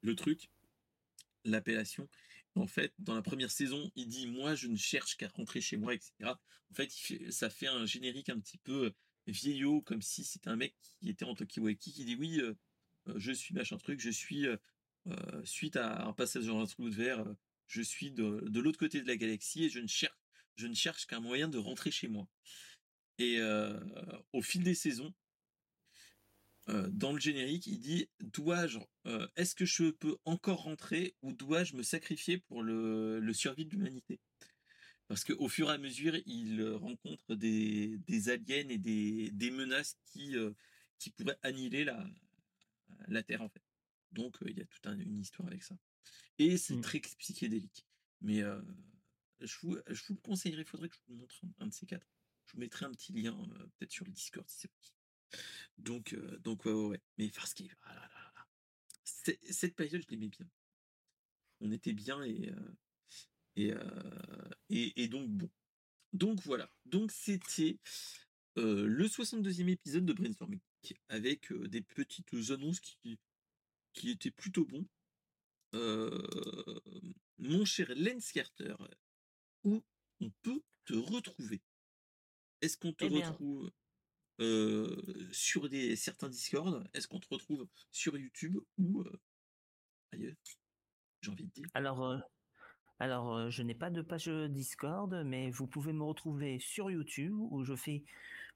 [0.01, 0.49] le truc,
[1.43, 2.09] l'appellation.
[2.55, 5.77] En fait, dans la première saison, il dit moi je ne cherche qu'à rentrer chez
[5.77, 6.11] moi, etc.
[6.71, 6.91] En fait,
[7.31, 8.93] ça fait un générique un petit peu
[9.29, 12.53] vieillot, comme si c'était un mec qui était en Tokiwaki qui dit oui, euh,
[13.07, 14.57] euh, je suis machin truc, je suis euh,
[15.43, 17.25] suite à un passage dans un trou de verre,
[17.67, 20.17] je suis de, de l'autre côté de la galaxie et je ne cherche,
[20.55, 22.27] je ne cherche qu'un moyen de rentrer chez moi.
[23.17, 23.41] Et
[24.31, 25.13] au fil des saisons,
[26.91, 28.79] dans le générique, il dit dois-je,
[29.35, 33.71] est-ce que je peux encore rentrer ou dois-je me sacrifier pour le, le survie de
[33.71, 34.19] l'humanité?
[35.07, 39.97] Parce qu'au fur et à mesure, il rencontre des, des aliens et des, des menaces
[40.05, 40.35] qui,
[40.99, 42.07] qui pourraient annihiler la,
[43.07, 43.63] la Terre en fait.
[44.11, 45.75] Donc il y a toute une histoire avec ça.
[46.37, 46.81] Et c'est mmh.
[46.81, 47.85] très psychédélique.
[48.21, 48.43] Mais
[49.39, 51.85] je, vous, je vous le conseillerais, il faudrait que je vous montre un de ces
[51.85, 52.07] quatre.
[52.45, 54.98] Je vous mettrai un petit lien euh, peut-être sur le Discord si c'est possible.
[55.77, 57.01] Donc, euh, donc ouais, ouais, ouais.
[57.18, 58.10] Mais Farscape, ah
[59.03, 60.47] cette période, je l'aimais bien.
[61.61, 62.73] On était bien et, euh,
[63.56, 63.73] et,
[64.69, 65.49] et, et, donc bon.
[66.14, 66.72] Donc voilà.
[66.85, 67.80] Donc c'était
[68.56, 70.60] le 62e épisode de Brainstorming
[71.07, 73.19] avec des petites annonces qui,
[73.93, 74.88] qui étaient plutôt bons.
[77.38, 78.76] mon cher Lens Carter,
[79.64, 79.84] où
[80.22, 81.61] on peut te retrouver?
[82.61, 83.72] Est-ce qu'on te eh retrouve
[85.31, 89.03] sur des, certains Discord Est-ce qu'on te retrouve sur YouTube ou
[90.11, 90.35] ailleurs
[91.21, 91.67] J'ai envie de dire?
[91.73, 92.21] Alors,
[92.99, 97.63] alors je n'ai pas de page Discord, mais vous pouvez me retrouver sur YouTube où
[97.63, 98.03] je fais,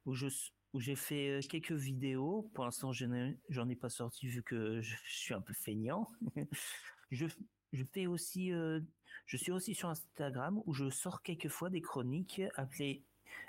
[0.05, 0.27] où je,
[0.73, 2.49] où j'ai fait quelques vidéos.
[2.53, 6.09] Pour l'instant, je n'en ai pas sorti vu que je, suis un peu feignant.
[7.11, 7.27] je,
[7.73, 13.03] je fais aussi, je suis aussi sur Instagram où je sors quelquefois des chroniques appelées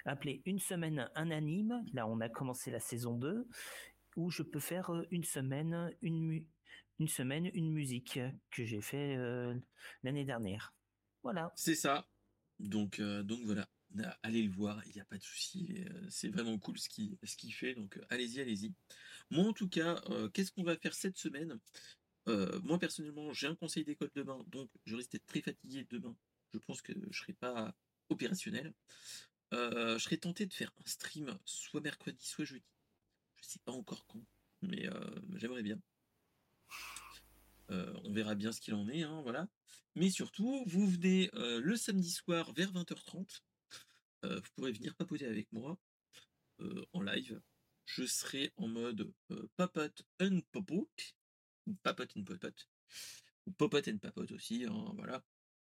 [0.04, 1.84] appelé Une semaine un anime.
[1.92, 3.46] Là, on a commencé la saison 2
[4.16, 6.44] où je peux faire euh, une semaine une,
[6.98, 8.20] une semaine une musique
[8.50, 9.54] que j'ai fait euh,
[10.02, 10.74] l'année dernière.
[11.22, 11.52] Voilà.
[11.56, 12.08] C'est ça.
[12.60, 13.68] Donc euh, donc voilà,
[14.22, 17.46] allez le voir, il n'y a pas de souci, c'est vraiment cool ce qu'il ce
[17.48, 18.72] fait, donc allez-y, allez-y.
[19.30, 20.00] Moi en tout cas,
[20.32, 21.58] qu'est-ce qu'on va faire cette semaine?
[22.26, 26.16] Moi personnellement, j'ai un conseil d'école demain, donc je risque d'être très fatigué demain.
[26.52, 27.74] Je pense que je serai pas
[28.08, 28.72] opérationnel.
[29.52, 32.64] Euh, je serais tenté de faire un stream soit mercredi, soit jeudi.
[33.36, 34.24] Je sais pas encore quand,
[34.62, 35.80] mais euh, j'aimerais bien.
[37.70, 39.48] Euh, on verra bien ce qu'il en est, hein, voilà.
[39.94, 43.42] Mais surtout, vous venez le samedi soir vers 20h30.
[44.22, 45.78] vous pourrez venir papoter avec moi
[46.92, 47.40] en live.
[47.86, 49.12] Je serai en mode
[49.56, 51.14] papote and popote,
[51.66, 52.68] ou papote and popote,
[53.46, 55.22] ou and papote aussi, hein, voilà.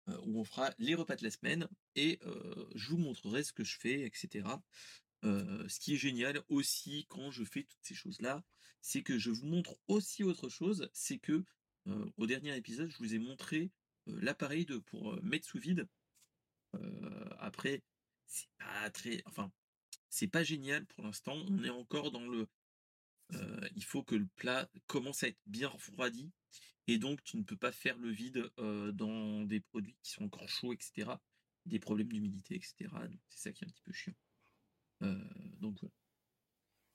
[0.08, 3.52] Euh, où on fera les repas de la semaine et euh, je vous montrerai ce
[3.52, 4.46] que je fais, etc.
[5.24, 8.44] Euh, ce qui est génial aussi quand je fais toutes ces choses-là,
[8.80, 11.44] c'est que je vous montre aussi autre chose, c'est que
[12.18, 13.70] au dernier épisode, je vous ai montré
[14.06, 15.88] l'appareil de pour mettre sous vide.
[17.38, 17.82] après,
[18.26, 19.50] c'est pas très, enfin,
[20.10, 21.34] c'est pas génial pour l'instant.
[21.48, 22.46] On est encore dans le
[23.34, 26.32] Euh, il faut que le plat commence à être bien refroidi
[26.86, 30.24] et donc tu ne peux pas faire le vide euh, dans des produits qui sont
[30.24, 31.10] encore chauds, etc.
[31.66, 32.88] Des problèmes d'humidité, etc.
[33.28, 34.14] C'est ça qui est un petit peu chiant.
[35.02, 35.14] Euh,
[35.60, 35.94] donc voilà.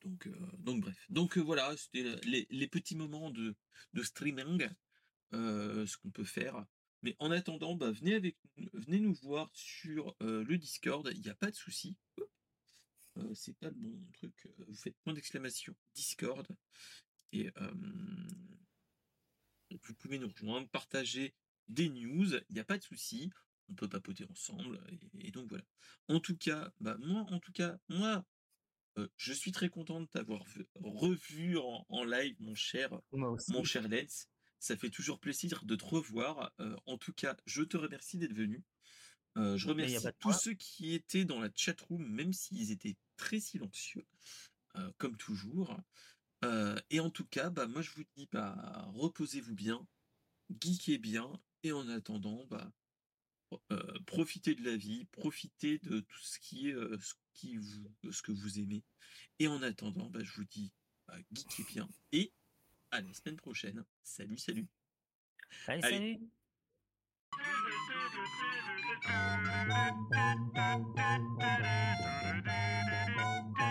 [0.01, 0.27] Donc,
[0.57, 1.05] donc bref.
[1.09, 3.55] Donc voilà, c'était les, petits moments de,
[3.93, 4.67] de streaming,
[5.31, 6.65] ce qu'on peut faire.
[7.03, 8.35] Mais en attendant, bah, venez, avec,
[8.73, 11.95] venez nous voir sur le Discord, il n'y a pas de souci.
[13.33, 14.47] C'est pas le bon truc.
[14.67, 16.47] Vous faites point d'exclamation Discord.
[17.31, 17.49] Et
[19.71, 21.33] vous pouvez nous rejoindre, partager
[21.67, 23.31] des news, il n'y a pas de souci.
[23.69, 24.79] On peut papoter ensemble.
[25.19, 25.63] Et, donc voilà.
[26.09, 28.25] En tout cas, bah, moi, en tout cas, moi,
[29.17, 30.43] je suis très content de t'avoir
[30.75, 34.27] revu en, live, mon cher, mon cher Let's.
[34.59, 36.53] Ça fait toujours plaisir de te revoir.
[36.85, 38.63] en tout cas, je te remercie d'être venu.
[39.35, 44.05] Je remercie tous ceux qui étaient dans la chat room, même s'ils étaient très silencieux,
[44.97, 45.77] comme toujours.
[46.89, 49.85] et en tout cas, bah, moi je vous dis, bah, reposez-vous bien,
[50.61, 51.31] geekez bien,
[51.63, 52.71] et en attendant, bah,
[54.05, 58.31] profitez de la vie, profitez de tout ce qui est ce, qui vous, ce que
[58.31, 58.83] vous aimez.
[59.39, 60.71] Et en attendant, bah, je vous dis,
[61.07, 62.31] bah, geekez bien et
[62.91, 63.83] à la semaine prochaine.
[64.03, 64.67] Salut, salut.
[65.67, 66.13] Allez, Allez.
[66.13, 66.29] salut.
[68.13, 68.27] Thank
[73.59, 73.62] you.